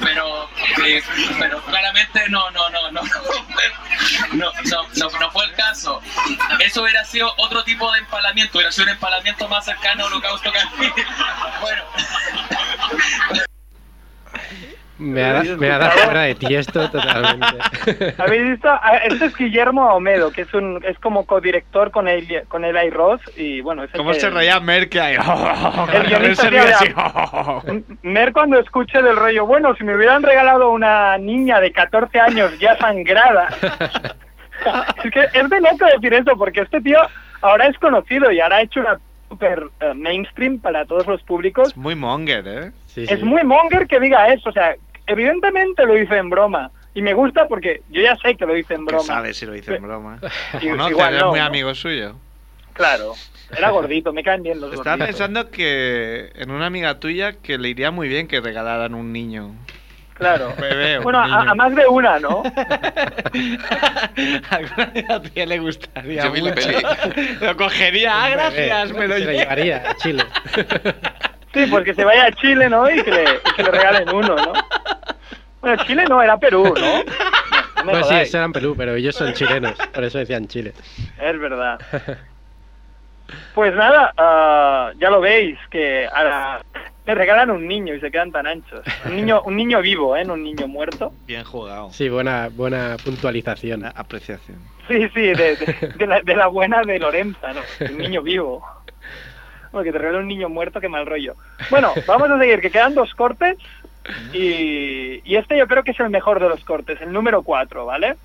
Pero, 0.00 0.48
eh, 0.84 1.02
pero 1.38 1.62
claramente 1.64 2.28
no, 2.28 2.50
no, 2.50 2.68
no, 2.70 2.90
no, 2.90 3.02
no, 4.32 4.52
no, 4.52 4.88
no, 4.94 5.10
no 5.20 5.30
fue 5.30 5.44
el 5.44 5.54
caso. 5.54 6.02
Eso 6.64 6.82
hubiera 6.82 7.04
sido 7.04 7.30
otro 7.38 7.62
tipo 7.64 7.90
de 7.92 8.00
empalamiento, 8.00 8.58
hubiera 8.58 8.72
sido 8.72 8.84
un 8.86 8.92
empalamiento 8.92 9.48
más 9.48 9.64
cercano 9.64 10.06
holocausto 10.06 10.50
a 10.50 10.80
mí. 10.80 10.86
Bueno. 11.60 11.82
Me 14.98 15.22
ha, 15.24 15.42
me 15.44 15.70
fuera 15.90 16.22
de 16.22 16.34
ti 16.34 16.52
esto 16.56 16.90
totalmente. 16.90 18.14
¿Habéis 18.18 18.50
visto? 18.50 18.68
Ah, 18.68 18.96
Este 19.04 19.26
es 19.26 19.36
Guillermo 19.36 19.88
Aomedo, 19.88 20.32
que 20.32 20.40
es 20.42 20.52
un 20.52 20.82
es 20.84 20.98
como 20.98 21.24
codirector 21.24 21.92
con 21.92 22.08
el 22.08 22.42
con 22.48 22.64
el 22.64 22.92
Ross 22.92 23.20
y 23.36 23.60
bueno, 23.60 23.84
es 23.84 23.94
el 23.94 23.98
¿Cómo 23.98 24.10
que- 24.10 24.18
se 24.18 24.28
reía 24.28 24.58
Merck 24.58 24.96
ahí? 24.96 25.14
El 25.94 26.02
guionista 26.08 26.50
Se 26.50 26.58
así. 26.58 26.88
Mer 28.02 28.32
cuando 28.32 28.58
escuche 28.58 29.00
del 29.00 29.14
rollo, 29.16 29.46
bueno, 29.46 29.72
si 29.76 29.84
me 29.84 29.94
hubieran 29.94 30.20
regalado 30.24 30.70
una 30.70 31.16
niña 31.16 31.60
de 31.60 31.70
14 31.70 32.18
años 32.18 32.58
ya 32.58 32.76
sangrada. 32.78 33.48
es 35.04 35.10
que 35.10 35.20
es 35.32 35.48
de 35.50 35.60
loco 35.60 35.84
decir 35.86 36.14
eso, 36.14 36.36
porque 36.36 36.60
este 36.62 36.80
tío 36.80 36.98
ahora 37.42 37.66
es 37.66 37.78
conocido 37.78 38.30
y 38.32 38.40
ahora 38.40 38.56
ha 38.56 38.62
hecho 38.62 38.80
una 38.80 38.98
super 39.28 39.64
eh, 39.80 39.94
mainstream 39.94 40.58
para 40.58 40.84
todos 40.86 41.06
los 41.06 41.22
públicos. 41.22 41.76
Muy 41.76 41.94
monger, 41.94 42.48
¿eh? 42.48 42.72
Es 42.96 43.22
muy 43.22 43.44
monger 43.44 43.86
que 43.86 44.00
diga 44.00 44.28
eso, 44.32 44.48
o 44.48 44.52
sea, 44.52 44.74
evidentemente 45.06 45.84
lo 45.86 45.94
dice 45.94 46.16
en 46.16 46.30
broma. 46.30 46.70
Y 46.94 47.02
me 47.02 47.12
gusta 47.14 47.46
porque 47.46 47.82
yo 47.90 48.00
ya 48.02 48.16
sé 48.16 48.34
que 48.36 48.44
lo 48.46 48.54
dice 48.54 48.74
en 48.74 48.84
broma. 48.84 49.04
sabe 49.04 49.32
si 49.34 49.46
lo 49.46 49.52
dice 49.52 49.76
en 49.76 49.82
broma. 49.82 50.18
I- 50.60 50.68
Conoce, 50.70 50.90
igual 50.90 51.14
es 51.14 51.20
no, 51.20 51.30
muy 51.30 51.38
¿no? 51.40 51.44
amigo 51.46 51.74
suyo. 51.74 52.16
Claro, 52.72 53.12
era 53.56 53.70
gordito, 53.70 54.12
me 54.12 54.22
caen 54.22 54.42
bien 54.42 54.60
los 54.60 54.72
Estaba 54.72 54.96
gorditos. 54.96 55.06
pensando 55.08 55.50
que 55.50 56.30
en 56.36 56.50
una 56.50 56.66
amiga 56.66 56.98
tuya 57.00 57.32
que 57.34 57.58
le 57.58 57.68
iría 57.68 57.90
muy 57.90 58.08
bien 58.08 58.26
que 58.28 58.40
regalaran 58.40 58.94
un 58.94 59.12
niño. 59.12 59.52
Claro. 60.18 60.52
Bueno, 61.02 61.20
a, 61.20 61.54
más 61.54 61.74
de 61.74 61.86
una, 61.86 62.18
¿no? 62.18 62.42
A 64.50 64.56
alguna 64.56 65.46
le 65.46 65.58
gustaría 65.60 66.24
Yo 66.24 66.32
vi 66.32 66.40
la 66.40 66.54
mucho. 66.54 66.66
peli. 66.66 67.38
Lo 67.40 67.56
cogería, 67.56 68.24
ah, 68.24 68.28
gracias, 68.30 68.92
me 68.92 69.06
lo 69.06 69.14
Se 69.14 69.32
llevaría 69.32 69.90
a 69.90 69.96
Chile. 69.96 70.24
Sí, 71.54 71.64
pues 71.70 71.82
que 71.82 71.94
se 71.94 72.04
vaya 72.04 72.26
a 72.26 72.32
Chile, 72.32 72.68
¿no? 72.68 72.90
Y 72.90 73.02
que 73.02 73.10
le, 73.10 73.22
y 73.22 73.54
que 73.56 73.62
le 73.62 73.70
regalen 73.70 74.14
uno, 74.14 74.36
¿no? 74.36 74.52
Bueno, 75.62 75.82
Chile 75.86 76.04
no, 76.06 76.22
era 76.22 76.36
Perú, 76.36 76.62
¿no? 76.62 76.72
No, 76.74 77.84
no 77.84 77.90
Pues 77.90 78.06
sí, 78.06 78.36
eran 78.36 78.52
Perú, 78.52 78.74
pero 78.76 78.94
ellos 78.94 79.16
son 79.16 79.32
chilenos, 79.32 79.72
por 79.94 80.04
eso 80.04 80.18
decían 80.18 80.46
Chile. 80.46 80.74
Es 81.18 81.40
verdad. 81.40 81.78
Pues 83.54 83.74
nada, 83.74 84.12
ah, 84.16 84.92
ya 84.98 85.10
lo 85.10 85.20
veis, 85.20 85.58
que 85.70 86.06
a 86.06 86.24
la- 86.24 86.60
le 87.06 87.14
regalan 87.14 87.50
un 87.50 87.66
niño 87.66 87.94
y 87.94 88.00
se 88.00 88.10
quedan 88.10 88.30
tan 88.32 88.46
anchos. 88.46 88.80
Un 89.06 89.16
niño, 89.16 89.42
un 89.44 89.56
niño 89.56 89.80
vivo, 89.80 90.16
¿eh? 90.16 90.24
No 90.24 90.34
un 90.34 90.42
niño 90.44 90.68
muerto. 90.68 91.12
Bien 91.26 91.42
jugado. 91.44 91.90
Sí, 91.90 92.08
buena, 92.08 92.48
buena 92.50 92.96
puntualización. 93.02 93.84
Apreciación. 93.84 94.58
Sí, 94.88 95.08
sí, 95.14 95.20
de, 95.20 95.56
de- 95.56 95.92
de 95.96 96.06
la, 96.06 96.20
de 96.20 96.36
la 96.36 96.46
buena 96.48 96.82
de 96.82 96.98
Lorenza, 96.98 97.52
¿no? 97.52 97.60
Un 97.80 97.98
niño 97.98 98.22
vivo. 98.22 98.62
Bueno, 99.72 99.84
que 99.84 99.92
te 99.92 99.98
regala 99.98 100.18
un 100.18 100.28
niño 100.28 100.48
muerto, 100.48 100.80
qué 100.80 100.88
mal 100.88 101.04
rollo. 101.06 101.34
Bueno, 101.70 101.92
vamos 102.06 102.30
a 102.30 102.38
seguir, 102.38 102.60
que 102.60 102.70
quedan 102.70 102.94
dos 102.94 103.14
cortes. 103.14 103.56
Y, 104.32 105.20
y 105.24 105.36
este 105.36 105.58
yo 105.58 105.66
creo 105.66 105.82
que 105.82 105.90
es 105.90 106.00
el 106.00 106.08
mejor 106.08 106.40
de 106.40 106.48
los 106.48 106.64
cortes, 106.64 106.98
el 107.02 107.12
número 107.12 107.42
4, 107.42 107.84
¿vale? 107.84 108.16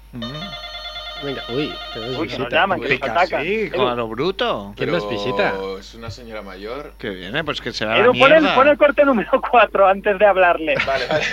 Venga, 1.24 1.41
uy, 1.49 1.74
tenemos 1.93 2.17
Uy, 2.19 2.28
que 2.28 2.38
nos 2.38 2.47
visita. 2.47 2.55
llaman, 2.61 2.82
que 2.82 2.97
nos 2.99 3.09
atacan. 3.09 3.41
Edu, 3.47 3.78
con 3.78 3.88
a 3.88 3.95
lo 3.95 4.07
bruto. 4.07 4.74
¿Quién 4.76 4.91
nos 4.91 5.09
visita? 5.09 5.53
Es 5.80 5.93
una 5.95 6.11
señora 6.11 6.41
mayor. 6.41 6.93
Que 6.99 7.09
viene, 7.11 7.43
pues 7.43 7.61
que 7.61 7.71
se 7.71 7.86
va 7.86 7.93
a 7.93 7.97
la 7.97 8.03
Edu, 8.03 8.11
pon 8.19 8.32
el, 8.34 8.41
mierda. 8.41 8.55
pon 8.55 8.67
el 8.67 8.78
corte 8.78 9.05
número 9.05 9.30
4 9.51 9.88
antes 9.88 10.19
de 10.19 10.26
hablarle. 10.26 10.76
Vale, 10.86 11.07
vale. 11.07 11.26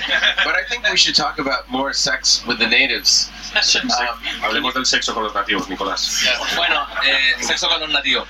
But 0.45 0.55
I 0.55 0.65
think 0.69 0.85
we 0.91 0.97
should 0.97 1.17
talk 1.17 1.39
about 1.39 1.69
more 1.69 1.93
sex 1.93 2.45
with 2.47 2.59
the 2.59 2.67
natives. 2.69 3.31
Um, 3.53 3.91
Hablemos 4.45 4.75
del 4.75 4.87
sexo 4.87 5.13
con 5.13 5.25
los 5.25 5.35
nativos, 5.35 5.69
Nicolás. 5.69 6.25
Bueno, 6.57 6.87
eh, 7.05 7.43
sexo 7.43 7.69
con 7.69 7.81
los 7.81 7.91
nativos. 7.91 8.29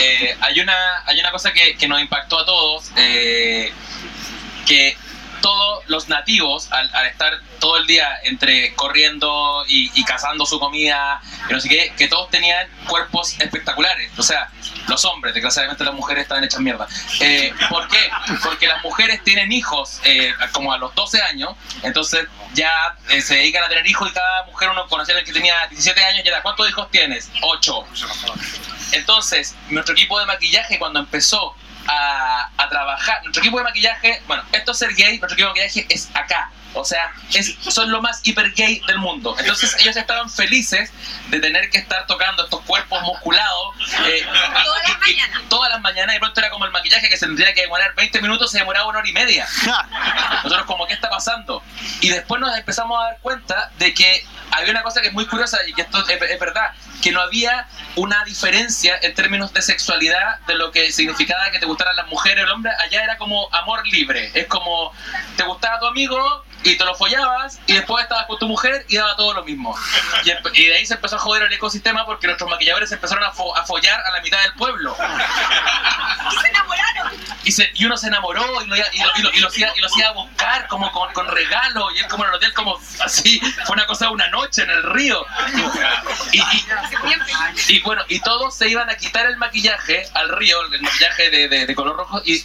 Eh, 0.00 0.34
hay, 0.40 0.60
una, 0.60 1.02
hay 1.04 1.20
una 1.20 1.30
cosa 1.30 1.52
que, 1.52 1.76
que 1.76 1.86
nos 1.88 2.00
impactó 2.00 2.38
a 2.38 2.46
todos, 2.46 2.90
eh, 2.96 3.70
que 4.66 4.96
todos 5.42 5.84
los 5.88 6.08
nativos, 6.08 6.72
al, 6.72 6.90
al 6.94 7.06
estar 7.06 7.34
todo 7.60 7.76
el 7.76 7.86
día 7.86 8.08
entre 8.24 8.74
corriendo 8.74 9.64
y, 9.68 9.90
y 9.94 10.04
cazando 10.04 10.46
su 10.46 10.58
comida, 10.58 11.20
y 11.50 11.90
que 11.90 12.08
todos 12.08 12.30
tenían 12.30 12.66
cuerpos 12.88 13.38
espectaculares. 13.38 14.10
O 14.18 14.22
sea, 14.22 14.50
los 14.88 15.04
hombres, 15.04 15.34
desgraciadamente 15.34 15.84
las 15.84 15.94
mujeres 15.94 16.22
estaban 16.22 16.44
hechas 16.44 16.60
mierda. 16.60 16.88
Eh, 17.20 17.52
¿Por 17.68 17.86
qué? 17.88 18.10
Porque 18.42 18.66
las 18.66 18.82
mujeres 18.82 19.22
tienen 19.22 19.52
hijos 19.52 20.00
eh, 20.04 20.32
como 20.52 20.72
a 20.72 20.78
los 20.78 20.94
12 20.94 21.22
años, 21.22 21.52
entonces 21.82 22.26
ya 22.54 22.96
eh, 23.10 23.20
se 23.20 23.36
dedican 23.36 23.64
a 23.64 23.68
tener 23.68 23.86
hijos 23.86 24.10
y 24.10 24.12
cada 24.12 24.44
mujer 24.44 24.70
uno 24.70 24.86
conocía 24.88 25.18
el 25.18 25.24
que 25.24 25.32
tenía 25.32 25.66
17 25.68 26.04
años 26.04 26.22
y 26.24 26.28
era 26.28 26.42
¿cuántos 26.42 26.68
hijos 26.68 26.90
tienes? 26.90 27.30
8. 27.42 27.84
Entonces, 28.92 29.54
nuestro 29.70 29.94
equipo 29.94 30.18
de 30.18 30.26
maquillaje 30.26 30.78
cuando 30.78 31.00
empezó 31.00 31.54
a, 31.88 32.48
trabajar, 32.70 33.22
nuestro 33.22 33.42
equipo 33.42 33.58
de 33.58 33.64
maquillaje, 33.64 34.22
bueno, 34.26 34.42
esto 34.52 34.72
es 34.72 34.78
ser 34.78 34.94
gay, 34.94 35.18
nuestro 35.18 35.34
equipo 35.34 35.48
de 35.48 35.60
maquillaje 35.60 35.86
es 35.90 36.10
acá. 36.14 36.50
O 36.74 36.84
sea, 36.84 37.12
es, 37.34 37.56
son 37.68 37.90
lo 37.90 38.00
más 38.00 38.20
hiper 38.24 38.52
gay 38.54 38.80
del 38.86 38.98
mundo. 38.98 39.36
Entonces 39.38 39.76
ellos 39.80 39.96
estaban 39.96 40.30
felices 40.30 40.90
de 41.28 41.40
tener 41.40 41.70
que 41.70 41.78
estar 41.78 42.06
tocando 42.06 42.44
estos 42.44 42.60
cuerpos 42.62 43.02
musculados 43.02 43.74
eh, 44.06 44.26
Todas 44.64 44.88
las 44.88 44.98
mañanas. 45.00 45.42
todas 45.48 45.70
las 45.70 45.80
mañanas. 45.80 46.16
Y 46.16 46.18
pronto 46.18 46.40
era 46.40 46.50
como 46.50 46.64
el 46.64 46.70
maquillaje 46.70 47.08
que 47.08 47.16
se 47.16 47.26
tendría 47.26 47.52
que 47.54 47.62
demorar 47.62 47.94
20 47.94 48.20
minutos, 48.22 48.50
se 48.50 48.58
demoraba 48.58 48.88
una 48.88 48.98
hora 48.98 49.08
y 49.08 49.12
media. 49.12 49.46
Nosotros 50.44 50.66
como, 50.66 50.86
¿qué 50.86 50.94
está 50.94 51.10
pasando? 51.10 51.62
Y 52.00 52.08
después 52.08 52.40
nos 52.40 52.56
empezamos 52.56 52.98
a 53.00 53.04
dar 53.04 53.18
cuenta 53.20 53.70
de 53.78 53.92
que 53.94 54.24
había 54.50 54.70
una 54.70 54.82
cosa 54.82 55.00
que 55.00 55.08
es 55.08 55.14
muy 55.14 55.26
curiosa 55.26 55.58
y 55.66 55.72
que 55.72 55.82
esto 55.82 56.06
es, 56.08 56.22
es 56.22 56.38
verdad, 56.38 56.72
que 57.02 57.10
no 57.10 57.20
había 57.20 57.66
una 57.96 58.24
diferencia 58.24 58.98
en 59.02 59.14
términos 59.14 59.52
de 59.52 59.62
sexualidad 59.62 60.38
de 60.46 60.54
lo 60.54 60.70
que 60.70 60.92
significaba 60.92 61.50
que 61.50 61.58
te 61.58 61.66
gustaran 61.66 61.96
las 61.96 62.06
mujeres 62.08 62.44
o 62.44 62.46
el 62.46 62.52
hombre. 62.52 62.72
Allá 62.78 63.02
era 63.02 63.18
como 63.18 63.48
amor 63.54 63.86
libre. 63.88 64.30
Es 64.34 64.46
como, 64.46 64.92
te 65.36 65.42
gustaba 65.42 65.80
tu 65.80 65.86
amigo 65.86 66.44
y 66.64 66.76
te 66.76 66.84
lo 66.84 66.94
follabas 66.94 67.58
y 67.66 67.74
después 67.74 68.02
estabas 68.04 68.26
con 68.26 68.38
tu 68.38 68.46
mujer 68.48 68.84
y 68.88 68.96
daba 68.96 69.16
todo 69.16 69.34
lo 69.34 69.44
mismo. 69.44 69.76
Y, 70.24 70.60
y 70.62 70.66
de 70.66 70.76
ahí 70.76 70.86
se 70.86 70.94
empezó 70.94 71.16
a 71.16 71.18
joder 71.18 71.42
el 71.44 71.52
ecosistema 71.52 72.04
porque 72.06 72.26
nuestros 72.26 72.48
maquilladores 72.50 72.90
empezaron 72.92 73.24
a, 73.24 73.32
fo- 73.32 73.56
a 73.56 73.64
follar 73.64 74.00
a 74.00 74.10
la 74.12 74.20
mitad 74.20 74.40
del 74.42 74.52
pueblo. 74.54 74.96
Se 76.40 76.48
enamoraron. 76.48 77.12
Y, 77.44 77.52
se- 77.52 77.70
y 77.74 77.84
uno 77.84 77.96
se 77.96 78.06
enamoró 78.06 78.62
y 78.62 78.66
lo, 78.68 78.76
y 78.76 78.78
lo, 78.78 78.86
y 79.16 79.22
lo- 79.22 79.32
y 79.32 79.40
lo 79.40 79.48
hacía, 79.48 79.72
y 79.76 79.80
lo 79.80 79.86
hacía 79.88 80.08
a 80.08 80.12
buscar 80.12 80.68
como 80.68 80.90
con, 80.92 81.12
con 81.12 81.26
regalo 81.28 81.90
y 81.92 81.98
él 81.98 82.06
como 82.08 82.24
en 82.24 82.30
el 82.30 82.36
hotel 82.36 82.52
como 82.54 82.78
así 83.04 83.40
fue 83.66 83.74
una 83.74 83.86
cosa 83.86 84.06
de 84.06 84.12
una 84.12 84.28
noche 84.28 84.62
en 84.62 84.70
el 84.70 84.82
río 84.84 85.26
y, 86.32 86.38
y- 86.38 86.64
y 87.68 87.80
bueno 87.80 88.02
y 88.08 88.20
todos 88.20 88.56
se 88.56 88.68
iban 88.68 88.88
a 88.90 88.96
quitar 88.96 89.26
el 89.26 89.36
maquillaje 89.36 90.04
al 90.14 90.28
río 90.36 90.60
el 90.72 90.80
maquillaje 90.82 91.30
de, 91.30 91.48
de- 91.48 91.66
de 91.66 91.74
color 91.74 91.96
rojo 91.96 92.22
y 92.24 92.38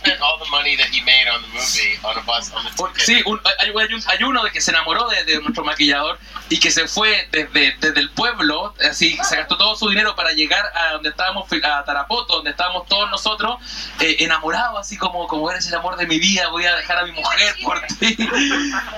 sí, 3.05 3.21
un- 3.25 3.39
hay, 3.59 3.69
hay 3.69 3.93
un- 3.93 4.03
hay 4.07 4.23
uno 4.23 4.43
de 4.43 4.51
que 4.51 4.61
se 4.61 4.71
enamoró 4.71 5.07
de, 5.09 5.23
de 5.23 5.41
nuestro 5.41 5.63
maquillador 5.63 6.17
y 6.49 6.59
que 6.59 6.71
se 6.71 6.87
fue 6.87 7.27
desde, 7.31 7.75
desde 7.79 7.99
el 7.99 8.09
pueblo, 8.11 8.73
así 8.89 9.17
se 9.23 9.35
gastó 9.35 9.57
todo 9.57 9.75
su 9.75 9.89
dinero 9.89 10.15
para 10.15 10.31
llegar 10.31 10.63
a 10.75 10.93
donde 10.93 11.09
estábamos, 11.09 11.47
a 11.51 11.83
Tarapoto, 11.83 12.35
donde 12.35 12.51
estábamos 12.51 12.87
todos 12.87 13.09
nosotros, 13.09 13.57
eh, 13.99 14.17
enamorados, 14.19 14.79
así 14.79 14.97
como, 14.97 15.27
como 15.27 15.49
eres 15.51 15.67
el 15.67 15.75
amor 15.75 15.97
de 15.97 16.07
mi 16.07 16.19
vida, 16.19 16.47
voy 16.49 16.65
a 16.65 16.75
dejar 16.75 16.99
a 16.99 17.05
mi 17.05 17.11
mujer 17.11 17.55
por 17.63 17.81
ti. 17.99 18.17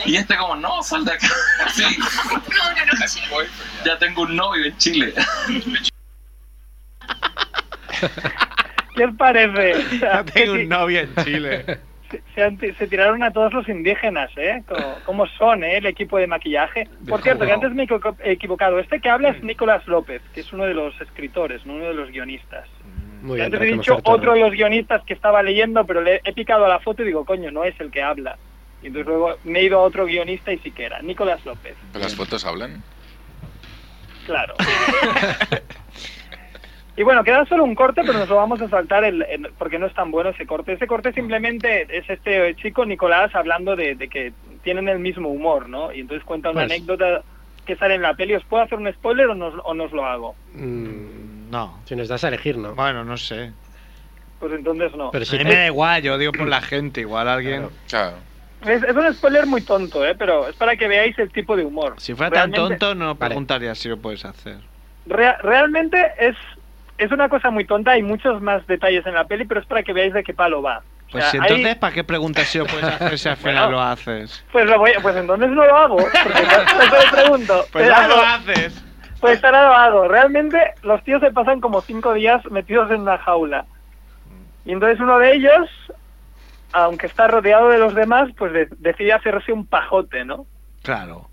Y 0.06 0.16
este 0.16 0.38
como, 0.38 0.56
no, 0.56 0.84
sal 0.84 1.06
de 1.06 1.14
acá. 1.14 1.28
Sí, 1.74 1.84
ya 3.86 3.98
tengo 3.98 4.24
un 4.24 4.36
novio 4.36 4.66
en 4.66 4.78
Chile. 4.78 5.14
¿Qué 8.96 9.06
os 9.06 9.16
parece? 9.16 10.00
Ya 10.00 10.24
tengo 10.24 10.54
un 10.54 10.70
novio 10.70 11.00
en 11.02 11.16
Chile. 11.24 11.80
se- 12.10 12.24
se 12.34 12.44
han- 12.44 12.58
se 12.60 12.88
tiraron 12.88 13.22
a 13.24 13.32
todos 13.32 13.54
los 13.54 13.68
indígenas, 13.70 14.30
¿eh? 14.38 14.64
Como, 14.68 14.96
cómo 15.06 15.28
son, 15.28 15.64
¿eh? 15.64 15.78
El 15.78 15.86
equipo 15.86 16.18
de 16.18 16.28
maquillaje. 16.28 16.88
Por 17.08 17.22
cierto, 17.22 17.46
que 17.46 17.52
antes 17.54 17.72
me 17.74 17.84
he 17.84 17.86
equivo- 17.86 18.18
he 18.24 18.32
equivocado. 18.32 18.80
Este 18.80 19.00
que 19.00 19.10
habla 19.10 19.30
es 19.30 19.44
Nicolás 19.44 19.86
López, 19.88 20.22
que 20.34 20.42
es 20.42 20.52
uno 20.54 20.66
de 20.66 20.74
los 20.74 21.00
escritores, 21.02 21.66
no 21.66 21.74
uno 21.74 21.86
de 21.86 21.94
los 21.94 22.10
guionistas. 22.12 22.68
Muy 23.22 23.36
bien, 23.36 23.46
Antes 23.46 23.62
he 23.62 23.66
dicho 23.74 24.00
otro 24.04 24.34
de 24.34 24.40
los 24.40 24.52
guionistas 24.52 25.04
que 25.06 25.14
estaba 25.14 25.44
leyendo, 25.44 25.86
pero 25.86 26.02
le 26.02 26.22
he 26.24 26.34
picado 26.34 26.66
a 26.66 26.70
la 26.70 26.80
foto 26.80 27.04
y 27.04 27.06
digo, 27.08 27.26
coño, 27.26 27.52
no 27.52 27.64
es 27.64 27.80
el 27.80 27.92
que 27.92 28.02
habla. 28.02 28.38
Y 28.82 28.88
entonces 28.88 29.08
luego 29.08 29.36
me 29.44 29.60
he 29.60 29.64
ido 29.66 29.80
a 29.80 29.82
otro 29.84 30.06
guionista 30.06 30.54
y 30.54 30.60
sí 30.60 30.72
que 30.72 30.86
era, 30.86 31.02
Nicolás 31.02 31.44
López, 31.46 31.76
¿Pero 31.92 32.04
las 32.04 32.16
fotos 32.16 32.46
hablan? 32.46 32.82
claro. 34.26 34.54
y 37.00 37.04
bueno, 37.04 37.24
queda 37.24 37.46
solo 37.46 37.64
un 37.64 37.76
corte, 37.76 38.02
pero 38.06 38.20
nos 38.20 38.28
lo 38.28 38.36
vamos 38.36 38.62
a 38.62 38.68
saltar 38.68 39.06
el, 39.06 39.22
el- 39.22 39.52
porque 39.58 39.80
no 39.80 39.86
es 39.86 39.94
tan 39.94 40.12
bueno 40.12 40.32
ese 40.32 40.46
corte. 40.46 40.74
Ese 40.74 40.86
corte 40.86 41.14
simplemente 41.14 41.88
es 41.98 42.10
este 42.10 42.54
chico, 42.56 42.86
Nicolás, 42.86 43.34
hablando 43.34 43.78
de, 43.78 43.96
de 43.96 44.10
que 44.10 44.34
tienen 44.64 44.90
el 44.90 45.00
mismo 45.00 45.30
humor, 45.30 45.70
¿no? 45.70 45.94
Y 45.94 46.02
entonces 46.02 46.26
cuenta 46.26 46.50
una 46.50 46.64
Pues- 46.64 46.72
anécdota 46.74 47.22
que 47.66 47.78
sale 47.78 47.96
en 47.96 48.02
la 48.02 48.16
peli. 48.16 48.34
¿Os 48.36 48.44
puedo 48.44 48.64
hacer 48.64 48.78
un 48.78 48.92
spoiler 48.92 49.28
o 49.28 49.36
no, 49.36 49.48
os- 49.48 49.62
o 49.64 49.74
no 49.74 49.86
os 49.86 49.94
lo 49.94 50.06
hago? 50.06 50.36
Mm, 50.56 51.50
No. 51.50 51.80
si 51.86 51.96
nos 51.96 52.10
das 52.10 52.22
a 52.26 52.28
elegir, 52.28 52.58
¿no? 52.58 52.76
Bueno, 52.76 53.06
no 53.06 53.16
sé. 53.16 53.54
Pues 54.42 54.52
entonces 54.52 54.94
no. 54.94 55.12
Pero 55.12 55.24
A 55.24 55.26
si 55.26 55.38
mí 55.38 55.46
me 55.46 55.56
da 55.56 55.68
igual, 55.68 56.02
yo 56.02 56.18
digo 56.18 56.34
por 56.34 56.50
la 56.50 56.60
gente, 56.62 57.00
igual 57.00 57.30
alguien... 57.30 57.70
Claro. 57.88 58.18
Es, 58.66 58.84
es 58.84 58.94
un 58.94 59.14
spoiler 59.14 59.46
muy 59.46 59.62
tonto, 59.62 60.06
¿eh? 60.06 60.16
Pero 60.20 60.50
es 60.50 60.56
para 60.58 60.76
que 60.76 60.90
veáis 60.90 61.18
el 61.18 61.32
tipo 61.32 61.56
de 61.56 61.64
humor. 61.64 61.94
Si 61.98 62.14
fuera 62.14 62.30
tan 62.30 62.52
tonto, 62.52 62.94
no 62.94 63.16
Vale. 63.16 63.30
preguntaría 63.30 63.74
si 63.74 63.88
lo 63.88 63.96
puedes 63.98 64.26
hacer. 64.26 64.58
Rea- 65.06 65.38
realmente 65.42 65.98
es, 66.20 66.36
es 67.00 67.12
una 67.12 67.30
cosa 67.30 67.50
muy 67.50 67.66
tonta. 67.66 67.92
Hay 67.92 68.04
muchos 68.04 68.42
más 68.42 68.66
detalles 68.68 69.06
en 69.06 69.14
la 69.16 69.24
peli, 69.26 69.46
pero 69.46 69.60
es 69.62 69.66
para 69.66 69.84
que 69.84 69.94
veáis 69.94 70.14
de 70.14 70.24
qué 70.24 70.34
palo 70.34 70.62
va. 70.62 70.80
O 70.80 71.12
Pues 71.14 71.34
hay- 71.34 71.40
entonces, 71.40 71.76
¿para 71.78 71.94
qué 71.94 72.04
preguntas 72.04 72.48
si 72.48 72.60
lo 72.60 72.66
puedes 72.68 72.86
hacer 72.86 73.18
si 73.18 73.30
al 73.30 73.38
final 73.38 73.56
Bueno. 73.66 73.72
lo 73.72 73.82
haces? 73.82 74.46
Pues, 74.52 74.66
lo 74.70 74.78
voy, 74.78 74.92
pues 75.02 75.16
entonces 75.16 75.50
no 75.50 75.66
lo 75.66 75.76
hago. 75.76 75.96
Porque 75.98 76.20
no, 76.20 77.00
te 77.00 77.16
pregunto. 77.16 77.66
Pues 77.72 77.88
ya 77.88 78.08
lo 78.08 78.22
haces. 78.22 78.86
Pues 79.20 79.44
ahora 79.44 79.64
lo 79.68 79.74
hago. 79.74 80.08
Realmente 80.08 80.60
los 80.84 81.04
tíos 81.04 81.20
se 81.22 81.32
pasan 81.32 81.60
como 81.62 81.82
cinco 81.82 82.14
días 82.14 82.44
metidos 82.52 82.90
en 82.92 83.02
una 83.02 83.18
jaula. 83.18 83.66
Y 84.66 84.72
entonces 84.74 85.00
uno 85.00 85.18
de 85.18 85.34
ellos, 85.36 85.70
aunque 86.74 87.08
está 87.08 87.28
rodeado 87.28 87.70
de 87.70 87.80
los 87.80 87.96
demás, 87.96 88.30
pues 88.38 88.54
de- 88.54 88.68
decide 88.78 89.14
hacerse 89.14 89.52
un 89.52 89.66
pajote, 89.66 90.24
¿no? 90.26 90.46
Claro. 90.84 91.29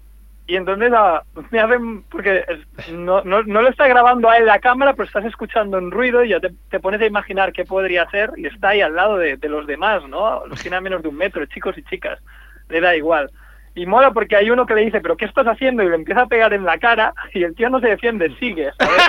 Y 0.48 0.54
entonces 0.54 0.92
ah, 0.94 1.22
me 1.50 1.58
hacen, 1.58 2.02
porque 2.04 2.44
no, 2.92 3.22
no, 3.24 3.42
no 3.42 3.62
lo 3.62 3.68
está 3.68 3.88
grabando 3.88 4.30
a 4.30 4.36
él 4.36 4.46
la 4.46 4.60
cámara, 4.60 4.92
pero 4.92 5.04
estás 5.04 5.24
escuchando 5.24 5.78
un 5.78 5.90
ruido 5.90 6.22
y 6.22 6.28
ya 6.28 6.40
te, 6.40 6.50
te 6.70 6.78
pones 6.78 7.00
a 7.00 7.06
imaginar 7.06 7.52
qué 7.52 7.64
podría 7.64 8.08
ser 8.10 8.30
y 8.36 8.46
está 8.46 8.68
ahí 8.68 8.80
al 8.80 8.94
lado 8.94 9.18
de, 9.18 9.36
de 9.36 9.48
los 9.48 9.66
demás, 9.66 10.06
¿no? 10.08 10.46
Los 10.46 10.60
tiene 10.62 10.76
a 10.76 10.80
menos 10.80 11.02
de 11.02 11.08
un 11.08 11.16
metro, 11.16 11.44
chicos 11.46 11.76
y 11.78 11.82
chicas, 11.84 12.20
le 12.68 12.80
da 12.80 12.94
igual. 12.94 13.30
Y 13.74 13.86
mola 13.86 14.12
porque 14.12 14.36
hay 14.36 14.48
uno 14.48 14.66
que 14.66 14.74
le 14.74 14.84
dice, 14.84 15.00
pero 15.00 15.16
¿qué 15.16 15.24
estás 15.24 15.46
haciendo? 15.46 15.82
Y 15.82 15.88
le 15.88 15.96
empieza 15.96 16.22
a 16.22 16.26
pegar 16.26 16.54
en 16.54 16.64
la 16.64 16.78
cara 16.78 17.12
y 17.34 17.42
el 17.42 17.54
tío 17.54 17.68
no 17.68 17.80
se 17.80 17.88
defiende, 17.88 18.34
sigue, 18.38 18.70
¿sabes? 18.78 19.02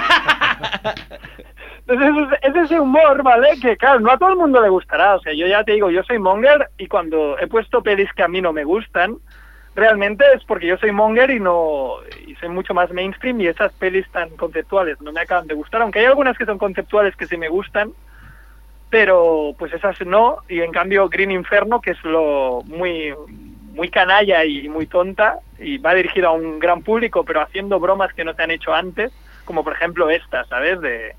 Entonces 1.88 2.38
es, 2.42 2.50
es 2.50 2.64
ese 2.64 2.80
humor, 2.80 3.24
¿vale? 3.24 3.50
Que 3.62 3.78
claro, 3.78 4.00
no 4.00 4.12
a 4.12 4.18
todo 4.18 4.30
el 4.30 4.36
mundo 4.36 4.62
le 4.62 4.70
gustará. 4.70 5.16
O 5.16 5.22
sea, 5.22 5.34
yo 5.34 5.48
ya 5.48 5.64
te 5.64 5.74
digo, 5.74 5.90
yo 5.90 6.04
soy 6.04 6.20
monger 6.20 6.68
y 6.78 6.88
cuando 6.88 7.38
he 7.40 7.48
puesto 7.48 7.82
pelis 7.82 8.12
que 8.14 8.24
a 8.24 8.28
mí 8.28 8.42
no 8.42 8.52
me 8.52 8.66
gustan, 8.66 9.18
realmente 9.78 10.26
es 10.34 10.44
porque 10.44 10.66
yo 10.66 10.78
soy 10.78 10.92
monger 10.92 11.30
y 11.30 11.40
no 11.40 11.98
y 12.26 12.34
soy 12.36 12.50
mucho 12.50 12.74
más 12.74 12.92
mainstream 12.92 13.40
y 13.40 13.48
esas 13.48 13.72
pelis 13.74 14.10
tan 14.10 14.30
conceptuales 14.32 15.00
no 15.02 15.14
me 15.14 15.22
acaban 15.22 15.48
de 15.48 15.54
gustar, 15.54 15.84
aunque 15.84 16.00
hay 16.00 16.06
algunas 16.06 16.36
que 16.36 16.46
son 16.46 16.58
conceptuales 16.58 17.16
que 17.16 17.28
sí 17.28 17.38
me 17.38 17.48
gustan, 17.48 17.92
pero 18.90 19.54
pues 19.58 19.72
esas 19.72 20.02
no 20.02 20.40
y 20.50 20.62
en 20.62 20.72
cambio 20.72 21.08
Green 21.10 21.30
Inferno 21.30 21.80
que 21.80 21.92
es 21.92 22.04
lo 22.04 22.64
muy 22.66 23.14
muy 23.76 23.90
canalla 23.90 24.44
y 24.44 24.68
muy 24.68 24.88
tonta 24.88 25.38
y 25.60 25.78
va 25.78 25.94
dirigido 25.94 26.30
a 26.30 26.32
un 26.32 26.58
gran 26.58 26.82
público 26.82 27.24
pero 27.24 27.42
haciendo 27.42 27.80
bromas 27.80 28.12
que 28.14 28.26
no 28.26 28.34
se 28.34 28.42
han 28.42 28.52
hecho 28.52 28.74
antes, 28.74 29.14
como 29.46 29.64
por 29.64 29.74
ejemplo 29.74 30.10
esta, 30.10 30.44
¿sabes? 30.46 30.82
De 30.82 31.16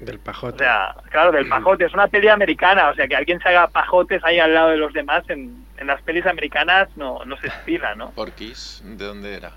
Del 0.00 0.16
o 0.16 0.20
pajote. 0.20 0.58
sea, 0.58 0.94
claro, 1.10 1.32
del 1.32 1.48
pajote. 1.48 1.84
Es 1.84 1.94
una 1.94 2.08
peli 2.08 2.28
americana, 2.28 2.88
o 2.90 2.94
sea, 2.94 3.06
que 3.06 3.16
alguien 3.16 3.40
se 3.40 3.48
haga 3.50 3.68
pajotes 3.68 4.22
ahí 4.24 4.38
al 4.38 4.54
lado 4.54 4.70
de 4.70 4.76
los 4.78 4.92
demás 4.92 5.22
en, 5.28 5.66
en 5.76 5.86
las 5.86 6.00
pelis 6.02 6.26
americanas 6.26 6.88
no, 6.96 7.24
no 7.24 7.36
se 7.36 7.48
estila, 7.48 7.94
¿no? 7.94 8.10
Porquis, 8.14 8.80
¿de 8.84 9.04
dónde 9.04 9.34
era? 9.34 9.52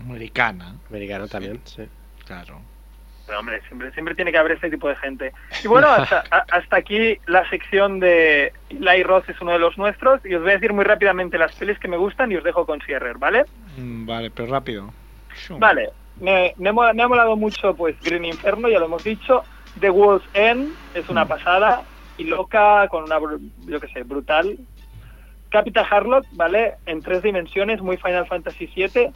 Americana. 0.00 0.74
Americano 0.88 1.26
también, 1.28 1.60
sí. 1.64 1.88
Claro. 2.24 2.60
Pero 3.26 3.40
hombre, 3.40 3.60
siempre, 3.68 3.90
siempre 3.92 4.14
tiene 4.14 4.32
que 4.32 4.38
haber 4.38 4.52
este 4.52 4.70
tipo 4.70 4.88
de 4.88 4.96
gente. 4.96 5.32
Y 5.62 5.66
bueno, 5.68 5.88
hasta, 5.88 6.24
a- 6.30 6.46
hasta 6.50 6.76
aquí 6.76 7.18
la 7.26 7.48
sección 7.50 8.00
de 8.00 8.52
Eli 8.70 9.02
Roth 9.02 9.28
es 9.28 9.40
uno 9.40 9.52
de 9.52 9.58
los 9.58 9.76
nuestros 9.76 10.24
y 10.24 10.34
os 10.34 10.42
voy 10.42 10.52
a 10.52 10.54
decir 10.54 10.72
muy 10.72 10.84
rápidamente 10.84 11.36
las 11.36 11.52
pelis 11.54 11.78
que 11.78 11.88
me 11.88 11.96
gustan 11.98 12.32
y 12.32 12.36
os 12.36 12.44
dejo 12.44 12.64
con 12.64 12.80
Sierrer, 12.80 13.18
¿vale? 13.18 13.44
Mm, 13.76 14.06
Vale, 14.06 14.30
pero 14.30 14.50
rápido. 14.50 14.94
Vale, 15.58 15.90
me, 16.20 16.54
me, 16.56 16.68
ha 16.68 16.72
mo- 16.72 16.92
me 16.94 17.02
ha 17.02 17.08
molado 17.08 17.36
mucho 17.36 17.74
pues 17.74 17.96
Green 18.02 18.24
Inferno, 18.24 18.68
ya 18.68 18.78
lo 18.78 18.86
hemos 18.86 19.04
dicho. 19.04 19.42
The 19.80 19.90
World's 19.90 20.26
End 20.34 20.72
es 20.94 21.08
una 21.08 21.26
pasada 21.26 21.82
y 22.16 22.24
loca 22.24 22.88
con 22.88 23.04
una, 23.04 23.18
yo 23.66 23.80
qué 23.80 23.88
sé, 23.88 24.02
brutal. 24.02 24.58
Capital 25.50 25.86
Harlock, 25.90 26.26
¿vale? 26.32 26.74
En 26.86 27.00
tres 27.00 27.22
dimensiones, 27.22 27.80
muy 27.80 27.96
Final 27.96 28.26
Fantasy 28.26 28.66
VII. 28.74 29.10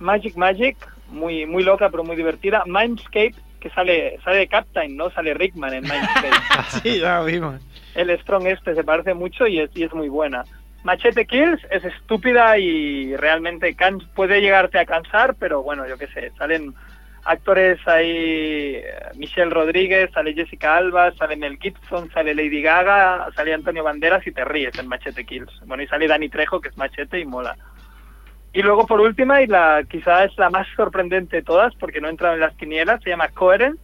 Magic 0.00 0.36
Magic, 0.36 0.76
muy 1.08 1.46
muy 1.46 1.62
loca 1.64 1.88
pero 1.90 2.04
muy 2.04 2.14
divertida. 2.16 2.62
Mindscape, 2.66 3.34
que 3.60 3.70
sale 3.70 4.18
sale 4.24 4.38
de 4.38 4.48
Captain, 4.48 4.96
¿no? 4.96 5.10
Sale 5.10 5.34
Rickman 5.34 5.74
en 5.74 5.82
Mindscape. 5.82 6.30
sí, 6.82 6.98
ya 7.00 7.18
lo 7.20 7.24
vimos. 7.24 7.60
el 7.94 8.16
Strong 8.20 8.46
este 8.46 8.74
se 8.74 8.84
parece 8.84 9.14
mucho 9.14 9.46
y 9.46 9.60
es, 9.60 9.70
y 9.74 9.84
es 9.84 9.92
muy 9.94 10.08
buena. 10.08 10.44
Machete 10.84 11.26
Kills 11.26 11.60
es 11.70 11.84
estúpida 11.84 12.56
y 12.58 13.14
realmente 13.16 13.74
can- 13.74 14.00
puede 14.14 14.40
llegarte 14.40 14.78
a 14.78 14.86
cansar, 14.86 15.34
pero 15.34 15.62
bueno, 15.62 15.86
yo 15.86 15.98
qué 15.98 16.06
sé, 16.08 16.32
salen 16.38 16.74
actores 17.24 17.78
ahí, 17.86 18.76
eh, 18.76 18.84
Michelle 19.16 19.50
Rodríguez, 19.50 20.10
sale 20.14 20.32
Jessica 20.32 20.76
Alba, 20.76 21.12
sale 21.12 21.36
Mel 21.36 21.58
Gibson, 21.60 22.10
sale 22.10 22.34
Lady 22.34 22.62
Gaga, 22.62 23.28
sale 23.34 23.52
Antonio 23.52 23.84
Banderas 23.84 24.26
y 24.26 24.32
te 24.32 24.44
ríes 24.44 24.78
en 24.78 24.88
Machete 24.88 25.24
Kills. 25.26 25.52
Bueno, 25.66 25.82
y 25.82 25.86
sale 25.88 26.06
Dani 26.06 26.28
Trejo, 26.30 26.60
que 26.60 26.68
es 26.70 26.76
Machete 26.78 27.18
y 27.20 27.26
mola. 27.26 27.56
Y 28.54 28.62
luego 28.62 28.86
por 28.86 29.00
última, 29.00 29.42
y 29.42 29.46
la 29.46 29.84
quizá 29.90 30.24
es 30.24 30.36
la 30.38 30.48
más 30.48 30.66
sorprendente 30.74 31.36
de 31.36 31.42
todas, 31.42 31.74
porque 31.74 32.00
no 32.00 32.08
entra 32.08 32.32
en 32.32 32.40
las 32.40 32.54
quinielas, 32.54 33.02
se 33.02 33.10
llama 33.10 33.28
Coherence. 33.28 33.82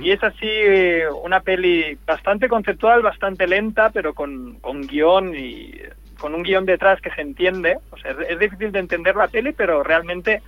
Y 0.00 0.10
es 0.10 0.22
así 0.22 0.46
eh, 0.48 1.04
una 1.22 1.40
peli 1.40 1.98
bastante 2.06 2.48
conceptual, 2.48 3.02
bastante 3.02 3.46
lenta, 3.46 3.90
pero 3.90 4.14
con, 4.14 4.58
con 4.60 4.86
guion 4.86 5.34
y 5.34 5.74
con 6.18 6.34
un 6.34 6.42
guion 6.42 6.64
detrás 6.64 7.00
que 7.00 7.10
se 7.10 7.20
entiende. 7.20 7.78
O 7.90 7.98
sea, 7.98 8.16
es, 8.26 8.38
difícil 8.38 8.72
de 8.72 8.78
entender 8.78 9.16
la 9.16 9.28
peli, 9.28 9.52
pero 9.52 9.82
realmente 9.82 10.42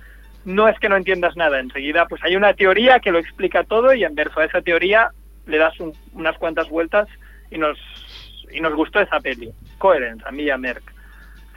no 0.45 0.67
es 0.67 0.79
que 0.79 0.89
no 0.89 0.97
entiendas 0.97 1.35
nada. 1.35 1.59
Enseguida, 1.59 2.07
pues 2.07 2.23
hay 2.23 2.35
una 2.35 2.53
teoría 2.53 2.99
que 2.99 3.11
lo 3.11 3.19
explica 3.19 3.63
todo 3.63 3.93
y 3.93 4.03
en 4.03 4.15
verso 4.15 4.39
a 4.39 4.45
esa 4.45 4.61
teoría 4.61 5.11
le 5.45 5.57
das 5.57 5.79
un- 5.79 5.93
unas 6.13 6.37
cuantas 6.37 6.67
vueltas 6.69 7.07
y 7.51 7.57
nos, 7.57 7.77
y 8.51 8.61
nos 8.61 8.73
gustó 8.73 8.99
esa 8.99 9.19
peli. 9.19 9.51
Coherence, 9.77 10.23
a 10.27 10.31
mí 10.31 10.43
y 10.43 10.49
a 10.49 10.57
Merck. 10.57 10.83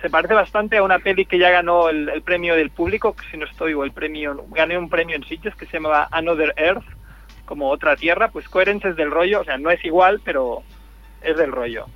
Se 0.03 0.11
parece 0.11 0.35
bastante 0.35 0.79
a 0.79 0.83
una 0.83 0.99
peli 0.99 1.25
que 1.27 1.39
ya 1.39 1.51
ganó 1.51 1.89
el, 1.89 2.23
premio 2.23 2.57
del 2.57 2.71
público, 2.71 3.15
que 3.15 3.25
si 3.31 3.37
no 3.37 3.47
estoy, 3.47 3.73
o 3.73 3.85
el 3.85 3.93
premio, 3.93 4.45
gané 4.51 4.77
un 4.77 4.91
premio 4.91 5.15
en 5.15 5.25
sitios 5.25 5.55
que 5.55 5.67
se 5.67 5.75
llamaba 5.75 6.09
Another 6.11 6.53
Earth, 6.57 6.85
como 7.45 7.69
otra 7.71 7.97
tierra, 7.97 8.29
pues 8.29 8.49
Coherence 8.49 8.89
es 8.89 8.97
del 8.97 9.11
rollo, 9.11 9.41
o 9.41 9.45
sea, 9.45 9.59
no 9.59 9.71
es 9.71 9.85
igual, 9.85 10.21
pero 10.25 10.63
es 11.23 11.37
del 11.37 11.53
rollo. 11.53 11.87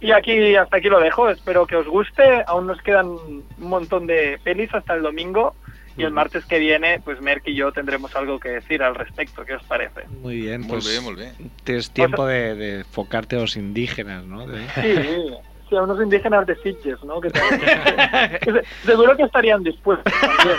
Y 0.00 0.12
aquí, 0.12 0.54
hasta 0.56 0.76
aquí 0.76 0.88
lo 0.88 1.00
dejo, 1.00 1.28
espero 1.30 1.66
que 1.66 1.76
os 1.76 1.86
guste, 1.86 2.44
aún 2.46 2.66
nos 2.66 2.80
quedan 2.82 3.06
un 3.08 3.44
montón 3.58 4.06
de 4.06 4.38
pelis 4.44 4.72
hasta 4.74 4.94
el 4.94 5.02
domingo, 5.02 5.54
y 5.98 6.02
el 6.02 6.10
martes 6.12 6.44
que 6.44 6.58
viene, 6.58 7.00
pues 7.02 7.22
Merck 7.22 7.48
y 7.48 7.54
yo 7.54 7.72
tendremos 7.72 8.14
algo 8.14 8.38
que 8.38 8.50
decir 8.50 8.82
al 8.82 8.94
respecto, 8.94 9.46
¿qué 9.46 9.54
os 9.54 9.62
parece? 9.64 10.02
Muy 10.20 10.42
bien, 10.42 10.60
Muy 10.60 10.68
pues 10.68 10.86
bien, 10.90 11.02
muy 11.02 11.14
bien. 11.14 11.32
tienes 11.64 11.90
tiempo 11.90 12.26
de, 12.26 12.54
de 12.54 12.78
enfocarte 12.80 13.36
a 13.36 13.40
los 13.40 13.56
indígenas, 13.56 14.26
¿no? 14.26 14.46
De- 14.46 14.58
Sí, 14.74 15.34
sí, 15.70 15.76
a 15.76 15.82
unos 15.82 15.98
indígenas 16.02 16.46
de 16.46 16.54
Sitges, 16.56 17.02
¿no? 17.02 17.18
Que, 17.22 17.30
seguro 18.84 19.16
que 19.16 19.22
estarían 19.22 19.62
dispuestos 19.62 20.12
también, 20.20 20.56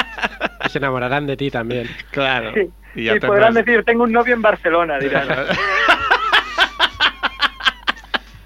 se 0.70 0.78
enamorarán 0.78 1.26
de 1.26 1.36
ti 1.36 1.50
también. 1.50 1.86
Claro. 2.10 2.52
Sí, 2.54 2.70
Y 2.96 3.04
ya 3.04 3.14
y 3.14 3.20
podrán 3.20 3.54
decir, 3.54 3.84
tengo 3.84 4.04
un 4.04 4.12
novio 4.12 4.34
en 4.34 4.42
Barcelona, 4.42 4.98
dirán. 4.98 5.28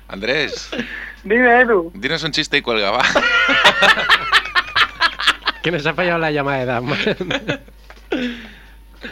Andrés, 0.09 0.71
Dime, 1.23 1.61
Edu. 1.61 1.93
dinos 1.95 2.25
un 2.25 2.33
chiste 2.33 2.57
y 2.59 2.63
cuelga, 2.63 2.91
va. 2.91 3.03
Que 5.63 5.71
nos 5.71 5.85
ha 5.87 5.93
fallado 5.93 6.19
la 6.19 6.31
llamada 6.31 6.59
de 6.59 6.65
Dam. 6.65 6.91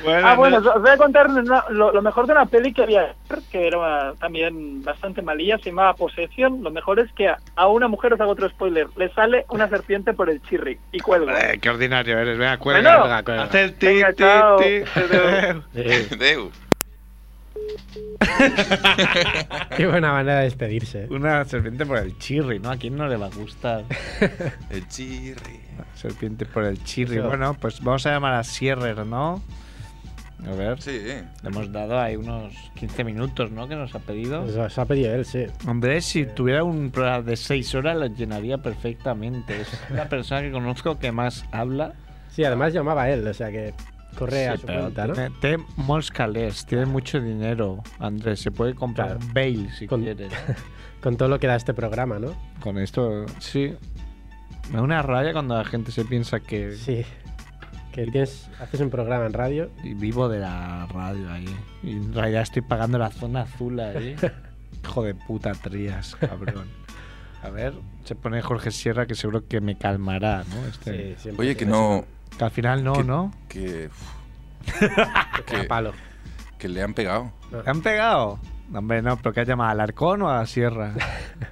Bueno, 0.05 0.29
Ah, 0.29 0.35
bueno, 0.35 0.61
no- 0.61 0.71
os 0.73 0.83
voy 0.83 0.91
a 0.91 0.97
contar 0.99 1.29
una- 1.29 1.65
lo, 1.71 1.93
lo 1.93 2.03
mejor 2.03 2.27
de 2.27 2.33
una 2.33 2.45
peli 2.47 2.73
que 2.75 2.83
había 2.83 3.15
que 3.51 3.67
era 3.69 4.13
también 4.21 4.83
bastante 4.83 5.23
malilla, 5.23 5.57
se 5.59 5.71
llamaba 5.71 5.95
Possession. 5.95 6.63
Lo 6.63 6.71
mejor 6.71 7.01
es 7.01 7.11
que 7.13 7.29
a, 7.29 7.39
a 7.57 7.69
una 7.69 7.89
mujer, 7.89 8.13
os 8.13 8.21
hago 8.21 8.33
otro 8.33 8.49
spoiler, 8.51 8.87
le 8.97 9.09
sale 9.15 9.47
una 9.49 9.69
serpiente 9.69 10.13
por 10.13 10.29
el 10.29 10.43
chirri 10.43 10.79
y 10.93 10.99
cuelga. 11.01 11.53
Eh, 11.55 11.59
qué 11.59 11.71
ordinario 11.71 12.19
eres. 12.19 12.37
Venga, 12.39 12.59
cuelga. 12.59 12.81
Bueno. 12.83 13.01
Cuelga, 13.01 13.23
cuelga. 13.23 13.43
Haz 13.45 13.55
el 13.55 13.75
ti, 13.75 13.87
Venga, 13.87 14.09
ti, 14.13 14.17
chao. 14.19 14.57
ti. 14.59 14.65
Eh, 15.75 16.09
Deu. 16.19 16.51
qué 19.77 19.87
buena 19.87 20.13
manera 20.13 20.39
de 20.39 20.45
despedirse. 20.45 21.07
Una 21.11 21.45
serpiente 21.45 21.87
por 21.87 21.99
el 21.99 22.19
chirri, 22.19 22.59
¿no? 22.59 22.71
¿A 22.71 22.77
quién 22.77 22.97
no 22.97 23.07
le 23.09 23.17
va 23.17 23.27
a 23.27 23.31
gustar? 23.31 23.85
El 24.71 24.87
chirri. 24.89 25.61
Serpiente 25.95 26.47
por 26.47 26.65
el 26.65 26.83
chirri. 26.85 27.19
Bueno, 27.21 27.55
pues 27.55 27.83
vamos 27.83 28.07
a 28.07 28.11
llamar 28.13 28.35
a 28.35 28.45
Sierrer, 28.45 29.05
¿no? 29.07 29.43
A 30.47 30.53
ver. 30.55 30.81
Sí. 30.81 30.91
Le 31.03 31.25
hemos 31.49 31.71
dado 31.73 31.99
ahí 31.99 32.17
unos 32.17 32.55
15 32.75 33.05
minutos, 33.05 33.51
¿no? 33.51 33.67
Que 33.69 33.75
nos 33.75 33.95
ha 33.95 33.99
pedido. 33.99 34.45
Eso 34.47 34.69
se 34.71 34.81
ha 34.81 34.85
pedido 34.85 35.13
él, 35.15 35.25
sí. 35.25 35.47
Hombre, 35.67 36.01
si 36.01 36.27
tuviera 36.27 36.63
un 36.65 36.91
programa 36.91 37.23
de 37.23 37.37
6 37.37 37.75
horas 37.75 37.97
lo 37.97 38.07
llenaría 38.07 38.59
perfectamente. 38.59 39.61
Es 39.63 39.69
la 39.91 40.09
persona 40.09 40.43
que 40.43 40.53
conozco 40.53 40.99
que 40.99 41.11
más 41.13 41.45
habla. 41.53 41.95
Sí, 42.31 42.45
además 42.45 42.73
llamaba 42.73 43.03
a 43.05 43.11
él, 43.11 43.27
o 43.27 43.35
sea 43.35 43.51
que 43.51 43.75
Corre 44.17 44.49
a 44.49 44.55
Sí, 44.55 44.61
su 44.63 44.67
pero 44.67 44.81
cuenta, 44.83 45.07
¿no? 45.07 45.13
tiene- 45.15 45.31
Té 45.41 45.57
molts 45.77 46.11
calés, 46.11 46.65
tiene 46.67 46.87
mucho 46.87 47.21
dinero, 47.21 47.83
Andrés. 47.99 48.41
Se 48.41 48.51
puede 48.51 48.75
comprar 48.75 49.19
Claro. 49.19 49.33
bail 49.35 49.71
si 49.73 49.87
Con- 49.87 50.03
quieres. 50.03 50.33
Con 51.03 51.17
todo 51.17 51.29
lo 51.29 51.39
que 51.39 51.47
da 51.47 51.55
este 51.57 51.75
programa, 51.75 52.19
¿no? 52.19 52.35
Con 52.61 52.79
esto, 52.79 53.27
sí. 53.39 53.75
Me 54.71 54.77
da 54.77 54.83
una 54.83 55.03
raya 55.03 55.33
cuando 55.33 55.57
la 55.57 55.65
gente 55.65 55.93
se 55.93 56.05
piensa 56.05 56.41
que 56.41 56.73
Sí. 56.73 57.05
Que 57.93 58.05
tienes, 58.07 58.49
haces 58.61 58.81
un 58.81 58.91
programa 58.91 59.27
en 59.27 59.33
radio. 59.33 59.71
y 59.83 59.95
vivo 59.95 60.29
de 60.29 60.39
la 60.41 60.87
radio 60.87 61.33
ahí. 61.33 61.47
Y 61.83 61.93
en 61.93 62.13
realidad 62.15 62.43
estoy 62.43 62.63
pagando 62.63 62.99
la 62.99 63.11
zona 63.11 63.43
azul 63.43 63.81
ahí. 63.81 64.15
Hijo 64.85 65.03
de 65.03 65.15
puta 65.15 65.53
trías, 65.53 66.15
cabrón. 66.17 66.67
A 67.43 67.51
ver, 67.51 67.73
se 68.05 68.15
pone 68.15 68.41
Jorge 68.43 68.71
Sierra 68.71 69.07
que 69.07 69.15
seguro 69.15 69.47
que 69.47 69.61
me 69.61 69.77
calmará, 69.77 70.45
¿no? 70.49 70.67
Este, 70.67 71.15
Sí, 71.17 71.23
siempre 71.23 71.47
Oye, 71.47 71.57
que 71.57 71.67
no. 71.67 72.05
Que 72.37 72.45
al 72.45 72.51
final 72.51 72.85
no, 72.85 72.93
que- 72.95 73.05
¿no? 73.05 73.33
Que, 73.49 73.91
que 75.47 75.57
a 75.57 75.69
palo. 75.69 75.93
que 76.59 76.69
le 76.69 76.83
han 76.83 76.95
pegado. 76.95 77.33
¿Le 77.51 77.69
han 77.71 77.81
pegado? 77.81 78.39
No, 78.71 78.81
hombre, 78.81 79.01
no, 79.03 79.17
pero 79.17 79.33
que 79.33 79.41
ha 79.41 79.45
llamado 79.45 79.71
al 79.71 79.81
Arcón 79.81 80.23
o 80.23 80.29
a 80.31 80.39
la 80.41 80.47
Sierra. 80.47 80.93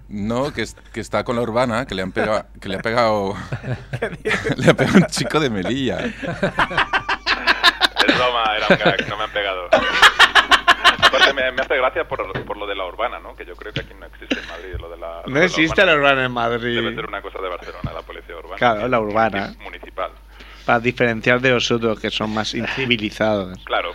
No, 0.09 0.53
que, 0.53 0.63
es- 0.63 0.77
que 0.93 1.01
está 1.01 1.25
con 1.25 1.37
la 1.37 1.43
urbana, 1.43 1.87
que 1.87 1.95
le 1.95 2.03
han 2.03 2.13
pegado. 2.13 2.45
Que 2.61 2.69
le 2.69 2.77
ha 2.77 2.81
pegado. 2.81 3.35
le 4.57 4.71
ha 4.71 4.75
pegado 4.75 4.99
un 4.99 5.07
chico 5.07 5.41
de 5.41 5.49
Melilla. 5.51 5.99
Es 6.05 6.15
broma, 8.17 8.57
era 8.57 8.67
un 8.69 8.79
gag, 8.79 9.09
no 9.09 9.17
me 9.17 9.25
han 9.25 9.31
pegado. 9.31 9.67
Aparte 9.73 11.33
me, 11.35 11.51
me 11.53 11.63
hace 11.63 11.77
gracia 11.77 12.07
por, 12.07 12.45
por 12.45 12.57
lo 12.57 12.67
de 12.67 12.75
la 12.75 12.85
urbana, 12.87 13.19
¿no? 13.19 13.35
Que 13.35 13.45
yo 13.47 13.55
creo 13.57 13.73
que 13.73 13.81
aquí 13.81 13.95
no 13.99 14.07
existe 14.07 14.39
en 14.41 14.47
Madrid 14.49 14.75
lo 14.79 14.91
de 14.91 14.97
la... 14.99 15.23
lo 15.23 15.29
No 15.29 15.35
de 15.35 15.41
la 15.41 15.47
existe 15.47 15.87
la 15.87 15.95
urbana 15.95 16.25
en 16.25 16.33
Madrid. 16.33 16.77
Debe 16.77 16.95
ser 16.95 17.07
una 17.07 17.23
cosa 17.23 17.39
de 17.41 17.49
Barcelona, 17.49 17.93
la 17.95 18.03
policía 18.03 18.37
urbana. 18.37 18.57
Claro, 18.57 18.89
la 18.89 19.01
urbana. 19.01 19.55
Municipal. 19.63 20.11
Para 20.65 20.81
diferenciar 20.81 21.41
de 21.41 21.51
los 21.51 21.71
otros 21.71 21.99
que 22.01 22.11
son 22.11 22.35
más 22.35 22.53
incivilizados. 22.61 23.59
Claro. 23.65 23.93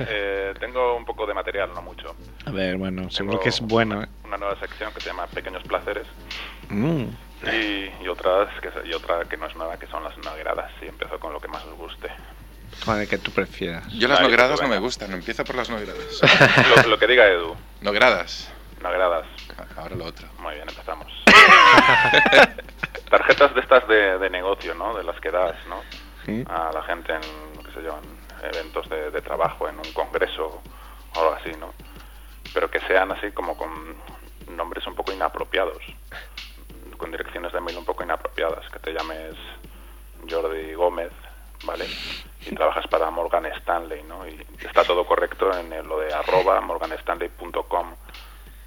Eh, 0.00 0.54
tengo 0.60 0.96
un 0.96 1.04
poco 1.04 1.26
de 1.26 1.34
material, 1.34 1.70
no 1.74 1.82
mucho. 1.82 2.14
A 2.46 2.50
ver, 2.50 2.76
bueno, 2.76 3.10
seguro 3.10 3.40
que 3.40 3.48
es 3.48 3.60
bueno. 3.60 4.02
¿eh? 4.02 4.06
Una 4.24 4.36
nueva 4.36 4.58
sección 4.60 4.92
que 4.94 5.00
se 5.00 5.08
llama 5.10 5.26
Pequeños 5.26 5.62
Placeres 5.64 6.06
Mm. 6.68 7.04
y, 7.52 7.90
y 8.04 8.08
otras 8.08 8.48
que, 8.60 8.70
y 8.88 8.92
otra 8.94 9.24
que 9.24 9.36
no 9.36 9.46
es 9.46 9.56
nueva, 9.56 9.76
que 9.78 9.86
son 9.88 10.02
las 10.04 10.16
nogueradas. 10.18 10.70
Y 10.82 10.86
empiezo 10.88 11.18
con 11.18 11.32
lo 11.32 11.40
que 11.40 11.48
más 11.48 11.64
os 11.64 11.74
guste. 11.76 12.08
Joder, 12.86 13.06
que 13.08 13.18
tú 13.18 13.30
prefieras. 13.32 13.86
Yo 13.92 14.08
las 14.08 14.18
Vale, 14.18 14.30
nogradas 14.30 14.62
no 14.62 14.68
me 14.68 14.78
gustan. 14.78 15.12
Empieza 15.12 15.44
por 15.44 15.56
las 15.56 15.68
nogradas. 15.68 16.20
Lo, 16.84 16.90
lo 16.90 16.98
que 16.98 17.06
diga 17.06 17.26
Edu. 17.26 17.54
Nogradas. 17.82 18.50
Nogueradas. 18.80 19.26
Ahora 19.76 19.94
lo 19.94 20.06
otro. 20.06 20.26
Muy 20.38 20.54
bien, 20.54 20.68
empezamos. 20.68 21.06
Tarjetas 23.10 23.54
de 23.54 23.60
estas 23.60 23.86
de, 23.88 24.18
de 24.18 24.30
negocio, 24.30 24.74
¿no? 24.74 24.94
De 24.96 25.04
las 25.04 25.20
que 25.20 25.30
das, 25.30 25.54
¿no? 25.68 25.82
Sí. 26.24 26.44
A 26.48 26.70
la 26.72 26.82
gente 26.84 27.12
en, 27.12 27.20
qué 27.64 27.72
sé 27.72 27.82
yo, 27.84 27.98
en 28.02 28.21
eventos 28.42 28.88
de, 28.88 29.10
de 29.10 29.22
trabajo, 29.22 29.68
en 29.68 29.78
un 29.78 29.92
congreso 29.92 30.62
o 31.14 31.20
algo 31.20 31.34
así, 31.34 31.52
¿no? 31.58 31.72
Pero 32.54 32.70
que 32.70 32.80
sean 32.80 33.12
así 33.12 33.30
como 33.32 33.56
con 33.56 33.70
nombres 34.56 34.86
un 34.86 34.94
poco 34.94 35.12
inapropiados, 35.12 35.82
con 36.96 37.10
direcciones 37.10 37.52
de 37.52 37.60
mail 37.60 37.78
un 37.78 37.84
poco 37.84 38.02
inapropiadas, 38.02 38.68
que 38.70 38.78
te 38.78 38.92
llames 38.92 39.34
Jordi 40.28 40.74
Gómez, 40.74 41.12
¿vale? 41.64 41.86
Y 42.46 42.54
trabajas 42.54 42.86
para 42.88 43.10
Morgan 43.10 43.46
Stanley, 43.46 44.02
¿no? 44.04 44.26
Y 44.26 44.44
está 44.60 44.84
todo 44.84 45.06
correcto 45.06 45.56
en 45.56 45.70
lo 45.86 45.98
de 46.00 46.12
arroba 46.12 46.60
morganstanley.com, 46.60 47.94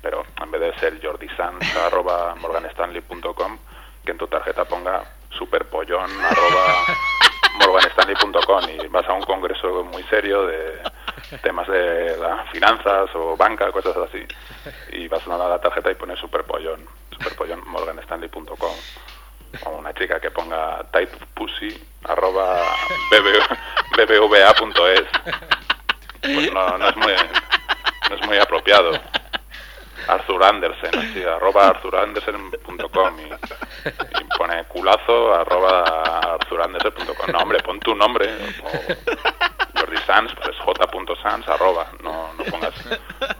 pero 0.02 0.26
en 0.42 0.52
vez 0.52 0.62
de 0.62 0.80
ser 0.80 1.00
Jordi 1.06 1.28
Sanz 1.30 1.76
arroba 1.86 2.36
morganstanley.com, 2.36 3.58
que 4.04 4.12
en 4.12 4.18
tu 4.18 4.28
tarjeta 4.28 4.66
ponga 4.66 5.04
superpollón 5.32 6.10
arroba 6.22 6.86
morganstanley.com 7.60 8.70
y 8.70 8.88
vas 8.88 9.08
a 9.08 9.14
un 9.14 9.24
congreso 9.24 9.84
muy 9.86 10.04
serio 10.04 10.46
de 10.46 10.82
temas 11.42 11.68
de 11.68 12.16
finanzas 12.52 13.10
o 13.16 13.36
banca, 13.36 13.72
cosas 13.72 13.96
así, 13.98 14.26
y 14.92 15.08
vas 15.08 15.28
a 15.28 15.38
la 15.38 15.60
tarjeta 15.60 15.92
y 15.92 15.96
pones 15.96 16.20
superpollón, 16.20 16.86
superpollón 17.12 17.62
morganstanley.com 17.68 18.76
o 19.64 19.70
una 19.70 19.94
chica 19.94 20.20
que 20.20 20.32
ponga 20.32 20.84
tight 20.92 21.10
pussy 21.34 21.82
arroba 22.04 22.62
BB 23.12 23.40
bbva.es 23.96 25.04
pues 26.22 26.54
no, 26.54 26.78
no 26.78 26.90
es 26.90 26.96
muy 26.98 27.14
no 28.10 28.16
es 28.16 28.28
muy 28.28 28.38
apropiado 28.38 28.92
Arthur 30.08 30.44
Andersen 30.44 30.98
así 30.98 31.24
arroba 31.24 31.68
arthurandersen.com 31.70 33.20
y, 33.20 33.24
y 34.22 34.38
pone 34.38 34.64
culazo 34.66 35.34
arroba 35.34 36.34
arthurandersen.com 36.36 37.32
no 37.32 37.40
hombre 37.40 37.60
pon 37.64 37.80
tu 37.80 37.96
nombre 37.96 38.30
o 38.64 39.80
Jordi 39.80 39.98
Sanz 40.06 40.32
pues 40.42 40.56
j.sanz 40.58 41.48
arroba 41.50 41.88
no, 42.02 42.34
no 42.34 42.44
pongas 42.46 42.74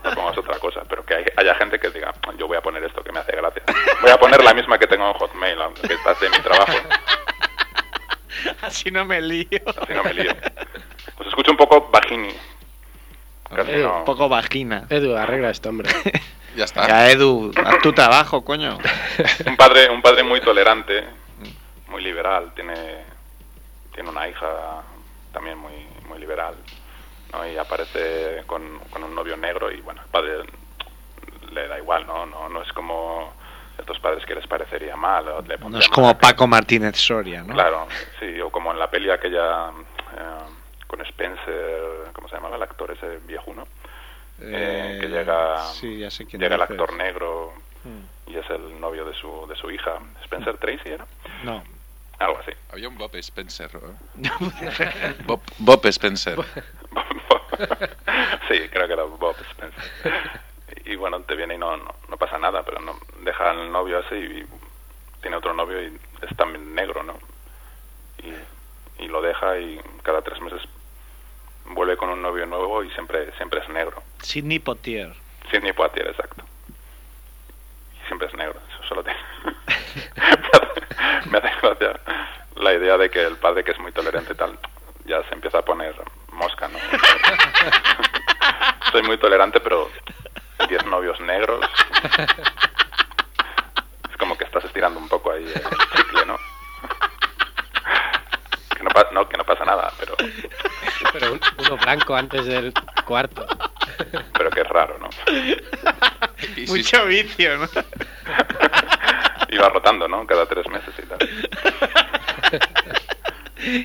no 0.04 0.10
pongas 0.14 0.38
otra 0.38 0.58
cosa 0.58 0.82
pero 0.88 1.04
que 1.04 1.14
hay- 1.14 1.24
haya 1.36 1.54
gente 1.54 1.78
que 1.78 1.90
diga 1.90 2.12
yo 2.38 2.46
voy 2.46 2.56
a 2.56 2.60
poner 2.62 2.82
esto 2.84 3.02
que 3.02 3.12
me 3.12 3.20
hace 3.20 3.32
gracia 3.32 3.62
voy 4.02 4.10
a 4.10 4.18
poner 4.18 4.42
la 4.42 4.54
misma 4.54 4.78
que 4.78 4.86
tengo 4.86 5.06
en 5.08 5.14
Hotmail 5.14 5.60
aunque 5.62 5.92
está 5.92 6.14
de 6.14 6.30
mi 6.30 6.38
trabajo. 6.40 6.72
Así 8.62 8.90
no 8.90 9.04
me 9.04 9.20
lío. 9.20 9.46
así 9.82 9.94
no 9.94 10.04
me 10.04 10.14
lío. 10.14 10.30
Os 11.18 11.26
escucho 11.26 11.50
un 11.50 11.56
poco 11.56 11.88
bajini 11.90 12.34
Casi 13.54 13.70
Eh, 13.72 13.82
no- 13.82 13.98
Un 13.98 14.04
poco 14.04 14.28
vagina. 14.28 14.86
Edu, 14.90 15.16
arregla 15.16 15.50
esto, 15.50 15.68
hombre. 15.68 15.88
Ya 16.56 16.64
está. 16.64 16.86
Ya, 16.88 17.10
Edu, 17.10 17.52
haz 17.64 17.78
tu 17.80 17.92
trabajo, 17.92 18.42
coño. 18.44 18.78
un 19.46 19.56
padre 19.56 19.90
un 19.90 20.00
padre 20.02 20.22
muy 20.22 20.40
tolerante 20.40 21.04
muy 21.88 22.02
liberal 22.02 22.52
tiene 22.54 22.74
tiene 23.94 24.08
una 24.10 24.28
hija 24.28 24.46
también 25.32 25.56
muy 25.58 25.72
muy 26.08 26.18
liberal 26.18 26.54
¿no? 27.32 27.46
y 27.46 27.56
aparece 27.56 28.42
con, 28.46 28.78
con 28.90 29.04
un 29.04 29.14
novio 29.14 29.36
negro 29.36 29.70
y 29.70 29.80
bueno 29.82 30.02
el 30.02 30.08
padre 30.08 30.32
le 31.52 31.68
da 31.68 31.78
igual 31.78 32.06
no 32.06 32.26
no 32.26 32.48
no 32.48 32.62
es 32.62 32.72
como 32.72 33.32
estos 33.78 33.98
padres 34.00 34.24
que 34.26 34.34
les 34.34 34.46
parecería 34.46 34.96
mal 34.96 35.28
o 35.28 35.42
le 35.42 35.56
No 35.58 35.78
es 35.78 35.88
como 35.88 36.16
Paco 36.18 36.46
Martínez 36.46 36.96
Soria, 36.96 37.42
¿no? 37.42 37.52
Claro, 37.54 37.86
sí, 38.18 38.40
o 38.40 38.50
como 38.50 38.72
en 38.72 38.78
la 38.78 38.88
peli 38.90 39.10
aquella 39.10 39.68
eh, 40.16 40.40
con 40.86 41.00
Spencer, 41.02 42.10
¿cómo 42.12 42.28
se 42.28 42.36
llamaba 42.36 42.56
el 42.56 42.62
actor 42.62 42.90
ese 42.90 43.18
viejuno? 43.26 43.66
Eh, 44.40 44.98
que 45.00 45.08
llega, 45.08 45.64
sí, 45.72 45.98
ya 45.98 46.10
sé 46.10 46.26
quién 46.26 46.40
llega 46.42 46.56
el 46.56 46.62
actor 46.62 46.92
negro 46.94 47.52
Mm. 47.84 48.30
y 48.32 48.36
es 48.36 48.50
el 48.50 48.80
novio 48.80 49.04
de 49.04 49.14
su, 49.14 49.46
de 49.48 49.54
su 49.54 49.70
hija, 49.70 49.98
Spencer 50.24 50.56
Tracy 50.58 50.88
era, 50.88 51.06
No. 51.44 51.62
algo 52.18 52.38
así. 52.40 52.50
Había 52.72 52.88
un 52.88 52.98
Bob 52.98 53.14
Spencer. 53.14 53.70
¿eh? 53.76 55.14
Bob, 55.26 55.40
Bob 55.58 55.86
Spencer. 55.86 56.36
sí, 58.48 58.68
creo 58.70 58.86
que 58.86 58.92
era 58.92 59.04
Bob 59.04 59.36
Spencer. 59.50 59.92
Y, 60.84 60.92
y 60.92 60.96
bueno, 60.96 61.20
te 61.20 61.36
viene 61.36 61.54
y 61.54 61.58
no, 61.58 61.76
no, 61.76 61.94
no 62.08 62.16
pasa 62.16 62.38
nada, 62.38 62.64
pero 62.64 62.80
no 62.80 62.98
deja 63.22 63.50
al 63.50 63.70
novio 63.70 64.00
así 64.00 64.16
y 64.16 64.44
tiene 65.22 65.36
otro 65.36 65.54
novio 65.54 65.80
y 65.82 65.96
es 66.28 66.36
también 66.36 66.74
negro, 66.74 67.02
¿no? 67.04 67.14
Y, 68.18 69.04
y 69.04 69.08
lo 69.08 69.22
deja 69.22 69.58
y 69.58 69.80
cada 70.02 70.22
tres 70.22 70.40
meses 70.40 70.60
vuelve 71.76 71.96
con 71.96 72.08
un 72.08 72.20
novio 72.20 72.46
nuevo 72.46 72.82
y 72.82 72.90
siempre 72.90 73.30
siempre 73.36 73.60
es 73.60 73.68
negro. 73.68 74.02
Sidney 74.22 74.58
Potier. 74.58 75.14
Sidney 75.50 75.72
Poitier, 75.72 76.08
exacto. 76.08 76.42
Y 77.94 78.06
siempre 78.06 78.26
es 78.26 78.34
negro, 78.34 78.58
eso 78.68 78.88
solo 78.88 79.04
tiene. 79.04 79.20
Me 81.30 81.38
hace 81.38 81.50
gracia 81.62 82.00
la 82.56 82.72
idea 82.72 82.96
de 82.96 83.10
que 83.10 83.22
el 83.22 83.36
padre 83.36 83.62
que 83.62 83.72
es 83.72 83.78
muy 83.78 83.92
tolerante 83.92 84.34
tal 84.34 84.58
ya 85.04 85.22
se 85.28 85.34
empieza 85.34 85.58
a 85.58 85.62
poner 85.62 85.94
mosca, 86.32 86.68
¿no? 86.68 86.78
Soy 88.90 89.02
muy 89.02 89.18
tolerante, 89.18 89.60
pero 89.60 89.90
10 90.68 90.86
novios 90.86 91.20
negros. 91.20 91.64
Es 94.10 94.16
como 94.16 94.36
que 94.36 94.44
estás 94.44 94.64
estirando 94.64 94.98
un 94.98 95.08
poco 95.08 95.30
ahí 95.30 95.44
el 95.44 95.62
chicle, 95.96 96.26
¿no? 96.26 96.38
No, 98.96 99.02
pa- 99.02 99.10
no, 99.12 99.28
que 99.28 99.36
no 99.36 99.44
pasa 99.44 99.64
nada, 99.64 99.92
pero, 99.98 100.14
Pero 101.12 101.32
un- 101.34 101.40
uno 101.58 101.76
blanco 101.76 102.16
antes 102.16 102.46
del 102.46 102.72
cuarto. 103.04 103.46
pero 104.32 104.50
que 104.50 104.60
es 104.62 104.68
raro, 104.68 104.98
¿no? 104.98 105.08
Mucho 106.68 107.04
vicio, 107.06 107.58
¿no? 107.58 107.68
Iba 109.50 109.68
rotando, 109.68 110.08
¿no? 110.08 110.26
Cada 110.26 110.46
tres 110.46 110.66
meses 110.68 110.94
y 110.98 111.02
tal. 111.02 111.18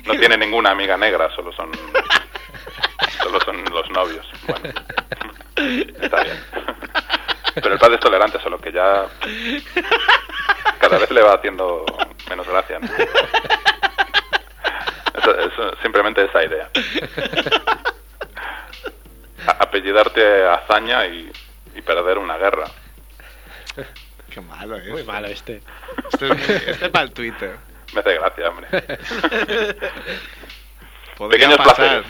No 0.06 0.14
tiene 0.18 0.36
ninguna 0.38 0.70
amiga 0.70 0.96
negra, 0.96 1.30
solo 1.34 1.52
son 1.52 1.70
solo 3.22 3.40
son 3.40 3.64
los 3.70 3.90
novios. 3.90 4.26
Bueno, 4.46 4.72
está 6.00 6.22
bien. 6.24 6.40
Pero 7.54 7.74
el 7.74 7.78
padre 7.78 7.94
es 7.96 8.00
tolerante, 8.00 8.40
solo 8.42 8.58
que 8.58 8.72
ya 8.72 9.06
cada 10.80 10.98
vez 10.98 11.10
le 11.10 11.22
va 11.22 11.34
haciendo 11.34 11.84
menos 12.28 12.46
gracia. 12.48 12.78
¿no? 12.80 12.88
Simplemente 15.82 16.24
esa 16.24 16.44
idea. 16.44 16.68
A- 19.46 19.50
apellidarte 19.64 20.46
hazaña 20.46 21.06
y, 21.06 21.30
y 21.74 21.82
perder 21.82 22.18
una 22.18 22.36
guerra. 22.38 22.66
Qué 24.30 24.40
malo 24.40 24.76
es. 24.76 24.88
Muy 24.88 25.04
malo 25.04 25.26
este. 25.28 25.62
Este 26.12 26.26
es, 26.28 26.32
muy- 26.32 26.56
este 26.72 26.88
para 26.90 27.04
el 27.04 27.12
Twitter. 27.12 27.56
Me 27.92 28.00
hace 28.00 28.14
gracia, 28.14 28.48
hombre. 28.48 28.68
Podría 31.18 31.48
Pequeños 31.48 31.56
pasar. 31.58 31.74
placeres. 31.76 32.06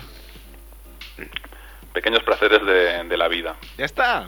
Pequeños 1.93 2.23
placeres 2.23 2.65
de, 2.65 3.05
de 3.05 3.17
la 3.17 3.29
vida. 3.29 3.57
Ya 3.77 3.85
está. 3.85 4.27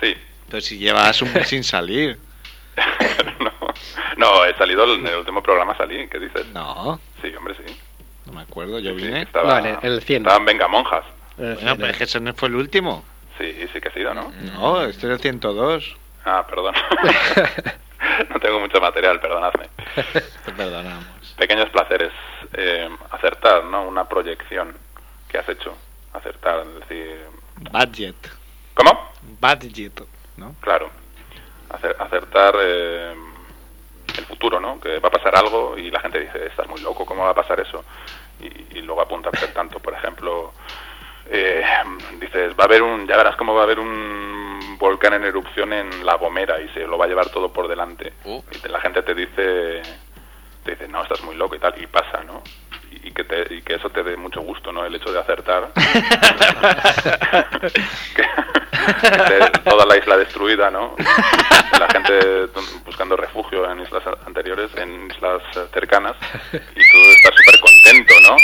Sí. 0.00 0.16
Pero 0.48 0.60
si 0.60 0.78
llevas 0.78 1.20
un 1.22 1.32
mes 1.32 1.48
sin 1.48 1.64
salir. 1.64 2.18
No, 4.18 4.44
he 4.44 4.54
salido 4.56 4.84
en 4.94 5.04
el 5.06 5.16
último 5.16 5.42
programa, 5.42 5.76
salí. 5.76 6.06
¿Qué 6.08 6.18
dices? 6.20 6.46
No. 6.48 7.00
Sí, 7.22 7.34
hombre, 7.34 7.54
sí. 7.56 7.76
Me 8.42 8.48
acuerdo, 8.50 8.80
yo 8.80 8.90
Sí, 8.90 8.96
vine. 9.06 9.22
estaba, 9.22 9.54
Vale, 9.54 9.78
el 9.82 10.02
100. 10.02 10.22
Estaban 10.22 10.44
Venga 10.44 10.66
Monjas. 10.66 11.04
Bueno, 11.36 11.76
pero 11.76 11.86
es 11.86 11.96
que 11.96 12.04
ese 12.04 12.18
no 12.20 12.34
fue 12.34 12.48
el 12.48 12.56
último. 12.56 13.04
Sí, 13.38 13.68
sí 13.72 13.80
que 13.80 13.88
ha 13.88 13.92
sido, 13.92 14.12
¿no? 14.14 14.32
No, 14.54 14.82
este 14.82 15.06
es 15.06 15.12
el 15.12 15.20
102. 15.20 15.96
Ah, 16.24 16.44
perdón. 16.48 16.74
no 18.30 18.40
tengo 18.40 18.58
mucho 18.58 18.80
material, 18.80 19.20
perdonadme. 19.20 19.68
Te 20.44 20.52
perdonamos. 20.52 21.04
Pequeños 21.38 21.68
placeres. 21.70 22.12
Eh, 22.54 22.88
acertar, 23.12 23.64
¿no? 23.64 23.84
Una 23.84 24.08
proyección 24.08 24.74
que 25.28 25.38
has 25.38 25.48
hecho. 25.48 25.76
Acertar, 26.12 26.66
es 26.66 26.88
decir... 26.88 27.20
Budget. 27.70 28.16
¿Cómo? 28.74 29.12
Budget, 29.40 30.02
¿no? 30.36 30.54
Claro. 30.60 30.90
Acer- 31.70 31.96
acertar 32.00 32.54
eh, 32.60 33.14
el 34.18 34.26
futuro, 34.26 34.58
¿no? 34.60 34.80
Que 34.80 34.98
va 34.98 35.08
a 35.08 35.12
pasar 35.12 35.34
algo 35.36 35.78
y 35.78 35.90
la 35.92 36.00
gente 36.00 36.18
dice, 36.20 36.44
estás 36.46 36.66
muy 36.68 36.80
loco, 36.80 37.06
¿cómo 37.06 37.22
va 37.24 37.30
a 37.30 37.34
pasar 37.34 37.58
eso? 37.60 37.84
Y, 38.42 38.78
y 38.78 38.82
luego 38.82 39.00
apunta 39.02 39.28
a 39.28 39.32
hacer 39.36 39.52
tanto. 39.54 39.78
Por 39.78 39.94
ejemplo, 39.94 40.52
eh, 41.30 41.62
dices, 42.20 42.52
va 42.58 42.64
a 42.64 42.66
haber 42.66 42.82
un, 42.82 43.06
ya 43.06 43.16
verás 43.16 43.36
cómo 43.36 43.54
va 43.54 43.60
a 43.60 43.64
haber 43.64 43.78
un 43.78 44.76
volcán 44.78 45.14
en 45.14 45.24
erupción 45.24 45.72
en 45.72 46.04
La 46.04 46.16
Gomera 46.16 46.60
y 46.60 46.68
se 46.70 46.80
lo 46.86 46.98
va 46.98 47.04
a 47.04 47.08
llevar 47.08 47.28
todo 47.30 47.52
por 47.52 47.68
delante. 47.68 48.12
Y 48.50 48.58
te- 48.58 48.68
la 48.68 48.80
gente 48.80 49.02
te 49.02 49.14
dice, 49.14 49.82
te 50.64 50.70
dice, 50.72 50.88
no, 50.88 51.02
estás 51.02 51.22
muy 51.22 51.36
loco 51.36 51.54
y 51.54 51.58
tal, 51.60 51.74
y 51.80 51.86
pasa, 51.86 52.22
¿no? 52.24 52.42
Y 53.04 53.10
que, 53.12 53.24
te- 53.24 53.54
y 53.54 53.62
que 53.62 53.74
eso 53.74 53.88
te 53.90 54.02
dé 54.02 54.16
mucho 54.16 54.40
gusto, 54.42 54.72
¿no? 54.72 54.84
El 54.84 54.94
hecho 54.94 55.12
de 55.12 55.20
acertar. 55.20 55.70
que, 58.16 58.24
toda 59.64 59.86
la 59.86 59.96
isla 59.96 60.16
destruida, 60.16 60.70
¿no? 60.70 60.94
La 61.78 61.88
gente 61.88 62.46
buscando 62.84 63.16
refugio 63.16 63.70
en 63.70 63.80
islas 63.80 64.02
anteriores, 64.26 64.70
en 64.76 65.10
islas 65.10 65.42
cercanas, 65.72 66.16
y 66.52 66.58
tú 66.58 66.98
estás 67.16 67.34
súper 67.36 67.60
contento, 67.60 68.14
¿no? 68.28 68.36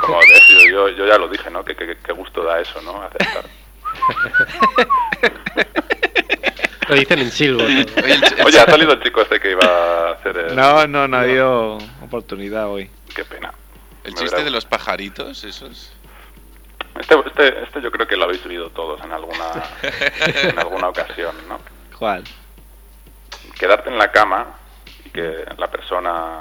Como 0.00 0.18
ves, 0.18 0.42
yo, 0.48 0.60
yo, 0.70 0.88
yo 0.88 1.06
ya 1.06 1.18
lo 1.18 1.28
dije, 1.28 1.50
¿no? 1.50 1.64
Que, 1.64 1.74
que, 1.76 1.96
que 1.96 2.12
gusto 2.12 2.42
da 2.42 2.60
eso, 2.60 2.80
¿no? 2.82 3.02
Acertar. 3.02 3.44
Lo 6.90 6.96
dicen 6.96 7.18
en 7.20 7.30
silbo. 7.30 7.58
todo. 7.60 7.68
Oye, 8.46 8.60
ha 8.60 8.66
salido 8.66 8.92
el 8.92 9.02
chico 9.02 9.22
este 9.22 9.40
que 9.40 9.52
iba 9.52 9.64
a 9.64 10.12
hacer 10.12 10.36
el... 10.36 10.56
No, 10.56 10.86
no, 10.86 11.06
no 11.06 11.16
ha 11.16 11.20
habido 11.20 11.78
oportunidad 12.02 12.68
hoy. 12.68 12.90
Qué 13.14 13.24
pena. 13.24 13.52
El 14.04 14.14
Me 14.14 14.20
chiste 14.20 14.42
de 14.42 14.50
los 14.50 14.64
pajaritos, 14.64 15.44
esos. 15.44 15.92
Este, 16.98 17.14
este, 17.26 17.62
este 17.62 17.82
yo 17.82 17.90
creo 17.90 18.06
que 18.06 18.16
lo 18.16 18.24
habéis 18.24 18.42
vivido 18.42 18.70
todos 18.70 19.02
en 19.04 19.12
alguna, 19.12 19.52
en 20.42 20.58
alguna 20.58 20.88
ocasión, 20.88 21.34
¿no? 21.48 21.60
¿Cuál? 21.98 22.24
Quedarte 23.58 23.90
en 23.90 23.98
la 23.98 24.10
cama 24.10 24.46
y 25.04 25.10
que 25.10 25.44
la 25.56 25.70
persona, 25.70 26.40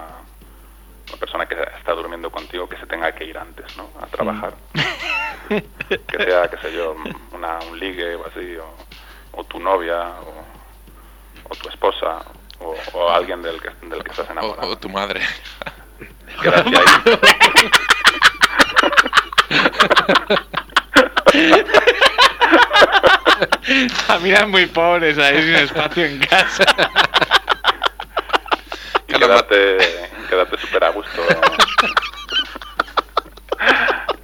la 1.11 1.17
persona 1.17 1.45
que 1.45 1.55
está 1.77 1.93
durmiendo 1.93 2.31
contigo, 2.31 2.67
que 2.67 2.77
se 2.77 2.87
tenga 2.87 3.11
que 3.11 3.25
ir 3.25 3.37
antes, 3.37 3.77
¿no? 3.77 3.89
A 4.01 4.07
trabajar. 4.07 4.53
que 5.49 6.23
sea, 6.23 6.49
qué 6.49 6.57
sé 6.57 6.73
yo, 6.73 6.95
una, 7.33 7.59
un 7.69 7.79
ligue 7.79 8.15
o 8.15 8.25
así, 8.25 8.55
o, 8.57 8.88
o 9.39 9.43
tu 9.45 9.59
novia, 9.59 10.01
o, 10.21 10.43
o 11.49 11.55
tu 11.55 11.69
esposa, 11.69 12.25
o, 12.59 12.75
o 12.93 13.09
alguien 13.09 13.41
del 13.41 13.61
que, 13.61 13.69
del 13.87 14.03
que 14.03 14.11
estás 14.11 14.29
enamorado. 14.29 14.69
o 14.69 14.77
tu 14.77 14.89
madre. 14.89 15.21
Ahí. 21.33 21.63
Familias 24.07 24.47
muy 24.47 24.65
pobres 24.65 25.17
ahí 25.17 25.41
sin 25.41 25.55
espacio 25.55 26.05
en 26.05 26.19
casa. 26.19 26.65
y 29.07 29.13
quedarte, 29.13 29.77
quedarte 30.29 30.57
súper 30.57 30.83
a 30.83 30.89
gusto. 30.89 31.21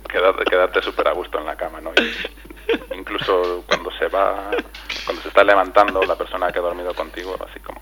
quedarte, 0.09 0.43
quedarte 0.45 0.81
súper 0.81 1.07
a 1.07 1.11
gusto 1.11 1.39
en 1.39 1.45
la 1.45 1.55
cama, 1.55 1.79
¿no? 1.81 1.91
Y 2.01 2.15
incluso 2.95 3.63
cuando 3.67 3.91
se 3.91 4.07
va, 4.07 4.49
cuando 5.05 5.21
se 5.21 5.27
está 5.27 5.34
levantando 5.45 6.01
la 6.03 6.15
persona 6.15 6.51
que 6.51 6.59
ha 6.59 6.61
dormido 6.61 6.93
contigo, 6.93 7.35
así 7.49 7.59
como 7.59 7.81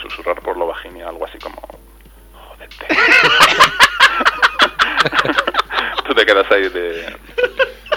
susurrar 0.00 0.40
por 0.40 0.56
lo 0.56 0.66
bajín 0.66 0.96
y 0.96 1.02
algo 1.02 1.24
así 1.26 1.38
como, 1.38 1.60
jódete. 2.32 2.86
Tú 6.06 6.14
te 6.14 6.26
quedas 6.26 6.50
ahí 6.50 6.68
de 6.68 7.16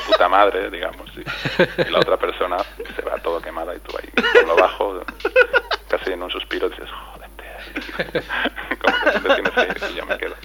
puta 0.07 0.27
madre, 0.27 0.69
digamos, 0.69 1.09
y, 1.15 1.21
y 1.81 1.85
la 1.89 1.99
otra 1.99 2.17
persona 2.17 2.57
se 2.95 3.01
va 3.01 3.17
todo 3.17 3.41
quemada 3.41 3.75
y 3.75 3.79
tú 3.79 3.95
ahí 3.97 4.09
por 4.33 4.47
lo 4.47 4.55
bajo, 4.55 5.01
casi 5.87 6.11
en 6.11 6.23
un 6.23 6.29
suspiro 6.29 6.69
dices, 6.69 6.89
jódete. 6.89 8.11
Como 8.81 8.97
que 9.03 9.19
te 9.19 9.29
tienes 9.35 9.57
ahí 9.57 9.69
y 9.91 9.95
yo 9.95 10.05
me 10.05 10.17
quedo. 10.17 10.35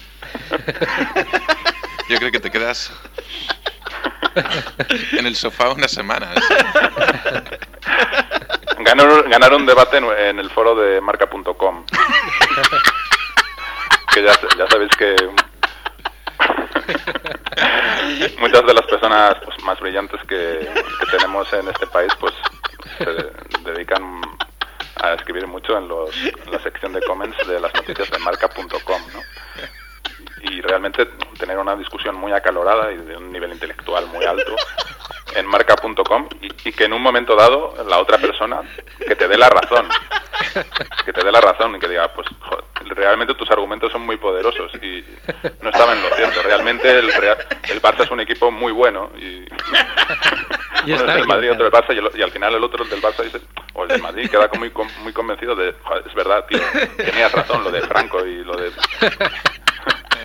Yo 2.09 2.19
creo 2.19 2.31
que 2.31 2.41
te 2.41 2.51
quedas 2.51 2.93
en 5.13 5.27
el 5.27 5.37
sofá 5.37 5.71
una 5.71 5.89
semana. 5.89 6.31
Ganar, 8.97 9.29
ganar 9.29 9.53
un 9.53 9.67
debate 9.67 9.99
en, 9.99 10.05
en 10.05 10.39
el 10.39 10.49
foro 10.51 10.75
de 10.75 11.03
marca.com. 11.03 11.85
que 14.15 14.23
ya, 14.23 14.33
ya 14.57 14.67
sabéis 14.69 14.91
que 14.97 15.15
muchas 18.39 18.67
de 18.67 18.73
las 18.73 18.87
personas 18.87 19.37
pues, 19.45 19.63
más 19.65 19.79
brillantes 19.81 20.19
que, 20.23 20.67
que 21.01 21.07
tenemos 21.11 21.53
en 21.53 21.69
este 21.69 21.87
país 21.89 22.11
pues 22.19 22.33
se 22.97 23.05
dedican 23.71 24.23
a 25.03 25.13
escribir 25.13 25.47
mucho 25.47 25.77
en, 25.77 25.89
los, 25.89 26.17
en 26.17 26.51
la 26.51 26.59
sección 26.61 26.95
de 26.95 27.03
comments 27.03 27.37
de 27.47 27.61
las 27.61 27.75
noticias 27.75 28.11
de 28.11 28.19
marca.com, 28.19 29.03
¿no? 29.13 29.21
Y 30.41 30.63
realmente 30.63 31.05
tener 31.39 31.59
una 31.59 31.77
discusión 31.77 32.17
muy 32.17 32.33
acalorada 32.33 32.91
y 32.93 32.97
de 32.97 33.15
un 33.17 33.31
nivel 33.31 33.53
intelectual 33.53 34.07
muy 34.07 34.25
alto 34.25 34.57
en 35.35 35.47
marca.com 35.47 36.29
y, 36.41 36.69
y 36.69 36.73
que 36.73 36.85
en 36.85 36.93
un 36.93 37.03
momento 37.03 37.35
dado 37.37 37.75
la 37.87 37.99
otra 37.99 38.19
persona 38.19 38.61
que 39.07 39.17
te 39.17 39.29
dé 39.29 39.36
la 39.49 39.61
razón. 39.61 39.89
Que 41.05 41.13
te 41.13 41.25
dé 41.25 41.33
la 41.33 41.41
razón 41.41 41.75
y 41.77 41.79
que 41.79 41.89
diga 41.89 42.09
pues 42.13 42.27
joder, 42.41 42.65
realmente 42.97 43.35
tus 43.35 43.51
argumentos 43.51 43.91
son 43.93 44.03
muy 44.03 44.17
poderosos 44.17 44.71
y 44.83 45.05
no 45.63 45.71
estaba 45.71 45.93
en 45.93 46.03
lo 46.03 46.09
cierto. 46.17 46.43
Realmente 46.43 46.91
el, 46.99 47.13
Real- 47.13 47.39
el 47.69 47.81
Barça 47.83 48.03
es 48.05 48.11
un 48.11 48.21
equipo 48.21 48.51
muy 48.51 48.73
bueno 48.73 49.11
y, 49.17 49.45
Y 50.85 50.93
uno 50.93 51.05
es 51.05 51.15
del 51.15 51.27
Madrid 51.27 51.53
otro 51.53 51.65
del 51.69 51.73
Barça 51.73 51.95
y, 51.95 51.99
el- 51.99 52.11
y 52.19 52.23
al 52.23 52.31
final 52.31 52.55
el 52.55 52.63
otro 52.65 52.85
el 52.85 52.91
del 52.91 53.03
Barça 53.03 53.23
dice 53.23 53.41
o 53.75 53.83
el 53.83 53.89
del 53.89 54.03
Madrid 54.03 54.31
queda 54.31 54.49
muy, 54.59 54.73
muy 55.03 55.13
convencido 55.13 55.55
de 55.57 55.75
"Joder, 55.83 56.05
es 56.07 56.15
verdad 56.15 56.45
tío 56.47 56.61
tenías 56.97 57.33
razón 57.33 57.65
lo 57.65 57.71
de 57.71 57.83
Franco 57.83 58.25
y 58.25 58.45
lo 58.45 58.57
de 58.57 58.71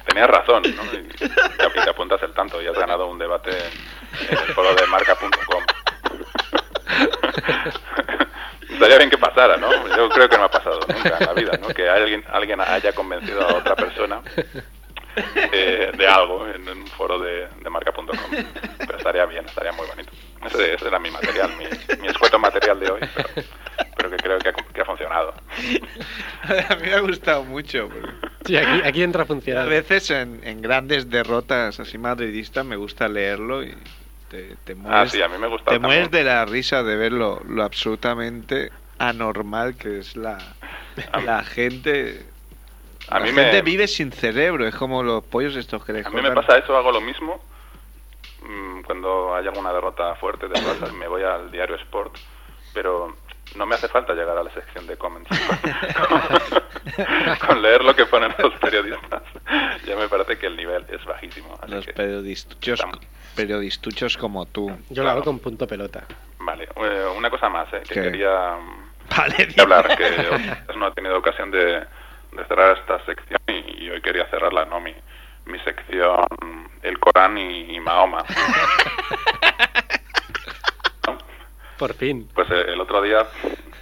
tenías 0.07 0.29
razón 0.29 0.63
¿no? 0.63 0.83
y, 0.93 1.07
y 1.25 1.83
te 1.83 1.89
apuntas 1.89 2.21
el 2.23 2.33
tanto 2.33 2.61
y 2.61 2.67
has 2.67 2.77
ganado 2.77 3.07
un 3.07 3.17
debate 3.19 3.51
en 3.51 4.37
el 4.37 4.53
foro 4.53 4.73
de 4.75 4.85
marca.com 4.87 5.63
Estaría 8.69 8.97
bien 8.97 9.09
que 9.11 9.17
pasara, 9.17 9.57
¿no? 9.57 9.69
Yo 9.95 10.09
creo 10.09 10.27
que 10.27 10.37
no 10.37 10.45
ha 10.45 10.49
pasado 10.51 10.79
nunca 10.87 11.17
en 11.19 11.25
la 11.25 11.33
vida, 11.33 11.51
¿no? 11.61 11.67
Que 11.67 11.80
alguien, 11.91 12.23
alguien 12.31 12.59
haya 12.61 12.93
convencido 12.93 13.41
a 13.47 13.55
otra 13.55 13.75
persona 13.75 14.21
eh, 15.51 15.91
de 15.97 16.07
algo 16.07 16.47
en 16.47 16.67
un 16.69 16.87
foro 16.87 17.19
de, 17.19 17.47
de 17.61 17.69
marca.com. 17.69 18.05
Pero 18.77 18.97
estaría 18.97 19.25
bien, 19.25 19.45
estaría 19.45 19.71
muy 19.73 19.85
bonito. 19.87 20.11
Ese, 20.45 20.73
ese 20.73 20.87
era 20.87 20.99
mi 20.99 21.11
material, 21.11 21.51
mi, 21.57 21.65
mi 22.01 22.07
escueto 22.07 22.39
material 22.39 22.79
de 22.79 22.91
hoy, 22.91 22.99
pero, 23.15 23.29
pero 23.95 24.09
que 24.09 24.17
creo 24.17 24.39
que 24.39 24.49
ha, 24.49 24.53
que 24.53 24.81
ha 24.81 24.85
funcionado. 24.85 25.33
A 26.69 26.75
mí 26.75 26.81
me 26.87 26.93
ha 26.93 26.99
gustado 27.01 27.43
mucho. 27.43 27.89
Sí, 28.45 28.55
aquí, 28.57 28.81
aquí 28.83 29.03
entra 29.03 29.21
a 29.21 29.23
A 29.23 29.27
funcionar. 29.27 29.67
veces 29.69 30.09
en, 30.09 30.41
en 30.43 30.61
grandes 30.61 31.09
derrotas 31.11 31.79
así 31.79 31.97
madridistas 31.99 32.65
me 32.65 32.75
gusta 32.75 33.07
leerlo 33.07 33.61
y 33.63 33.75
te, 34.29 34.55
te 34.63 34.73
mueres, 34.73 34.99
Ah, 34.99 35.07
sí, 35.07 35.21
a 35.21 35.27
mí 35.27 35.37
me 35.37 35.45
gusta 35.47 35.65
te 35.65 35.75
también. 35.79 35.81
mueres 35.83 36.11
de 36.11 36.23
la 36.23 36.43
risa 36.45 36.81
de 36.81 36.95
ver 36.95 37.11
lo, 37.11 37.39
lo 37.47 37.63
absolutamente 37.63 38.71
anormal 39.09 39.75
que 39.75 39.99
es 39.99 40.15
la, 40.15 40.37
la 41.25 41.43
gente. 41.43 42.25
A 43.09 43.19
la 43.19 43.25
mí 43.25 43.31
me- 43.31 43.43
gente 43.43 43.61
vive 43.61 43.87
sin 43.87 44.11
cerebro, 44.11 44.67
es 44.67 44.75
como 44.75 45.03
los 45.03 45.23
pollos 45.23 45.55
estos 45.55 45.83
que 45.83 45.93
les 45.93 46.05
A 46.05 46.09
mí 46.09 46.21
me 46.21 46.31
pasa 46.31 46.57
eso, 46.57 46.75
hago 46.77 46.91
lo 46.91 47.01
mismo. 47.01 47.41
Mm, 48.43 48.81
Cuando 48.83 49.35
hay 49.35 49.47
alguna 49.47 49.73
derrota 49.73 50.15
fuerte 50.15 50.47
Barça, 50.47 50.91
me 50.93 51.07
voy 51.07 51.23
al 51.23 51.51
diario 51.51 51.75
Sport, 51.75 52.15
pero 52.73 53.15
no 53.55 53.65
me 53.65 53.75
hace 53.75 53.87
falta 53.87 54.13
llegar 54.13 54.37
a 54.37 54.43
la 54.43 54.51
sección 54.51 54.87
de 54.87 54.97
comments. 54.97 55.29
Con 57.47 57.61
leer 57.61 57.83
lo 57.83 57.95
que 57.95 58.05
ponen 58.05 58.33
los 58.39 58.53
periodistas, 58.59 59.23
ya 59.85 59.95
me 59.95 60.07
parece 60.07 60.37
que 60.37 60.47
el 60.47 60.55
nivel 60.57 60.85
es 60.89 61.03
bajísimo. 61.05 61.57
así 61.61 61.71
Los 61.71 61.85
que- 61.85 61.93
periodistuchos, 61.93 62.81
periodistuchos 63.35 64.17
como 64.17 64.45
tú. 64.45 64.71
Yo 64.89 65.03
lo 65.03 65.09
hago 65.09 65.23
con 65.23 65.39
punto 65.39 65.67
pelota. 65.67 66.03
Vale, 66.39 66.67
eh, 66.75 67.05
una 67.15 67.29
cosa 67.29 67.49
más, 67.49 67.71
eh, 67.73 67.81
que 67.87 67.93
¿Qué? 67.93 68.01
quería 68.01 68.55
Vale, 69.15 69.47
hablar, 69.59 69.97
que 69.97 70.05
Ostras 70.05 70.77
no 70.77 70.85
ha 70.85 70.93
tenido 70.93 71.17
ocasión 71.17 71.51
de, 71.51 71.79
de 72.31 72.45
cerrar 72.47 72.77
esta 72.77 73.03
sección 73.05 73.39
y, 73.47 73.83
y 73.85 73.89
hoy 73.89 74.01
quería 74.01 74.25
cerrarla, 74.27 74.65
¿no? 74.65 74.79
Mi, 74.79 74.95
mi 75.45 75.59
sección 75.59 76.25
Corán 77.01 77.37
y, 77.37 77.75
y 77.75 77.79
Mahoma. 77.79 78.23
Por 81.77 81.93
fin. 81.95 82.29
Pues 82.33 82.49
eh, 82.51 82.65
el 82.67 82.79
otro 82.79 83.01
día, 83.01 83.25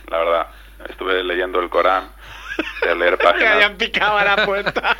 la 0.07 0.17
verdad, 0.17 0.47
estuve 0.87 1.21
leyendo 1.23 1.59
el 1.59 1.69
Corán, 1.69 2.09
a 2.89 2.93
leer 2.95 3.17
páginas, 3.21 3.71
picado 3.71 4.17
a 4.17 4.23
la 4.23 4.45
puerta. 4.45 4.97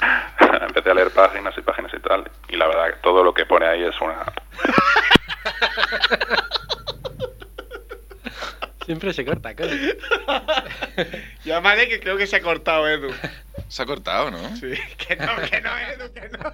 empecé 0.66 0.90
a 0.90 0.94
leer 0.94 1.10
páginas 1.10 1.54
y 1.56 1.60
páginas 1.60 1.92
y 1.94 2.00
tal, 2.00 2.28
y 2.48 2.56
la 2.56 2.66
verdad 2.66 2.94
todo 3.02 3.22
lo 3.22 3.34
que 3.34 3.44
pone 3.44 3.66
ahí 3.66 3.84
es 3.84 4.00
una... 4.00 4.24
Siempre 8.84 9.12
se 9.12 9.24
corta, 9.24 9.54
coño. 9.54 9.70
Llámale 11.44 11.88
que 11.90 12.00
creo 12.00 12.16
que 12.16 12.26
se 12.26 12.36
ha 12.36 12.42
cortado, 12.42 12.88
Edu. 12.88 13.10
Se 13.68 13.82
ha 13.82 13.86
cortado, 13.86 14.30
¿no? 14.30 14.56
Sí, 14.56 14.72
que 15.08 15.16
no, 15.16 15.36
que 15.50 15.60
no, 15.60 15.70
Edu, 15.78 16.12
que 16.12 16.28
no. 16.28 16.52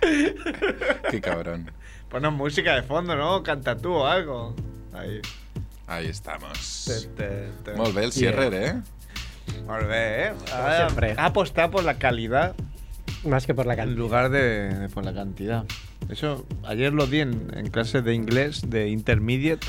Qué 1.10 1.20
cabrón. 1.20 1.70
Ponos 2.08 2.32
música 2.32 2.74
de 2.74 2.82
fondo, 2.82 3.16
¿no? 3.16 3.42
Canta 3.42 3.76
tú 3.76 3.92
o 3.94 4.06
algo. 4.06 4.54
Ahí. 4.92 5.20
Ahí 5.86 6.06
estamos. 6.06 6.84
Te, 6.86 7.06
te, 7.08 7.48
te. 7.64 7.72
Molt 7.76 7.94
bé, 7.94 8.04
el 8.04 8.12
Sierrer, 8.12 8.54
eh? 8.54 8.74
Molt 9.66 9.86
bé, 9.88 10.26
eh? 10.28 10.32
Como 10.50 10.76
siempre. 10.76 11.14
Ha 11.16 11.26
apostado 11.26 11.70
por 11.70 11.84
la 11.84 11.94
calidad 11.98 12.54
Más 13.24 13.46
que 13.46 13.54
por 13.54 13.66
la 13.66 13.74
en 13.74 13.78
cantidad. 13.78 13.96
lugar 13.98 14.30
de, 14.30 14.68
de 14.74 14.88
por 14.88 15.04
la 15.04 15.14
cantidad. 15.14 15.64
Eso, 16.08 16.46
ayer 16.64 16.92
lo 16.92 17.06
di 17.06 17.20
en, 17.20 17.50
en 17.56 17.68
clase 17.70 18.02
de 18.02 18.14
inglés 18.14 18.68
de 18.70 18.88
intermediate. 18.88 19.66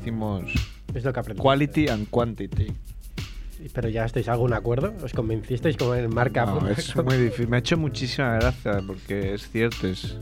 Hicimos 0.00 0.44
Es 0.94 1.04
lo 1.04 1.12
que 1.12 1.20
aprendí. 1.20 1.42
quality 1.42 1.88
and 1.88 2.08
quantity. 2.10 2.72
Pero 3.74 3.88
ya 3.90 4.06
estáis 4.06 4.26
a 4.28 4.32
algún 4.32 4.54
acuerdo. 4.54 4.94
¿Os 5.04 5.12
convencisteis 5.12 5.76
como 5.76 5.94
en 5.94 6.08
marca? 6.14 6.46
No, 6.46 6.66
es 6.68 6.96
muy 7.04 7.16
difícil. 7.18 7.48
Me 7.48 7.56
ha 7.56 7.58
hecho 7.60 7.76
muchísima 7.76 8.34
gracia 8.36 8.80
porque 8.86 9.34
es 9.34 9.50
cierto. 9.50 9.86
Es... 9.86 10.16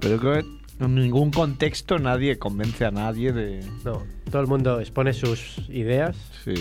Pero 0.00 0.18
creo 0.18 0.32
que 0.34 0.84
en 0.84 0.94
ningún 0.94 1.30
contexto 1.30 1.98
nadie 1.98 2.38
convence 2.38 2.84
a 2.84 2.90
nadie 2.90 3.32
de. 3.32 3.60
No, 3.84 4.02
todo 4.30 4.42
el 4.42 4.48
mundo 4.48 4.78
expone 4.80 5.14
sus 5.14 5.58
ideas. 5.70 6.16
Sí. 6.44 6.54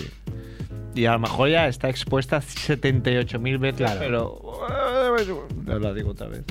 Y 0.95 1.05
a 1.05 1.11
lo 1.13 1.19
mejor 1.19 1.49
ya 1.49 1.67
está 1.67 1.89
expuesta 1.89 2.39
78.000 2.39 3.59
veces, 3.59 3.77
Claro. 3.77 3.99
pero. 3.99 5.47
Ya 5.65 5.75
lo 5.75 5.93
digo 5.93 6.11
otra 6.11 6.27
vez. 6.27 6.43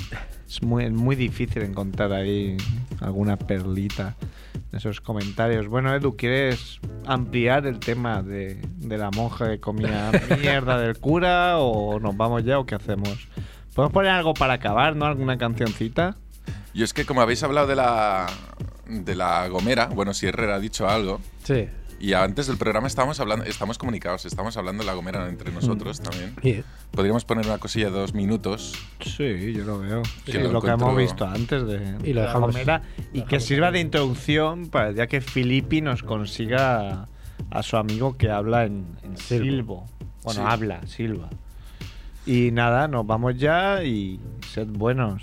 Es 0.46 0.62
muy, 0.62 0.90
muy 0.90 1.16
difícil 1.16 1.62
encontrar 1.62 2.12
ahí 2.12 2.56
alguna 3.00 3.36
perlita 3.38 4.14
esos 4.72 5.00
comentarios. 5.00 5.66
Bueno, 5.68 5.94
Edu, 5.94 6.16
¿quieres 6.16 6.80
ampliar 7.06 7.66
el 7.66 7.78
tema 7.78 8.22
de, 8.22 8.60
de 8.76 8.98
la 8.98 9.10
monja 9.10 9.48
que 9.50 9.60
comía 9.60 10.10
mierda 10.40 10.78
del 10.78 10.98
cura 10.98 11.58
o 11.58 11.98
nos 12.00 12.16
vamos 12.16 12.44
ya 12.44 12.58
o 12.58 12.66
qué 12.66 12.74
hacemos? 12.74 13.28
¿Podemos 13.74 13.92
poner 13.92 14.10
algo 14.10 14.34
para 14.34 14.54
acabar, 14.54 14.96
no? 14.96 15.06
¿Alguna 15.06 15.38
cancioncita? 15.38 16.16
Y 16.74 16.82
es 16.82 16.92
que 16.92 17.04
como 17.04 17.20
habéis 17.20 17.42
hablado 17.42 17.66
de 17.66 17.76
la 17.76 18.26
de 18.86 19.14
la 19.14 19.46
Gomera, 19.48 19.86
bueno, 19.86 20.14
si 20.14 20.26
Herrera 20.26 20.56
ha 20.56 20.60
dicho 20.60 20.88
algo, 20.88 21.20
Sí. 21.44 21.68
Y 22.00 22.12
antes 22.12 22.46
del 22.46 22.56
programa 22.58 22.86
estábamos 22.86 23.18
hablando, 23.20 23.44
estamos 23.44 23.78
comunicados, 23.78 24.24
estamos 24.26 24.56
hablando 24.56 24.82
de 24.82 24.86
la 24.86 24.94
Gomera 24.94 25.28
entre 25.28 25.50
nosotros 25.52 26.00
también. 26.00 26.34
Y- 26.42 26.62
Podríamos 26.90 27.24
poner 27.24 27.46
una 27.46 27.58
cosilla 27.58 27.86
de 27.90 27.98
dos 27.98 28.14
minutos. 28.14 28.74
Sí, 29.00 29.52
yo 29.52 29.64
lo 29.64 29.78
veo. 29.80 30.02
Que 30.24 30.32
Sí, 30.32 30.38
lo 30.38 30.52
lo, 30.52 30.60
que 30.62 30.68
hemos 30.70 30.96
visto 30.96 31.26
antes 31.26 31.66
de, 31.66 31.96
Y 32.04 32.12
la 32.14 32.32
Gomera, 32.32 32.82
y 33.12 33.22
que 33.22 33.40
sirva 33.40 33.70
de 33.70 33.80
introducción 33.80 34.68
para 34.70 34.88
el 34.88 34.94
día 34.94 35.06
que 35.06 35.20
Filippi 35.20 35.80
nos 35.80 36.02
consiga 36.02 37.06
a 37.50 37.62
su 37.62 37.76
amigo 37.76 38.16
que 38.16 38.30
habla 38.30 38.64
en, 38.64 38.86
en 39.02 39.16
Silbo. 39.16 39.44
silbo. 39.46 39.86
Bueno, 40.24 40.40
Sí. 40.42 40.46
habla, 40.48 40.86
silba. 40.86 41.28
Y 42.26 42.50
nada, 42.52 42.88
nos 42.88 43.06
vamos 43.06 43.36
ya 43.38 43.82
y 43.84 44.20
sed 44.52 44.66
buenos. 44.68 45.22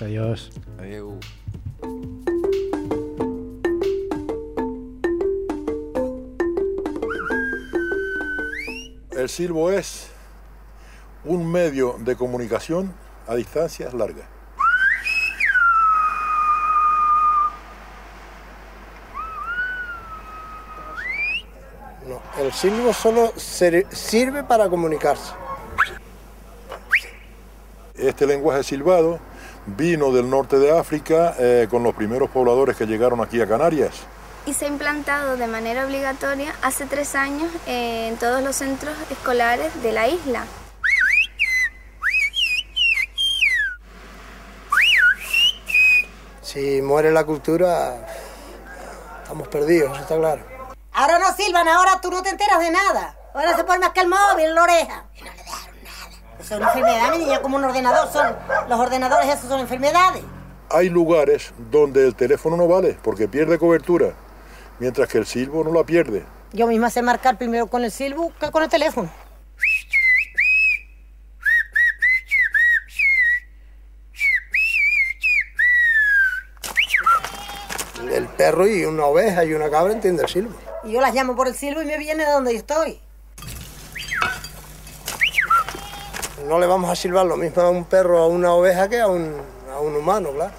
Adiós. 0.00 0.50
Adeu. 0.78 1.18
El 9.16 9.30
silbo 9.30 9.70
es 9.70 10.08
un 11.24 11.50
medio 11.50 11.96
de 12.00 12.16
comunicación 12.16 12.92
a 13.26 13.34
distancias 13.34 13.94
largas. 13.94 14.26
No, 22.06 22.20
el 22.38 22.52
silbo 22.52 22.92
solo 22.92 23.32
sirve 23.36 24.44
para 24.44 24.68
comunicarse. 24.68 25.32
Este 27.94 28.26
lenguaje 28.26 28.62
silbado 28.64 29.18
vino 29.64 30.12
del 30.12 30.28
norte 30.28 30.58
de 30.58 30.78
África 30.78 31.34
eh, 31.38 31.68
con 31.70 31.82
los 31.82 31.94
primeros 31.94 32.28
pobladores 32.28 32.76
que 32.76 32.86
llegaron 32.86 33.22
aquí 33.22 33.40
a 33.40 33.48
Canarias. 33.48 33.94
Y 34.46 34.54
se 34.54 34.64
ha 34.64 34.68
implantado 34.68 35.36
de 35.36 35.48
manera 35.48 35.84
obligatoria 35.84 36.54
hace 36.62 36.86
tres 36.86 37.14
años 37.16 37.50
eh, 37.66 38.08
en 38.08 38.16
todos 38.16 38.42
los 38.42 38.56
centros 38.56 38.94
escolares 39.10 39.82
de 39.82 39.92
la 39.92 40.08
isla. 40.08 40.44
Si 46.42 46.80
muere 46.80 47.10
la 47.10 47.24
cultura, 47.24 48.06
estamos 49.22 49.48
perdidos, 49.48 49.92
eso 49.92 50.02
está 50.02 50.16
claro. 50.16 50.42
Ahora 50.92 51.18
no 51.18 51.34
silban, 51.34 51.68
ahora 51.68 52.00
tú 52.00 52.10
no 52.10 52.22
te 52.22 52.30
enteras 52.30 52.60
de 52.60 52.70
nada. 52.70 53.16
Ahora 53.34 53.54
se 53.54 53.64
pone 53.64 53.80
más 53.80 53.90
que 53.90 54.00
el 54.00 54.08
móvil 54.08 54.46
en 54.46 54.54
la 54.54 54.62
oreja. 54.62 55.04
Y 55.14 55.22
no 55.22 55.30
le 55.32 55.42
dejaron 55.42 55.76
nada. 55.84 56.08
Eso 56.40 56.54
es 56.54 56.60
una 56.60 56.68
enfermedad, 56.68 57.10
mi 57.10 57.18
niña, 57.18 57.42
como 57.42 57.56
un 57.56 57.64
ordenador. 57.64 58.08
Son, 58.10 58.34
los 58.68 58.80
ordenadores 58.80 59.28
esos 59.28 59.48
son 59.50 59.60
enfermedades. 59.60 60.22
Hay 60.70 60.88
lugares 60.88 61.52
donde 61.70 62.06
el 62.06 62.14
teléfono 62.14 62.56
no 62.56 62.66
vale 62.66 62.96
porque 63.02 63.28
pierde 63.28 63.58
cobertura, 63.58 64.14
mientras 64.78 65.08
que 65.08 65.18
el 65.18 65.26
silbo 65.26 65.64
no 65.64 65.72
la 65.72 65.84
pierde. 65.84 66.24
Yo 66.52 66.66
misma 66.66 66.90
sé 66.90 67.02
marcar 67.02 67.38
primero 67.38 67.66
con 67.66 67.84
el 67.84 67.90
silbo 67.90 68.32
que 68.38 68.50
con 68.50 68.62
el 68.62 68.68
teléfono. 68.68 69.10
El 78.10 78.28
perro 78.28 78.66
y 78.66 78.84
una 78.84 79.04
oveja 79.04 79.44
y 79.44 79.52
una 79.52 79.68
cabra 79.68 79.92
entiende 79.92 80.22
el 80.22 80.28
silbo. 80.28 80.54
Y 80.84 80.92
yo 80.92 81.00
las 81.00 81.12
llamo 81.12 81.34
por 81.34 81.48
el 81.48 81.54
silbo 81.54 81.82
y 81.82 81.86
me 81.86 81.98
viene 81.98 82.24
de 82.24 82.30
donde 82.30 82.52
yo 82.52 82.58
estoy. 82.58 83.00
No 86.46 86.60
le 86.60 86.66
vamos 86.66 86.88
a 86.88 86.94
silbar 86.94 87.26
lo 87.26 87.36
mismo 87.36 87.60
a 87.60 87.70
un 87.70 87.84
perro 87.84 88.20
o 88.20 88.24
a 88.24 88.28
una 88.28 88.52
oveja 88.52 88.88
que 88.88 89.00
a 89.00 89.08
un, 89.08 89.34
a 89.74 89.80
un 89.80 89.96
humano, 89.96 90.30
claro. 90.30 90.52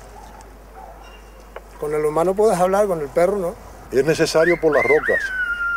Con 1.79 1.93
el 1.93 2.03
humano 2.03 2.33
puedes 2.33 2.59
hablar, 2.59 2.87
con 2.87 2.99
el 2.99 3.07
perro 3.07 3.37
no. 3.37 3.66
Es 3.91 4.03
necesario 4.05 4.59
por 4.59 4.73
las 4.73 4.83
rocas, 4.83 5.19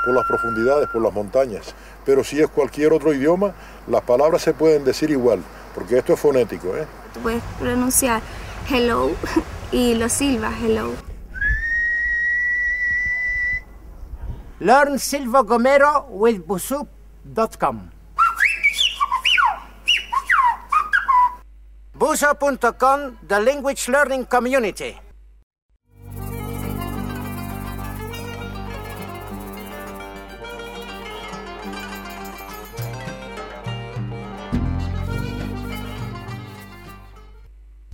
por 0.05 0.15
las 0.15 0.27
profundidades, 0.27 0.89
por 0.89 1.01
las 1.03 1.13
montañas. 1.13 1.75
Pero 2.05 2.25
si 2.25 2.41
es 2.41 2.49
cualquier 2.49 2.93
otro 2.93 3.13
idioma, 3.15 3.55
las 3.87 4.03
palabras 4.03 4.43
se 4.43 4.53
pueden 4.53 4.85
decir 4.85 5.11
igual, 5.11 5.43
porque 5.75 5.99
esto 5.99 6.15
es 6.15 6.21
fonético. 6.21 6.77
¿eh? 6.77 6.87
Tú 7.15 7.21
puedes 7.21 7.43
pronunciar 7.59 8.21
hello 8.69 9.11
y 9.73 9.95
lo 9.95 10.09
silbas 10.09 10.55
hello. 10.61 10.93
Learn 14.59 14.99
Silvo 14.99 15.45
Gomero 15.45 16.07
with 16.11 16.43
Busup.com. 16.47 17.91
Buso.com, 21.95 23.17
the 23.27 23.41
language 23.41 23.89
learning 23.89 24.25
community. 24.27 24.99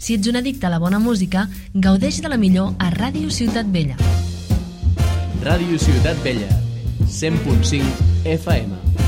Si 0.07 0.14
ets 0.14 0.28
un 0.30 0.36
addicte 0.38 0.68
a 0.68 0.70
la 0.70 0.78
bona 0.78 1.00
música, 1.02 1.48
gaudeix 1.74 2.20
de 2.22 2.30
la 2.30 2.36
millor 2.38 2.76
a 2.78 2.92
Ràdio 2.94 3.26
Ciutat 3.34 3.72
Vella. 3.74 3.96
Ràdio 5.42 5.80
Ciutat 5.82 6.22
Vella, 6.22 6.61
100.5 7.11 7.82
FM. 8.38 9.05